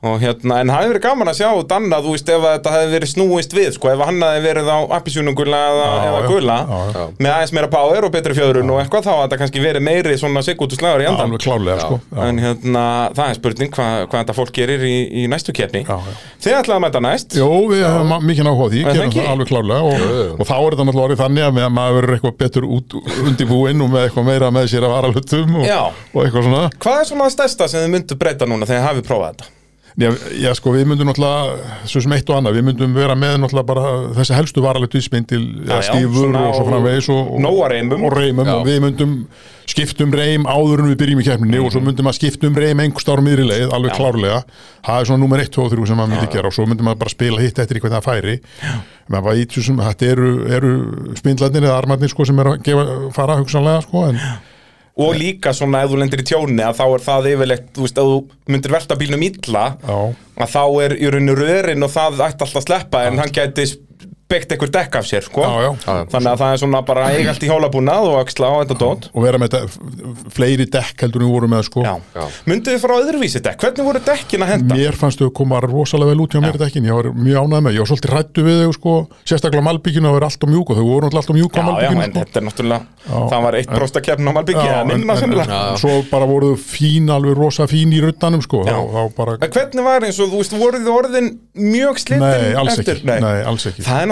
já, 0.00 0.02
já. 0.02 0.08
og 0.10 0.16
hérna, 0.22 0.54
en 0.60 0.68
það 0.70 0.76
hefði 0.80 0.90
verið 0.94 1.02
gaman 1.04 1.28
að 1.30 1.36
sjá 1.40 1.48
Danna, 1.70 1.96
þú 2.04 2.10
veist, 2.14 2.28
ef 2.32 2.42
að 2.46 2.52
þetta 2.56 2.70
hefði 2.74 2.92
verið 2.96 3.10
snúist 3.10 3.52
við 3.56 3.68
sko, 3.76 3.86
ef 3.92 4.00
hann 4.06 4.20
hefði 4.24 4.42
verið 4.46 4.66
á 4.72 4.78
appisjúnungula 4.96 5.60
eða, 5.70 5.86
Já, 5.90 5.94
eða 6.08 6.20
já, 6.20 6.26
gula 6.30 6.56
já, 6.60 6.64
já. 6.96 7.04
með 7.20 7.30
aðeins 7.34 7.52
meira 7.56 7.68
power 7.74 8.02
og 8.08 8.12
betri 8.14 8.34
fjöðrun 8.38 8.72
og 8.74 8.78
eitthvað, 8.80 9.04
þá 9.04 9.12
að 9.12 9.20
þetta 9.24 9.38
kannski 9.42 9.60
verið 9.64 9.82
meiri 9.90 10.14
svona 10.20 10.40
sigútu 10.46 10.74
slagur 10.80 11.00
í 11.00 11.02
Já, 11.04 11.08
endan 11.12 11.26
alveg 11.28 11.40
klárlega 11.44 11.76
Já. 11.76 11.80
sko. 11.84 11.96
Já. 12.10 12.20
en 12.30 12.36
hérna, 12.44 12.84
það 13.18 13.26
er 13.28 13.34
spurning 13.40 13.70
hvað, 13.76 13.92
hvað 14.10 14.20
þetta 14.24 14.38
fólk 14.40 14.52
gerir 14.56 14.80
í, 14.88 14.96
í 15.20 15.22
næstu 15.30 15.50
keppni 15.56 15.82
Já, 15.84 15.96
já. 16.00 16.12
Þið 16.40 16.52
ætlaði 16.60 16.78
að 16.78 16.84
mæta 16.86 17.00
næst 17.04 17.30
Jó, 17.36 17.50
við 17.68 17.80
hefum 17.84 18.08
mikið 18.30 18.46
á 18.48 18.54
því, 18.56 18.80
Er 18.80 18.84
gerum 18.96 19.12
það 19.12 19.28
alveg 19.34 19.48
klárlega 19.50 19.82
og, 19.84 19.92
og 20.40 20.44
þá 20.48 20.56
er 20.56 20.72
þetta 20.72 20.84
náttúrulega 20.88 21.08
orðið 21.10 21.20
þannig 21.20 21.44
að 21.44 21.52
maður 21.76 21.94
verður 22.00 22.16
eitthvað 22.16 22.40
betur 22.40 22.64
út 22.78 22.88
undirbúinn 23.28 23.84
og 23.84 23.88
með 23.92 24.02
eitthvað 24.08 24.24
meira 24.30 24.48
með 24.54 24.64
sér 24.72 24.84
og, 24.88 24.96
Já. 30.00 30.10
eitthvað? 30.10 30.32
Já, 30.32 30.40
já, 30.48 30.54
sko, 30.58 30.74
við 30.74 30.88
myndum 30.90 31.10
náttúrulega, 31.10 31.70
svo 31.92 32.02
sem 32.04 32.16
eitt 32.16 32.32
og 32.32 32.40
annað, 32.40 32.58
við 32.58 32.66
myndum 32.70 32.96
vera 32.96 33.16
með 33.18 33.38
náttúrulega 33.44 33.68
bara 33.70 33.86
þessi 34.18 34.36
helstu 34.38 34.64
varalegt 34.64 34.96
vísmyndil, 34.96 35.44
Já, 35.68 35.76
já, 35.76 35.80
stífur 35.90 36.34
og 36.40 36.58
svo 36.58 36.66
framvegis 36.68 37.10
og, 37.14 37.32
og, 37.38 37.62
reymum. 37.70 38.04
og 38.08 38.16
reymum 38.16 38.46
Já. 38.48 38.54
og 38.56 38.68
við 38.68 38.84
myndum 38.86 39.16
skiptum 39.70 40.10
reym 40.16 40.46
áður 40.50 40.82
en 40.82 40.90
við 40.90 40.98
byrjum 41.02 41.20
í 41.22 41.26
keppninni 41.26 41.60
og 41.62 41.70
svo 41.74 41.82
myndum 41.84 42.08
að 42.10 42.16
skiptum 42.18 42.56
reym 42.58 42.80
einhver 42.82 43.04
stárum 43.04 43.26
miðri 43.28 43.46
leið, 43.46 43.68
alveg 43.76 43.92
Já. 43.92 43.98
klárlega 44.00 44.40
það 44.86 44.96
er 44.96 45.10
svona 45.10 45.22
nummer 45.22 45.42
1, 45.44 45.52
2 45.54 45.62
og 45.66 45.74
3 45.76 45.86
sem 45.90 46.00
maður 46.00 46.14
myndi 46.14 46.30
gera 46.34 46.50
og 46.50 46.56
svo 46.56 46.66
myndum 46.66 46.88
maður 46.90 47.02
bara 47.04 47.14
spila 47.14 47.44
hitt 47.44 47.60
eftir 47.62 47.78
í 47.78 47.82
hvernig 47.84 48.00
það 48.00 48.08
færi 48.08 48.36
menn 49.10 49.28
í 49.36 49.46
þessum, 49.50 49.82
þetta 49.84 50.10
eru, 50.10 50.30
eru 50.58 50.72
spindlarnir 51.18 51.66
eða 51.66 51.78
armarnir 51.78 52.12
sko 52.12 52.26
sem 52.26 52.38
er 52.42 52.52
að 52.52 52.64
gefa, 52.66 52.86
fara 53.14 53.38
hugsanlega 53.40 53.84
sko 53.86 54.04
en 54.10 54.20
Og 55.00 55.14
líka 55.16 55.52
svona 55.54 55.84
ef 55.84 55.92
þú 55.92 56.00
lendir 56.00 56.22
í 56.22 56.26
tjóni 56.26 56.64
að 56.66 56.80
þá 56.80 56.84
er 56.86 57.04
það 57.04 57.28
yfirleitt, 57.30 57.68
þú 57.76 57.84
veist, 57.86 58.00
að 58.00 58.08
þú 58.10 58.16
myndir 58.52 58.74
velta 58.74 58.96
bílnum 59.00 59.22
illa 59.28 59.62
já, 59.78 59.98
að 60.42 60.50
þá 60.56 60.64
er 60.84 60.96
í 60.98 61.12
rauninu 61.14 61.36
rörin 61.38 61.86
og 61.86 61.92
það 61.94 62.24
ætti 62.26 62.44
alltaf 62.44 62.58
að 62.60 62.66
sleppa 62.66 63.04
en 63.06 63.22
hann 63.22 63.32
gæti 63.32 63.68
byggt 64.30 64.52
einhver 64.54 64.70
dekk 64.76 64.96
af 65.00 65.06
sér, 65.10 65.24
sko 65.26 65.42
já, 65.44 65.50
já, 65.64 65.70
Já, 65.80 65.92
já. 66.00 66.04
Þannig 66.12 66.30
að 66.32 66.40
það 66.42 66.52
er 66.54 66.60
svona 66.62 66.80
bara 66.86 67.06
eiga 67.10 67.32
allt 67.34 67.42
í 67.44 67.48
hjólabúnað 67.50 68.06
og 68.10 68.16
axla 68.22 68.50
og 68.54 68.60
þetta 68.64 68.76
dót 68.80 69.08
og 69.10 69.24
vera 69.26 69.40
með 69.42 69.48
þetta, 69.54 69.60
fleiri 70.36 70.66
dekk 70.70 71.04
heldur 71.04 71.20
en 71.22 71.26
við 71.28 71.34
vorum 71.36 71.50
með 71.54 71.62
sko 71.68 71.84
Já. 71.84 71.94
Já. 72.14 72.24
Myndu 72.50 72.70
þið 72.74 72.80
fara 72.84 72.94
á 72.94 72.98
öðruvísi 73.04 73.42
dekk? 73.44 73.58
Hvernig 73.66 73.84
voru 73.90 74.02
dekkin 74.06 74.44
að 74.46 74.52
henda? 74.54 74.78
Mér 74.78 74.94
fannst 75.00 75.18
þau 75.22 75.30
koma 75.40 75.60
rosalega 75.64 76.10
vel 76.14 76.20
út 76.24 76.32
hjá 76.36 76.40
mér 76.44 76.58
dekkin, 76.60 76.86
ég 76.88 76.94
var 77.00 77.10
mjög 77.14 77.36
ánægð 77.44 77.64
með, 77.66 77.72
ég 77.76 77.84
var 77.84 77.90
svolítið 77.90 78.14
rættu 78.16 78.40
við 78.46 78.56
þau 78.64 78.72
sko, 78.78 78.94
sérstaklega 79.26 79.64
Malbygginu 79.66 80.06
það 80.10 80.16
var 80.18 80.26
alltaf 80.30 80.48
mjúk 80.50 80.70
og 80.70 80.76
þau 80.80 80.86
voru 80.90 81.10
alltaf 81.10 81.34
mjúk 81.36 81.50
á 81.50 81.60
Já, 81.60 81.60
já, 81.60 81.66
Malbygginu 81.70 82.00
en 82.00 82.10
sko. 82.10 82.20
þetta 82.20 82.36
er 82.40 82.44
náttúrulega 82.50 82.80
Já. 83.00 83.18
Það 83.30 83.40
var 83.46 83.54
eitt 83.60 83.70
prósta 83.74 84.00
keppn 84.04 84.28
á 84.28 84.32
Malbyggi 84.36 84.60
Já, 84.60 84.70
eða 84.70 84.80
en- 84.80 84.88
minna 84.90 85.14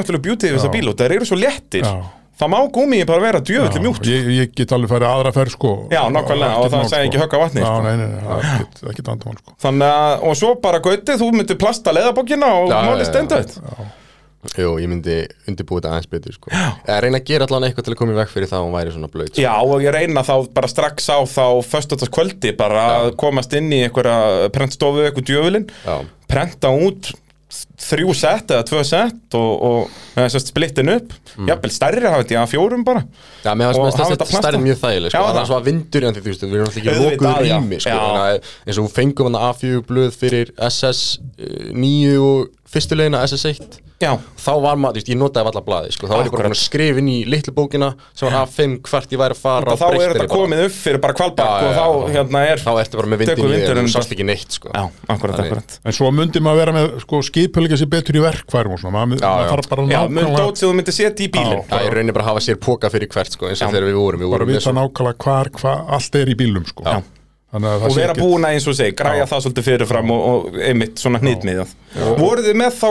sko, 0.08 0.22
og, 0.22 0.22
náttúrulega 0.22 0.24
beauty 0.28 0.48
við 0.48 0.56
þessa 0.58 0.72
bíl 0.72 0.88
og 0.88 0.96
það 0.98 1.14
eru 1.18 1.28
svo 1.28 1.38
léttir 1.38 1.84
Já. 1.84 1.92
það 2.38 2.52
má 2.54 2.58
gúmi 2.72 3.04
bara 3.08 3.24
vera 3.26 3.40
djöfulli 3.44 3.84
mjúkt 3.84 4.08
ég, 4.08 4.30
ég 4.38 4.54
get 4.56 4.72
alveg 4.72 4.90
farið 4.94 5.10
aðra 5.12 5.34
ferð 5.36 5.54
sko 5.56 5.74
Já, 5.92 6.02
nákvæmlega, 6.14 6.58
og 6.58 6.72
það 6.72 6.82
mál, 6.82 6.90
segi 6.94 7.08
ekki 7.10 7.22
högg 7.22 7.36
á 7.36 7.38
vatni, 7.44 7.60
Já, 7.60 7.68
sko. 7.68 7.84
nei, 7.84 7.96
nei, 7.96 8.08
nei, 8.08 8.66
það 8.80 8.92
ekki 8.94 9.06
vandamál 9.06 9.38
sko 9.42 9.56
Þannig 9.66 9.94
að, 10.00 10.26
og 10.28 10.36
svo 10.42 10.54
bara 10.62 10.82
gautið, 10.84 11.16
þú 11.22 11.30
myndir 11.36 11.60
plasta 11.60 11.94
leðabókina 11.96 12.52
og 12.62 12.70
Já, 12.72 12.78
máli 12.86 13.02
já, 13.02 13.06
já. 13.06 13.10
stendu 13.12 13.40
þetta 13.42 13.88
Jú, 14.54 14.76
ég 14.78 14.86
myndi 14.86 15.14
undirbúið 15.50 15.82
þetta 15.82 15.90
aðeins 15.90 16.10
betur 16.12 16.34
sko. 16.36 16.50
Eða 16.54 16.98
reyna 17.02 17.18
að 17.18 17.24
gera 17.26 17.46
allan 17.48 17.64
eitthvað 17.66 17.88
til 17.88 17.92
að 17.92 17.98
koma 17.98 18.12
í 18.14 18.18
veg 18.20 18.28
fyrir 18.30 18.46
það 18.48 18.60
að 18.60 18.66
hún 18.68 18.76
væri 18.76 18.92
svona 18.94 19.08
blöyt 19.10 19.32
sko. 19.32 19.42
Já, 19.42 19.50
og 19.66 19.82
ég 19.82 19.94
reyna 19.96 20.22
þá 20.22 20.34
bara 20.54 20.70
strax 20.70 21.08
á 21.10 21.18
þá 21.26 21.44
föstudagskvöldi 21.66 22.52
bara 22.56 22.84
að 23.00 23.08
komast 23.18 23.56
inn 23.58 23.66
í 23.74 23.80
einhverja 23.88 24.48
prentstofu, 24.54 25.02
eitthvað 25.08 25.26
djöfulinn 25.32 25.66
Já. 25.82 25.96
prenta 26.30 26.70
út 26.70 27.10
þrjú 27.78 28.14
sett 28.16 28.52
eða 28.54 28.66
tvö 28.68 28.82
sett 28.86 29.36
og, 29.38 29.64
og 29.68 30.36
splittin 30.42 30.90
upp 30.92 31.14
jafnvel 31.46 31.72
stærri 31.72 32.04
hafa 32.04 32.24
þetta 32.24 32.36
í 32.36 32.40
A4 32.42 32.80
bara 32.86 33.04
Já, 33.44 33.52
mér 33.54 33.72
finnst 33.76 34.02
þetta 34.12 34.28
stærri 34.28 34.60
mjög 34.62 34.80
þægileg 34.82 35.12
sko. 35.12 35.24
Það 35.28 35.40
er 35.40 35.48
svo 35.48 35.58
að 35.58 35.68
vindur 35.68 36.06
en 36.08 36.16
því, 36.16 36.22
þú 36.24 36.30
veist, 36.32 36.44
við 36.44 36.56
erum 36.58 36.66
alltaf 36.66 36.78
ekki 36.78 37.48
já. 37.48 37.56
rými 37.58 37.80
sko. 37.84 37.98
Að 38.18 38.38
eins 38.66 38.80
og 38.82 38.88
fengum 38.92 39.28
hann 39.30 39.40
A4 39.48 39.82
blöð 39.88 40.18
fyrir 40.18 40.52
SS 40.68 41.02
9 41.38 42.16
og 42.18 42.48
fyrstu 42.68 42.98
leiðina 42.98 43.24
SS 43.26 43.44
1 43.52 43.84
Já, 43.98 44.12
þá 44.38 44.50
var 44.62 44.76
maður, 44.78 44.94
þú 44.94 45.00
veist, 45.00 45.08
ég 45.10 45.16
notaði 45.18 45.50
allar 45.50 45.64
blaði 45.66 45.88
sko. 45.90 46.06
þá 46.06 46.12
var 46.14 46.28
ég 46.28 46.34
bara 46.36 46.50
að 46.54 46.98
inn 47.00 47.08
í 47.10 47.16
litlu 47.26 47.50
bókina 47.56 47.88
sem 48.14 48.28
var 48.28 48.44
A5 48.44 48.76
hvert 48.86 49.10
ég 49.10 49.18
væri 49.18 49.34
að 49.34 49.40
fara 49.42 49.74
þá 49.74 49.86
er 49.88 50.12
þetta 50.14 50.28
komið 50.30 50.62
upp 50.68 50.76
fyrir 50.76 51.00
bara 51.02 51.16
kvalbakk 51.18 51.64
og 51.66 51.74
þá 51.74 52.14
hérna 52.14 52.42
er 52.52 52.62
þá 52.62 52.70
ertu 52.78 53.00
bara 53.00 53.10
með 53.10 53.24
Tekur 53.24 53.42
vindin 53.42 53.50
í 53.50 53.58
þér 53.58 53.58
vindurinn 53.58 53.82
og 53.82 53.90
þú 53.90 53.94
sást 53.96 54.14
ekki 54.14 54.28
neitt 54.28 54.54
sko. 54.54 54.70
Já, 54.70 54.84
akkurat, 55.10 55.34
Þannig- 55.40 55.50
akkurat. 55.50 55.76
En 55.82 55.98
svo 55.98 56.12
myndi 56.14 56.44
maður 56.46 56.62
vera 56.62 56.76
með 56.78 56.86
sko, 57.02 57.22
skipulega 57.26 57.80
sér 57.82 57.90
betur 57.90 58.20
í 58.20 58.22
verkfærum 58.22 58.78
og 58.78 58.82
svona, 58.84 59.02
maður, 59.02 59.26
þarf 59.26 59.68
bara 59.74 59.88
Já, 59.90 60.00
mun 60.06 60.14
nákvæmlega 60.22 60.46
dót 60.46 60.62
sem 60.62 60.68
þú 60.70 60.78
myndir 60.78 60.98
setja 61.00 61.26
í 61.26 61.30
bílinn. 61.34 61.66
Já, 61.66 61.82
ég 61.82 61.92
reynir 61.98 62.14
bara 62.14 62.28
að 62.28 62.30
hafa 62.36 62.46
sér 62.46 62.62
póka 62.62 62.86
fyrir 62.94 63.10
hvert 63.10 63.34
sko, 63.34 63.50
eins 63.50 63.66
og 63.66 63.74
þegar 63.74 63.90
við 63.90 63.98
vorum. 63.98 64.22
Við 64.22 64.30
bara 64.30 64.38
vorum 64.38 64.54
með 64.54 64.60
vita 64.62 64.70
svo- 64.70 64.78
nákvæmlega 64.78 65.18
hvar, 65.26 65.50
hvað 65.58 65.94
allt 65.98 66.14
er 66.22 66.26
í 66.30 66.38
bílum 66.38 66.70
sko. 67.48 67.88
Og 67.88 67.94
vera 67.96 68.12
að 68.12 68.46
eins 68.50 68.66
og 68.68 68.76
segi, 68.76 68.92
græja 68.98 69.24
það 69.28 69.44
svolítið 69.46 69.64
fyrirfram 69.70 70.10
og, 70.12 70.24
og 70.28 70.58
einmitt 70.60 71.00
svona 71.00 71.20
hnýtmiðað 71.22 71.70
voruð 72.18 72.48
þið 72.50 72.56
með 72.60 72.74
þá 72.76 72.88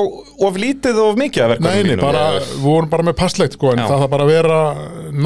of 0.48 0.56
lítið 0.58 1.00
og 1.02 1.12
of 1.12 1.20
mikið 1.22 1.44
að 1.44 1.52
verka 1.52 1.68
Nei, 1.68 1.84
nei, 1.86 2.00
bara, 2.02 2.24
við 2.40 2.64
vorum 2.64 2.90
bara 2.90 3.06
með 3.06 3.16
passlegt 3.20 3.58
sko, 3.58 3.74
en 3.76 3.82
Já. 3.84 3.86
það 3.92 4.02
þarf 4.02 4.14
bara 4.16 4.26
að 4.26 4.32
vera 4.34 4.62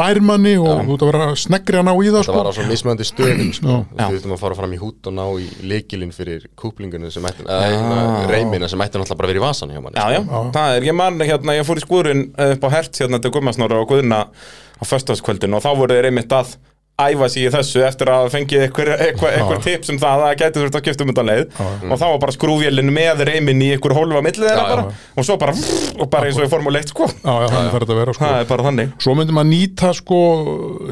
nærmanni 0.02 0.54
og 0.60 0.82
þú 0.84 0.98
ert 0.98 1.06
að 1.06 1.12
vera 1.12 1.28
snegri 1.40 1.80
að 1.80 1.88
ná 1.88 1.92
í 1.94 2.10
það 2.10 2.18
það 2.18 2.26
sko. 2.28 2.36
var 2.36 2.50
á 2.52 2.54
svona 2.58 2.72
mismöndi 2.74 3.08
stöðum 3.08 3.54
sko. 3.56 3.78
Við 3.96 4.16
þurftum 4.16 4.36
að 4.36 4.44
fara 4.44 4.58
fram 4.60 4.76
í 4.76 4.82
hút 4.82 5.12
og 5.12 5.16
ná 5.16 5.24
í 5.40 5.48
leikilinn 5.72 6.16
fyrir 6.16 6.50
kúplingunum 6.60 7.14
sem 7.16 7.30
ætti, 7.32 7.48
eða 7.48 7.70
hérna, 7.70 8.02
reymina 8.32 8.72
sem 8.72 8.84
ætti 8.84 9.00
náttúrulega 9.00 9.22
bara 9.22 9.30
að 9.30 9.34
vera 9.34 9.44
í 9.44 9.46
vasan 9.48 9.72
hjá 9.72 9.84
manni 9.86 10.02
Já, 10.02 10.18
já, 10.18 10.22
það 10.58 10.76
er, 10.76 10.90
ég 10.90 10.98
man 11.00 11.24
hérna, 11.24 11.56
ég 11.56 11.68
fór 11.68 11.80
í 11.80 11.86
skúrin 11.86 12.28
upp 12.36 12.68
á 12.68 12.70
hert 12.76 13.00
hérna 13.00 13.22
til 13.24 13.32
Gummasnóra 13.32 13.80
og 13.80 13.88
Guðna 13.94 14.26
á 14.28 14.84
föstaskvöldin 14.84 15.56
og 15.56 15.64
þá 15.64 15.72
voru 15.78 15.96
þeir 15.96 16.10
einmitt 16.10 16.36
að 16.36 16.58
æfa 17.02 17.28
sig 17.34 17.48
í 17.48 17.52
þessu 17.54 17.82
eftir 17.88 18.10
að 18.14 18.28
fengið 18.34 18.64
einhver 18.68 19.62
tips 19.64 19.90
um 19.90 19.98
það 20.02 20.12
að 20.12 20.22
það 20.22 20.34
gæti 20.42 20.60
þurft 20.62 20.76
að 20.78 20.82
skipta 20.84 21.06
um 21.06 21.12
þetta 21.12 21.24
leið. 21.26 21.46
Og 21.88 21.96
þá 21.98 22.04
var 22.12 22.20
bara 22.22 22.36
skrúvélinn 22.36 22.92
með 22.94 23.24
reymin 23.26 23.62
í 23.66 23.70
einhver 23.76 23.96
hólfa 23.98 24.22
millið 24.22 24.46
þeirra 24.50 24.66
bara. 24.70 24.84
og 25.18 25.26
svo 25.26 25.38
bara, 25.42 25.56
og 25.98 26.10
bara 26.14 26.30
eins 26.30 26.38
og 26.38 26.46
í 26.46 26.52
Formule 26.52 26.82
1 26.84 26.92
sko. 26.94 27.08
Já, 27.10 27.34
já, 27.42 27.48
þannig 27.56 27.72
þarf 27.74 27.86
þetta 27.86 27.96
að 27.96 28.02
vera 28.02 28.14
sko. 28.14 28.26
það 28.26 28.42
er 28.44 28.50
bara 28.52 28.66
þannig. 28.68 28.92
Svo 29.02 29.16
myndi 29.18 29.36
maður 29.38 29.50
nýta 29.50 29.94
sko 29.98 30.20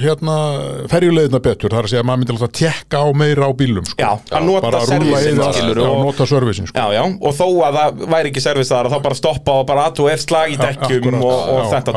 hérna 0.01 0.37
ferjuleiðina 0.95 1.41
betur, 1.45 1.69
það 1.75 1.81
er 1.83 1.89
að 1.89 1.93
segja 1.93 2.03
að 2.03 2.09
maður 2.09 2.23
myndi 2.23 2.35
alltaf 2.37 2.55
tekka 2.59 3.03
á 3.05 3.07
meira 3.21 3.45
á 3.45 3.51
bílum 3.59 3.85
sko. 3.85 3.99
Já, 4.01 4.09
að 4.33 4.47
nota 4.49 4.71
já, 4.73 5.85
og- 5.85 6.01
nota 6.09 6.25
servisin 6.25 6.67
sko. 6.71 6.79
Já, 6.79 6.87
já, 6.97 7.03
og 7.05 7.37
þó 7.37 7.45
að 7.69 7.77
það 7.79 8.01
væri 8.15 8.33
ekki 8.33 8.45
servisaðar 8.47 8.89
þá 8.89 8.97
bara 9.05 9.19
stoppa 9.21 9.59
og 9.61 9.67
bara 9.69 9.85
aðtú 9.89 10.09
ef 10.09 10.25
slag 10.25 10.55
í 10.55 10.57
dekkjum 10.57 11.21
og, 11.21 11.69
þetta 11.69 11.93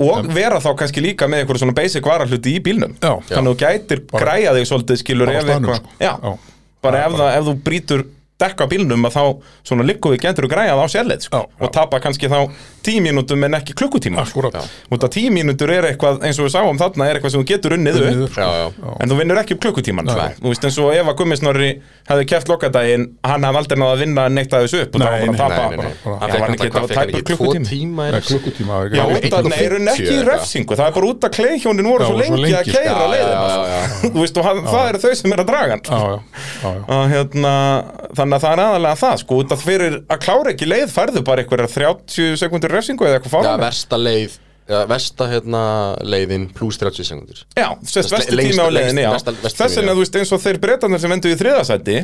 og 0.00 0.28
vera 0.32 0.60
þá 0.62 0.70
kannski 0.80 1.02
líka 1.04 1.28
með 1.28 1.42
einhverju 1.42 1.62
svona 1.64 1.76
basic 1.76 2.06
varahluti 2.06 2.56
í 2.56 2.62
bílnum 2.64 2.94
Já. 3.02 3.12
þannig 3.28 3.42
að 3.42 3.50
þú 3.50 3.58
gætir 3.60 4.02
græja 4.12 4.54
þig 4.56 4.68
svolítið 4.70 5.00
skilur 5.02 5.28
bara 5.28 5.42
ef 5.42 5.52
eitthvað 5.52 5.80
sko. 5.82 5.96
já, 6.00 6.12
bara 6.82 7.02
ef, 7.06 7.16
það, 7.20 7.30
ef 7.36 7.48
þú 7.48 7.54
brýtur 7.66 8.04
dekka 8.42 8.66
bílnum 8.70 9.06
að 9.08 9.16
þá 9.16 9.22
svona 9.70 9.86
við 10.12 10.20
getur 10.26 10.46
þú 10.46 10.52
græjað 10.52 10.82
á 10.82 10.86
sérleið 10.92 11.26
sko, 11.28 11.40
Já, 11.42 11.62
og 11.62 11.68
já. 11.68 11.72
tapa 11.78 12.00
kannski 12.02 12.28
þá 12.32 12.38
tíu 12.82 13.00
mínútum 13.04 13.44
en 13.46 13.54
ekki 13.60 13.74
klukkutíma 13.78 14.24
sko. 14.26 14.42
Akkúrat. 14.42 14.66
út 14.90 15.04
að 15.06 15.10
tíu 15.14 15.30
mínútur 15.30 15.70
er 15.70 15.86
eitthvað 15.92 16.24
eins 16.26 16.38
og 16.42 16.48
við 16.48 16.54
sáum 16.56 16.78
þarna 16.80 17.06
er 17.08 17.18
eitthvað 17.20 17.32
sem 17.36 17.42
þú 17.42 17.46
getur 17.52 17.76
unnið 17.76 17.98
upp. 18.02 18.32
sko. 18.32 18.40
já, 18.42 18.50
já. 18.58 18.94
En 19.00 19.08
þú 19.12 19.18
vinnur 19.20 19.38
ekki 19.42 19.54
upp 19.56 19.62
klukkutíman 19.66 20.10
sko. 20.10 20.26
Þú 20.42 20.48
veist 20.52 20.64
eins 20.66 20.78
og 20.82 20.90
ef 20.96 21.06
að 21.12 21.16
Gummisnorri 21.22 21.70
hefði 22.10 22.24
keft 22.32 22.48
lokadaginn 22.50 23.04
Hann 23.22 23.44
hefði 23.46 23.58
aldrei 23.62 23.78
náða 23.78 23.92
að 23.94 24.00
vinna 24.02 24.24
neitt 24.28 24.52
að 24.56 24.64
þessu 24.66 24.80
upp 24.82 24.96
Og 24.96 25.00
það 25.02 25.12
Nei, 25.12 25.20
var 25.22 25.36
bara 25.38 25.46
að 25.46 25.58
tapa. 25.62 25.82
Hann 25.82 25.92
Já, 26.02 26.32
var 26.32 26.42
hann 26.42 26.56
ekki 26.56 26.66
að 26.66 26.74
hann 26.74 26.88
tæpa 26.92 27.22
klukkutíma? 27.30 27.66
klukkutíma 28.26 28.72
það 28.72 28.82
er 28.82 28.96
Já, 28.96 29.04
ekki- 29.06 29.30
út 29.30 29.36
af, 29.38 29.44
nei, 29.52 29.62
hún 29.72 29.88
ekki 29.92 30.02
í 30.02 30.18
1.50 30.18 30.26
refsingu. 30.32 30.72
Það 30.80 30.86
er 30.86 30.94
bara 30.98 31.06
út 31.12 31.24
af 31.24 31.30
kleihjónin 31.36 31.86
voru 31.92 32.02
Já, 32.02 32.08
svo 32.08 32.16
voru 32.16 32.26
svo 32.26 32.36
lengi 32.42 32.56
að 32.58 32.66
keira 32.72 32.92
sko. 32.92 33.06
Já, 33.12 33.18
já, 33.22 33.72
já, 33.72 34.10
Þú 34.12 34.18
veist, 34.22 34.36
og 34.38 34.44
hann, 34.48 34.58
það 34.66 34.88
eru 34.92 34.98
þau 35.02 35.14
sem 35.22 35.32
er 35.32 35.42
að 35.42 35.48
draga 35.52 35.76
Já, 38.32 38.38
já, 38.38 38.38
já, 38.38 38.38
já. 38.38 38.38
Þannig 38.38 38.38
að 38.38 38.46
það 38.46 38.52
er 38.52 38.62
aðalega 38.64 39.00
það 39.02 39.18
sko, 39.22 39.40
af 39.52 39.66
fyrir 39.66 39.98
að 40.08 40.22
klára 40.22 40.52
ekki 40.54 40.68
leið 40.68 40.92
færðu 40.92 41.22
bara 41.26 41.42
einhverjar 41.44 41.70
30 41.74 42.40
sekundur 42.40 42.72
refsingu 42.72 43.06
eða 43.06 43.18
eitthvað 43.18 43.32
Já, 43.32 43.36
fára 43.36 43.60
versta 43.60 43.98
leið 44.00 44.36
ja, 44.72 44.80
versta 44.88 45.28
hérna 45.28 45.62
leiðin 46.06 46.48
pluss 46.56 46.78
30 46.80 47.08
sekundur 47.08 47.42
Já, 47.58 47.68
sérst 47.84 48.14
vesti 48.14 48.36
tími 48.38 48.62
á 48.62 48.68
já 49.04 49.10
versta- 49.12 49.34
versta 49.42 49.64
Þess 49.66 49.78
vegna, 49.80 49.92
já. 49.92 49.94
þú 49.94 50.04
veist, 50.04 50.18
eins 50.22 50.32
og 50.32 50.42
þeir 50.46 50.60
breytanir 50.62 51.02
sem 51.02 51.10
vendu 51.10 51.32
í 51.32 51.38
þriðasætti 51.40 51.96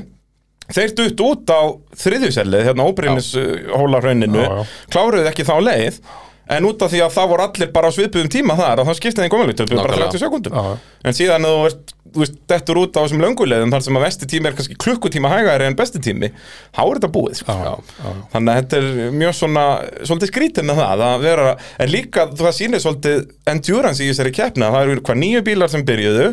Þeir 0.68 0.91
dutt 0.99 1.20
út 1.24 1.49
á 1.49 1.61
þriðjusellið, 1.97 2.64
hérna 2.68 2.85
óbrinnis 2.85 3.31
hólarhrauninu 3.72 4.43
Já, 4.43 4.51
já. 4.59 4.64
Kláruðu 4.93 5.31
ekki 5.31 5.47
þá 5.49 5.55
leið 5.64 6.01
En 6.49 6.64
út 6.64 6.80
af 6.80 6.88
því 6.92 7.01
að 7.05 7.12
það 7.12 7.26
voru 7.28 7.44
allir 7.44 7.70
bara 7.74 7.88
á 7.88 7.92
svipuðum 7.92 8.28
tíma 8.32 8.55
þar 8.57 8.80
að 8.80 8.88
þá 8.88 8.94
skipti 8.96 9.20
þeim 9.20 9.32
góðmjölutöpu 9.34 9.76
bara 9.76 9.82
Nákvæmlega. 9.92 10.12
30 10.14 10.22
sekundum 10.22 10.55
já. 10.57 10.76
En 11.05 11.16
síðan 11.18 11.44
þú 11.44 11.57
ert, 11.68 11.90
þú 12.09 12.22
veist, 12.22 12.38
dettur 12.49 12.80
út 12.80 12.96
á 12.96 13.01
þessum 13.05 13.20
lönguleiðum 13.24 13.74
þar 13.74 13.84
sem 13.84 13.99
að 13.99 14.05
vesti 14.07 14.28
tími 14.32 14.49
er 14.49 14.57
kannski 14.57 14.78
klukkutíma 14.80 15.32
hægari 15.34 15.66
en 15.68 15.76
besti 15.76 16.01
tími 16.07 16.30
Þá 16.32 16.80
er 16.86 16.92
þetta 16.94 17.11
búið, 17.18 17.36
sko 17.42 17.57
Já, 17.59 17.74
já. 18.01 18.14
Þannig 18.32 18.53
að 18.55 18.62
þetta 18.62 18.80
er 18.80 19.12
mjög 19.18 19.36
svona, 19.42 19.66
svolítið 20.09 20.32
skrítið 20.32 20.68
með 20.70 20.80
það 20.80 21.05
að 21.11 21.26
vera, 21.26 21.53
en 21.84 21.92
líka 21.92 22.26
það 22.40 22.57
sýnir 22.62 22.84
svolítið 22.86 23.20
endurance 23.53 24.01
í 24.05 24.09
þessari 24.09 24.34
keppna, 24.40 24.72
það 24.72 24.94
eru 24.94 25.05
hvað 25.11 25.20
nýju 25.20 25.44
bílar 25.51 25.74
sem 25.74 25.84
byrjuðu, 25.92 26.30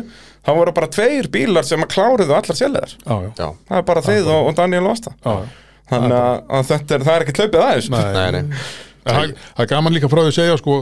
það 0.48 0.58
voru 0.62 0.76
bara 0.80 0.90
tveir 0.96 1.28
bílar 1.36 1.68
sem 1.68 1.84
að 1.84 1.92
kláruðu 1.92 2.36
allar. 2.40 2.56
Já, 2.56 3.48
Það 3.68 3.78
er 3.82 3.86
bara 3.92 4.06
þið 4.08 4.32
og, 4.32 4.48
og 4.48 4.56
Daniel 4.56 4.88
já. 4.96 5.36
Þannig 5.86 6.16
að, 6.18 6.36
að 6.50 6.68
þetta 6.72 6.96
er, 6.96 7.02
það 7.06 7.16
er 7.16 7.24
ekki 7.26 7.42
hlaupið 7.42 7.64
aðeins. 7.66 7.90
Það 9.06 9.34
það 9.38 9.62
er 9.64 9.68
gaman 9.70 9.94
líka 9.94 10.10
frá 10.10 10.20
því 10.22 10.30
að 10.32 10.38
segja 10.40 10.56
sko, 10.60 10.78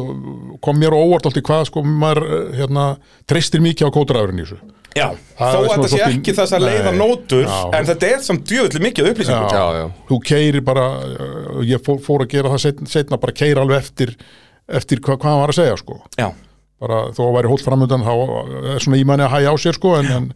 kom 0.64 0.78
mér 0.80 0.96
óvart 0.96 1.26
alltaf 1.28 1.44
hvað 1.44 1.66
sko, 1.68 1.82
maður 1.84 2.22
eh, 2.24 2.46
hérna, 2.60 2.84
treystir 3.30 3.62
mikið 3.64 3.90
á 3.90 3.96
kótaræðurinn 3.98 4.40
í 4.40 4.46
þessu 4.46 4.60
Já, 4.94 5.08
Það 5.34 5.50
þó 5.50 5.58
að 5.58 5.68
þetta 5.72 5.88
sé 5.90 6.00
ekki 6.06 6.32
þess 6.38 6.54
að 6.54 6.64
leiða 6.68 6.90
Nei. 6.94 6.98
nótur, 7.00 7.44
Já. 7.50 7.56
en 7.74 7.86
þetta 7.88 8.10
er 8.14 8.20
samt 8.22 8.44
djöfulli 8.46 8.82
mikið 8.84 9.08
upplýsingum. 9.10 9.48
Já. 9.50 9.58
Já, 9.58 9.80
já, 9.80 9.86
þú 10.08 10.18
keirir 10.30 10.64
bara 10.68 10.84
eh, 11.08 11.62
ég 11.72 11.82
fór, 11.82 11.98
fór 12.04 12.22
að 12.22 12.30
gera 12.36 12.52
það 12.52 12.62
setna, 12.68 12.90
setna 12.92 13.18
bara 13.20 13.34
keir 13.34 13.58
alveg 13.58 13.82
eftir 13.82 14.14
eftir 14.70 15.02
hva, 15.04 15.18
hvað 15.18 15.30
hann 15.34 15.42
var 15.42 15.52
að 15.52 15.58
segja 15.58 15.76
sko 15.82 15.98
Já. 16.16 16.28
bara 16.80 17.00
þó 17.16 17.22
að 17.26 17.34
væri 17.38 17.50
hólt 17.52 17.64
framöndan 17.66 18.06
þá 18.06 18.12
er 18.14 18.84
svona 18.86 19.00
ímæni 19.02 19.26
að 19.26 19.34
hæja 19.34 19.52
á 19.52 19.56
sér 19.60 19.76
sko 19.76 19.96
en, 19.98 20.08
en 20.14 20.30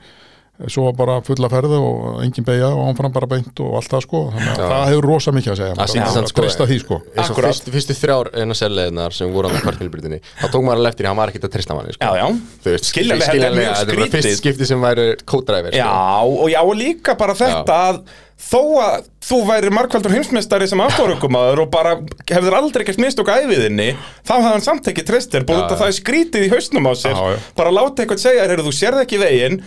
svo 0.66 0.88
var 0.88 0.94
bara 0.98 1.16
fulla 1.22 1.46
ferðu 1.52 1.76
og 1.78 2.16
engin 2.24 2.42
beigja 2.46 2.66
og 2.74 2.80
hann 2.88 2.96
fram 2.98 3.12
bara 3.14 3.28
beint 3.30 3.60
og 3.62 3.76
allt 3.78 3.92
það 3.92 4.02
sko 4.08 4.22
þannig 4.34 4.48
að 4.56 4.72
það 4.72 4.84
hefur 4.90 5.06
rosa 5.06 5.34
mikið 5.36 5.52
að 5.52 5.58
segja 5.60 5.76
Það 5.78 5.92
maður 5.94 6.16
samt, 6.16 6.42
að 6.42 6.50
sko, 6.50 6.66
því 6.66 6.78
sko 6.82 6.98
fyrstu, 7.38 7.74
fyrstu 7.76 7.96
þrjár 8.00 8.30
eina 8.42 8.56
selleiðinar 8.58 9.14
sem 9.14 9.30
voru 9.36 9.52
á 9.54 9.62
kvartmilbrytinni 9.62 10.18
þá 10.26 10.46
tók 10.50 10.66
maður 10.66 10.80
alveg 10.82 10.94
eftir 10.96 11.06
að 11.06 11.12
hann 11.14 11.20
var 11.22 11.32
ekkert 11.32 11.46
að 11.46 11.54
treysta 11.54 11.78
manni 11.78 11.94
sko. 11.94 12.02
Já, 12.02 12.18
já. 12.18 12.26
Þú 12.64 12.72
veist, 12.74 12.88
Skiljanlega, 12.90 13.18
þetta 13.22 13.28
er 13.28 13.38
skiljanlega, 13.38 13.68
mjög 13.68 13.78
er 13.78 13.92
skrítið. 13.94 14.16
fyrst 14.18 14.42
skipti 14.42 14.68
sem 14.72 14.82
væri 14.88 15.06
kódræfir 15.30 15.78
Já, 15.78 15.92
og 16.26 16.48
já, 16.50 16.58
og 16.66 16.74
líka 16.82 17.14
bara 17.22 17.38
þetta 17.38 17.78
að 17.92 18.00
þó 18.38 18.60
að 18.78 19.06
þú 19.28 19.38
væri 19.48 19.70
markvældur 19.74 20.12
heimsmeistari 20.14 20.68
sem 20.70 20.80
afturökumadur 20.84 21.64
og 21.64 21.70
bara 21.74 21.96
hefur 22.30 22.54
aldrei 22.54 22.84
gert 22.86 23.00
mistök 23.02 23.30
á 23.34 23.42
æfiðinni, 23.42 23.88
þá 24.22 24.32
hefði 24.36 24.52
hann 24.54 24.62
samt 24.64 24.90
ekki 24.92 25.02
treystir, 25.08 25.42
bara 25.48 25.58
Já, 25.58 25.64
út 25.66 25.74
að 25.74 25.82
það 25.82 25.90
er 25.90 25.96
skrítið 25.98 26.46
í 26.46 26.52
hausnum 26.54 26.86
á 26.86 26.92
sér, 27.02 27.18
Já, 27.18 27.34
já. 27.34 27.40
bara 27.58 27.74
láta 27.74 28.04
eitthvað 28.04 28.22
segja 28.22 28.44
þér, 28.46 28.52
heyrðu, 28.54 28.68
þú 28.70 28.76
sérð 28.78 29.02
ekki 29.02 29.20
veginn 29.24 29.58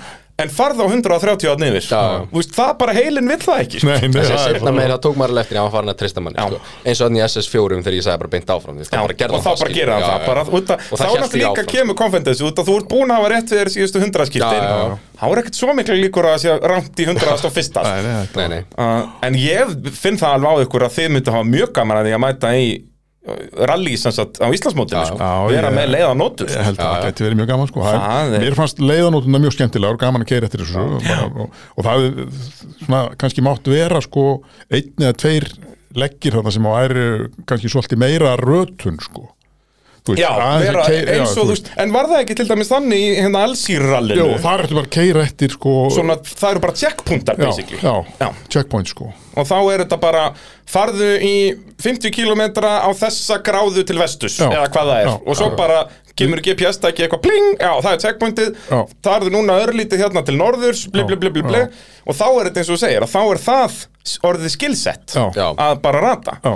en 0.42 0.52
farð 0.54 0.82
á 0.82 0.86
130 0.90 1.52
átt 1.52 1.62
niður 1.62 1.78
veist, 2.36 2.54
það 2.58 2.72
bara 2.82 2.96
heilin 2.98 3.28
vill 3.32 3.40
það 3.42 3.62
ekki 3.66 3.82
sko. 3.82 3.92
Nei, 3.92 4.08
nei, 4.12 4.58
það 4.62 4.76
meira 4.78 4.98
tók 5.04 5.16
maður 5.22 5.42
eftir 5.44 5.58
því 5.58 5.62
að 5.64 5.72
farin 5.76 5.94
að 5.94 6.00
treysta 6.02 6.24
manni 6.26 6.46
sko. 6.48 6.60
eins 6.86 7.02
og 7.02 7.08
þannig 7.08 7.22
í 7.22 7.26
SS4 7.28 7.80
þegar 7.82 7.98
ég 7.98 8.06
sagði 8.08 8.22
bara 8.24 8.34
beint 8.36 8.54
áfram 8.56 8.82
og 8.82 8.90
þá 8.92 8.98
bara 9.02 9.16
gera 9.22 9.98
hann 9.98 10.06
það 10.12 10.86
þá 10.92 11.06
náttúrulega 11.22 11.52
líka 11.52 11.66
kemur 11.72 11.98
konfendens 12.02 12.42
út 12.46 12.62
að 12.62 12.70
þú 12.72 12.78
ert 12.82 12.90
búin 12.92 13.12
að 13.12 13.22
hafa 13.22 13.32
rétt 13.36 13.52
við 13.52 13.62
þér 13.62 13.72
síðustu 13.76 14.02
hundraskiptin 14.04 14.42
Já, 14.42 14.68
já, 14.68 14.78
já. 14.92 14.98
þá 15.22 15.26
er 15.32 15.42
ekkert 15.42 15.60
svo 15.62 15.74
miklu 15.78 15.98
líkur 16.02 16.28
að 16.28 16.36
það 16.36 16.44
sé 16.44 16.56
rámt 16.72 17.02
í 17.02 17.08
hundraðast 17.10 17.48
og 17.50 17.54
fyrsta. 17.56 17.84
Nei, 17.86 18.02
nei, 18.06 18.14
þetta- 18.26 18.42
Nei, 18.42 18.48
nei, 18.48 18.62
Uh, 18.82 19.04
en 19.28 19.36
ég 19.38 19.92
finn 19.94 20.18
það 20.18 20.34
alveg 20.38 20.52
á 20.52 20.64
ykkur 20.66 20.86
að 20.88 20.96
þið 20.98 21.10
myndu 21.16 21.32
hafa 21.36 21.48
mjög 21.52 21.74
gaman 21.76 21.98
að 22.02 22.08
því 22.10 22.14
að 22.18 22.22
mæta 22.26 22.52
í 22.58 22.68
rally 23.70 23.94
sem 24.02 24.12
sagt 24.16 24.40
á 24.42 24.50
Íslandsmótinu 24.50 25.04
sko. 25.06 25.18
vera 25.52 25.70
ég- 25.70 25.76
með 25.78 25.90
leiða 25.94 26.14
nótur 26.18 26.50
Ég 26.50 26.64
held 26.66 26.78
að 26.80 26.82
Já, 26.82 26.92
það 26.92 27.02
já. 27.02 27.12
gæti 27.12 27.26
verið 27.28 27.38
mjög 27.42 27.50
gaman 27.52 27.68
sko. 27.70 27.82
Það 27.86 28.00
Það 28.02 28.34
er, 28.34 28.46
Mér 28.46 28.56
fannst 28.58 28.80
leiðanótuna 28.82 29.42
mjög 29.44 29.54
skemmtilega 29.58 29.94
og 29.94 30.00
gaman 30.02 30.22
að 30.26 30.30
keira 30.32 30.46
eftir 30.50 30.64
þessu 30.66 30.86
bara, 31.06 31.28
og, 31.44 31.52
og 31.78 31.86
það 31.86 32.08
svona, 32.86 33.02
kannski 33.22 33.42
mátt 33.46 33.70
vera 33.70 34.02
sko, 34.02 34.26
einn 34.72 35.06
eða 35.06 35.14
tveir 35.22 35.48
leggir 35.94 36.34
þarna 36.40 36.52
sem 36.56 36.66
á 36.66 36.72
æri 36.82 37.06
kannski 37.46 37.70
svolítið 37.70 37.98
meira 38.02 38.34
rötun 38.42 38.98
sko. 39.04 39.28
Veist, 40.10 40.22
Já, 40.22 40.30
vera 40.62 40.84
já, 40.90 41.02
eins 41.14 41.34
og 41.36 41.46
þú 41.46 41.48
veist 41.52 41.68
En 41.84 41.92
var 41.94 42.08
það 42.10 42.22
ekki 42.24 42.38
til 42.40 42.46
dæmis 42.50 42.72
þannig 42.72 43.02
í 43.06 43.10
hérna 43.20 43.44
Alsýrrallinu 43.48 44.18
Jú, 44.22 44.38
það 44.42 44.64
ertu 44.64 44.78
bara 44.80 44.88
að 44.88 44.94
keira 44.98 45.26
eftir 45.28 45.54
sko 45.54 45.74
Svona, 45.94 46.18
það 46.26 46.56
eru 46.56 46.64
bara 46.66 46.78
checkpuntar 46.82 47.38
já, 47.38 47.46
basically 47.46 47.82
já, 47.84 47.94
Já. 48.24 48.30
checkpoint 48.56 48.92
sko 48.94 49.12
Og 49.38 49.48
þá 49.48 49.58
er 49.62 49.84
þetta 49.86 50.00
bara 50.02 50.24
Farðu 50.72 51.12
í 51.22 51.34
50 51.84 52.14
km 52.16 52.42
á 52.66 52.90
þessa 52.98 53.38
gráðu 53.46 53.86
til 53.88 54.00
vestus 54.02 54.40
Já. 54.42 54.48
Eða 54.50 54.68
hvað 54.74 54.92
það 54.92 55.02
er 55.02 55.10
Já. 55.12 55.14
Og 55.22 55.38
svo 55.40 55.50
bara 55.60 55.80
kemur 56.18 56.42
GPS 56.44 56.82
ekki 56.90 57.06
eitthvað 57.06 57.24
pling 57.28 57.48
Já, 57.62 57.72
það 57.86 57.92
er 57.94 58.04
checkpointið 58.08 58.52
Já. 58.72 58.82
Það 59.06 59.28
er 59.30 59.36
núna 59.38 59.62
örlítið 59.64 60.06
hérna 60.06 60.26
til 60.28 60.38
norðurs 60.40 60.86
bli, 60.92 61.06
bli, 61.08 61.18
bli, 61.22 61.32
bli, 61.38 61.46
bli. 61.46 61.64
Já. 61.68 61.90
Og 62.10 62.18
þá 62.18 62.26
er 62.32 62.50
þetta 62.50 62.64
eins 62.64 62.72
og 62.72 62.78
þú 62.80 62.84
segir 62.88 63.06
að 63.06 63.14
Þá 63.14 63.22
er 63.24 63.42
það 63.46 63.82
orðið 64.32 64.56
skilsett 64.58 65.16
Já. 65.18 65.26
Já. 65.38 65.48
Að 65.70 65.82
bara 65.86 66.04
rata 66.10 66.40
Já, 66.42 66.56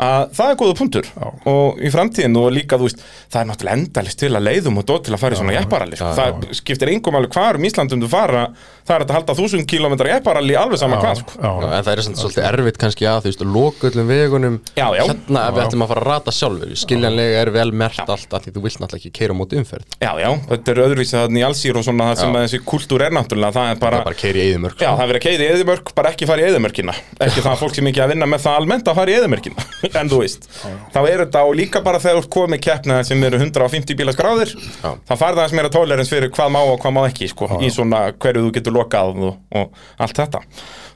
að 0.00 0.34
það 0.36 0.52
er 0.52 0.58
góða 0.60 0.76
punktur. 0.80 1.10
Og 1.50 1.80
í 1.80 1.92
framtíðin 1.92 2.38
og 2.40 2.50
líka 2.54 2.78
þú 2.80 2.88
veist 2.88 3.04
það 3.30 3.40
er 3.40 3.48
náttúrulega 3.50 3.78
endalist 3.80 4.20
til 4.20 4.32
að 4.32 4.46
leiðum 4.48 4.80
og 4.80 4.86
dót 4.90 5.06
til 5.06 5.14
að 5.16 5.22
fara 5.22 5.36
í 5.36 5.40
svona 5.40 5.56
jepparalli 5.56 6.00
sko. 6.00 6.12
það 6.18 6.46
skiptir 6.60 6.92
engum 6.94 7.18
alveg 7.18 7.36
hvar 7.36 7.58
um 7.58 7.66
Íslandum 7.68 8.04
þú 8.04 8.10
fara 8.10 8.44
það 8.88 8.94
er 8.96 9.04
að 9.04 9.14
halda 9.16 9.36
þúsund 9.38 9.68
kílómetrar 9.70 10.12
jepparalli 10.16 10.56
alveg 10.58 10.80
sama 10.80 11.00
hvað 11.00 11.20
sko. 11.20 11.36
Já, 11.36 11.50
já, 11.50 11.68
en 11.78 11.86
það 11.86 11.92
er 11.92 12.04
samt 12.06 12.20
svolítið 12.20 12.48
erfitt 12.50 12.80
kannski 12.80 13.08
að 13.10 13.20
þú 13.26 13.30
veist, 13.30 13.44
loka 13.56 13.90
öllum 13.90 14.10
vegunum. 14.10 14.58
Já, 14.74 14.86
já. 14.96 15.04
hérna 15.04 15.44
ef 15.46 15.56
við 15.56 15.64
ætlum 15.66 15.84
að 15.84 15.92
fara 15.92 16.04
að 16.04 16.10
rata 16.10 16.34
sjálfur 16.34 16.74
skiljanlega 16.80 17.42
er 17.44 17.52
vel 17.54 17.68
mert 17.84 18.02
allt 18.02 18.34
að 18.34 18.46
því 18.46 18.54
þú 18.56 18.64
vilt 18.66 18.80
náttúrulega 18.82 19.00
ekki 19.04 19.14
keira 19.20 19.36
móti 19.36 19.60
umferð. 19.60 19.86
Já, 20.00 20.10
já, 20.18 20.30
þetta 20.50 20.74
er 20.74 20.82
öðruvísi 20.86 21.18
þannig 21.18 21.40
í 21.40 21.46
allsýr 21.46 21.78
og 21.78 21.86
svona 21.86 22.10
það 22.10 22.20
sem 22.20 22.36
að 22.36 22.44
þessi 22.46 22.60
kultúr 22.66 23.04
er 23.06 23.14
náttúrulega 23.14 23.56
það 23.56 23.70
er 23.70 23.80
bara, 23.80 24.00
er 24.00 24.06
bara 24.08 24.16
að 24.16 24.20
keira 24.20 24.40
í 24.40 24.46
eðimörk 24.48 24.80
já, 24.80 24.90
það 24.90 25.02
er 25.04 25.10
verið 25.10 25.20
að 25.20 25.26
keira 25.26 25.44
í 25.44 25.50
eðimörk 25.54 25.92
bara 25.96 26.12
ekki 26.14 26.28
fara 26.30 26.42
í 26.42 26.48
eðimörkina 26.50 26.94
ekki 27.26 27.42
það 27.44 27.50
að 27.52 27.62
fólk 27.62 27.78
sem 27.78 27.90
ekki 27.90 28.02
að 28.04 28.12
vinna 28.14 28.28
með 28.30 28.44
það 28.46 28.58
almennt 28.60 28.90
að 28.90 29.00
fara 29.00 29.12
í 29.12 29.18
eðimörkina 29.20 29.66
en 29.98 30.10
þú 30.10 30.20
veist, 30.22 30.48
þá 30.94 31.00
er 31.02 31.24
þetta 31.24 31.44
og 31.48 31.56
líka 31.58 31.82
bara 31.86 32.02
þegar 32.02 32.20
þú 32.20 32.24
ert 32.24 32.34
komið 32.36 32.62
keppna 32.66 33.00
sem 33.06 33.24
eru 33.26 33.40
150 33.40 33.98
bíla 33.98 34.14
skráðir 34.16 34.52
þá 34.82 35.14
farið 35.14 35.40
aðeins 35.40 35.56
meira 35.58 35.72
tolerance 35.72 36.12
fyrir 36.12 36.32
hvað 36.34 36.54
má 36.54 36.60
og 36.62 36.78
hvað 36.82 36.96
má 36.96 37.02
ekki 37.08 37.30
sko, 37.32 37.50
í 37.60 37.72
svona 37.74 38.10
hverju 38.12 38.46
þú 38.46 38.54
getur 38.58 38.76
lokað 38.76 39.24
og, 39.30 39.42
og 39.56 39.82
allt 40.00 40.22
þetta. 40.22 40.44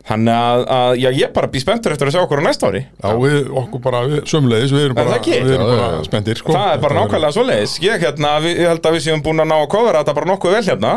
Þannig 0.05 0.35
að, 0.37 0.63
að 0.69 0.99
já, 1.01 1.07
ég 1.17 1.31
bara 1.33 1.49
býð 1.49 1.63
spenntur 1.65 1.95
eftir 1.95 2.11
að 2.11 2.13
sjá 2.13 2.21
okkur 2.27 2.43
á 2.45 2.45
næsta 2.45 2.69
ári. 2.69 2.83
Já, 2.85 3.07
við, 3.23 3.37
okkur 3.57 3.81
bara, 3.87 4.03
við, 4.05 4.19
sömulegis, 4.29 4.75
við 4.77 4.83
erum 4.85 4.99
Er 5.01 5.09
bara, 5.09 5.21
við 5.25 5.53
erum 5.55 5.71
bara 5.71 6.03
spendir 6.05 6.41
sko. 6.43 6.53
Það 6.53 6.73
er 6.75 6.83
bara 6.83 6.99
nákvæmlega 6.99 7.37
svoleiðis. 7.39 7.77
Ég, 7.81 8.05
hérna, 8.05 8.35
við, 8.45 8.61
ég 8.61 8.69
held 8.69 8.89
að 8.91 8.99
við 8.99 9.05
séum 9.07 9.23
búin 9.25 9.41
að 9.41 9.49
ná 9.49 9.57
að 9.63 9.71
kofra 9.73 10.03
þetta 10.03 10.17
bara 10.19 10.31
nokkuð 10.35 10.57
vel 10.59 10.63
hérna. 10.69 10.93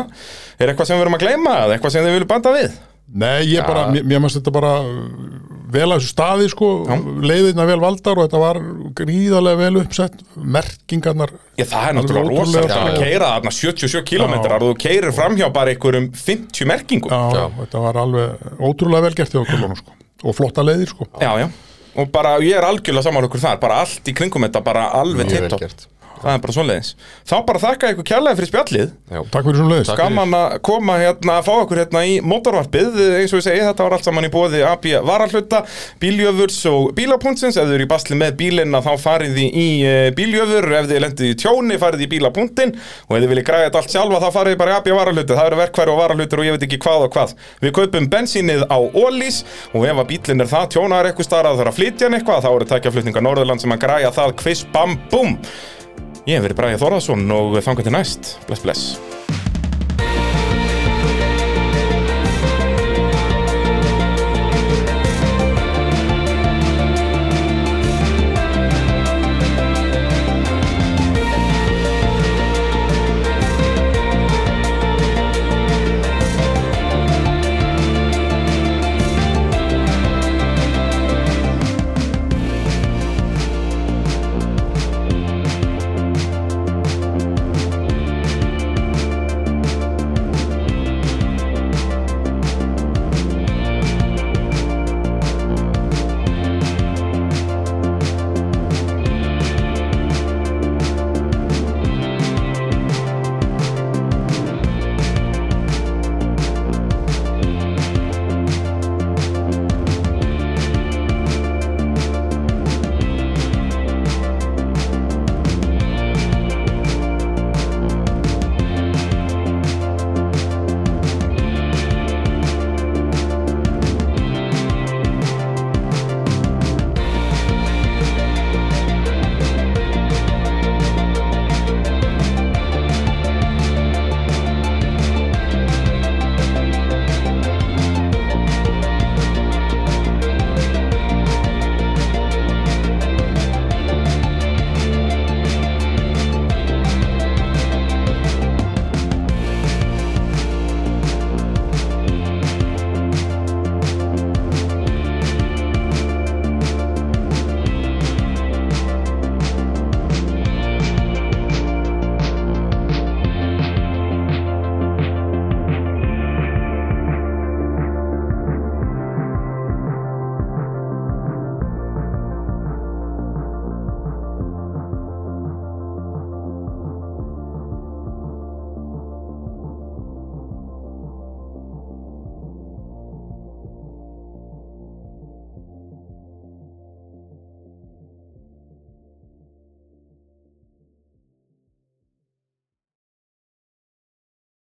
Er 0.58 0.74
eitthvað 0.74 0.90
sem 0.90 1.00
við 1.00 1.06
erum 1.06 1.16
að 1.16 1.24
gleyma 1.24 1.54
eða 1.62 1.78
eitthvað 1.78 1.94
sem 1.94 2.04
þið 2.04 2.16
vilju 2.18 2.30
banda 2.34 2.52
við? 2.58 2.76
Nei, 3.24 3.38
ég 3.48 3.64
bara, 3.64 3.86
mér, 3.94 4.04
mér 4.12 4.20
mannst 4.20 4.42
þetta 4.42 4.52
bara 4.58 4.74
vel 5.72 5.86
að 5.88 5.98
þessu 5.98 6.12
staði 6.12 6.48
sko. 6.52 6.68
Leiðina 7.24 7.66
vel 7.68 7.78
valdar 7.82 8.20
og 8.20 8.28
þetta 8.28 8.40
var 8.42 8.60
gríðarlega 8.98 9.60
vel 9.60 9.82
uppsett. 9.82 10.22
Merkingarnar 10.38 11.34
Já, 11.58 11.64
það 11.66 11.86
er 11.88 11.96
náttúrulega 11.98 12.32
rosalega 12.32 12.80
að 12.84 12.98
keira 13.02 13.30
þarna 13.34 13.52
77 13.58 14.02
km 14.06 14.34
Já. 14.38 14.52
og 14.54 14.66
þú 14.66 14.72
keirir 14.84 15.14
framhjá 15.16 15.48
bara 15.54 15.74
einhverjum 15.74 16.10
50 16.14 16.68
merkingum. 16.70 17.14
Já, 17.34 17.46
þetta 17.62 17.82
var 17.82 18.00
alveg 18.04 18.50
ótrúlega 18.58 19.08
vel 19.08 19.16
gert 19.18 19.34
hjá 19.34 19.40
okkur 19.42 19.78
sko. 19.80 19.96
og 20.24 20.36
flotta 20.38 20.64
leiðir 20.66 20.92
sko. 20.92 21.08
Já, 21.18 21.32
já, 21.42 21.48
og 21.98 22.10
bara 22.14 22.36
ég 22.44 22.58
er 22.58 22.66
algjörlega 22.68 23.08
saman 23.08 23.26
okkur 23.26 23.42
þar, 23.42 23.60
bara 23.62 23.82
allt 23.82 24.10
í 24.10 24.14
kringum 24.14 24.46
þetta, 24.46 24.62
bara 24.66 24.88
alveg 25.00 25.32
tipptopp 25.32 25.66
gert. 25.66 25.88
Það 26.22 26.34
er 26.34 26.42
bara 26.44 26.54
svoleiðis. 26.56 26.90
Þá 27.28 27.34
bara 27.48 27.62
þakka 27.62 27.90
ykkur 27.92 28.06
kærlega 28.08 28.38
fyrir 28.38 28.50
spjallið. 28.50 28.92
Já. 29.08 29.20
Takk 29.32 29.48
fyrir 29.48 29.84
Takk. 29.88 30.00
Gaman 30.00 30.36
að 30.38 30.56
koma 30.68 30.96
hérna, 31.00 31.38
að 31.38 31.46
fá 31.46 31.52
okkur 31.54 31.80
hérna 31.82 32.02
í 32.08 32.18
mótorvarpið. 32.24 32.98
Eins 33.20 33.34
og 33.34 33.40
ég 33.40 33.46
segi, 33.46 33.62
þetta 33.66 33.86
var 33.86 33.96
allt 33.96 34.08
saman 34.08 34.26
í 34.26 34.32
bóði 34.32 34.62
AB 34.66 34.88
Varahluta, 35.08 35.62
Bíljöfurs 36.02 36.58
og 36.70 36.92
Bílapunktsins, 36.98 37.58
ef 37.58 37.68
þið 37.68 37.76
eru 37.78 37.86
í 37.86 37.90
basli 37.90 38.18
með 38.18 38.36
bílinn 38.40 38.78
að 38.78 38.88
þá 38.88 39.04
farið 39.04 39.38
þið 39.38 39.58
í 39.62 39.68
uh, 39.86 40.08
Bíljöfur. 40.18 40.68
Ef 40.80 40.90
þið 40.90 41.02
lendið 41.04 41.32
í 41.32 41.38
tjóni, 41.44 41.78
farið 41.80 42.04
í 42.04 42.10
Bílapunktin 42.14 42.74
og 42.74 43.16
ef 43.16 43.22
þið 43.22 43.32
viljið 43.34 43.48
græða 43.48 43.68
þetta 43.68 43.82
allt 43.82 43.94
sjálfa 43.94 44.22
þá 44.24 44.28
farið 44.38 44.54
þið 44.54 44.62
bara 44.62 44.74
í 44.74 44.78
AB 44.78 44.90
Varahluta, 44.98 45.38
það 45.38 45.50
eru 45.52 45.60
verkværi 45.62 45.94
og 45.94 46.00
varahlutur 46.02 46.42
og 46.42 46.48
ég 46.48 46.56
veit 46.56 46.66
ekki 46.68 46.80
hvað 46.84 47.06
og 47.06 47.14
hvað. 47.16 47.34
Við 47.64 47.74
kaupum 47.78 48.10
bensínið 48.12 48.66
á 48.68 48.78
Ólís 48.78 49.42
og 49.72 49.88
ef 49.88 50.02
að 50.02 50.08
bílinn 50.12 50.44
er 50.44 50.50
það 50.50 50.70
tjónaður 50.74 51.10
eitthvað 51.10 51.28
starf 51.28 51.52
að 51.52 51.58
það 51.58 51.64
er 51.64 51.72
að 51.72 51.78
flytja 51.78 52.08
hann 52.08 52.18
eitthvað 52.18 52.44
þá 52.44 52.50
eru 52.52 52.68
tækjaflutningar 52.72 53.26
Norðurland 53.26 53.64
sem 53.64 53.74
að 53.74 53.82
græja 53.84 54.14
það. 54.14 54.36
Kviss 54.42 54.66
bam 54.74 54.96
búm 55.12 55.36
Ég 56.28 56.36
hef 56.36 56.44
verið 56.44 56.58
Bræði 56.58 56.80
Þorðarsson 56.82 57.30
og 57.32 57.54
þangar 57.64 57.86
til 57.86 57.94
næst. 57.94 58.34
Bless, 58.44 58.60
bless. 58.60 59.17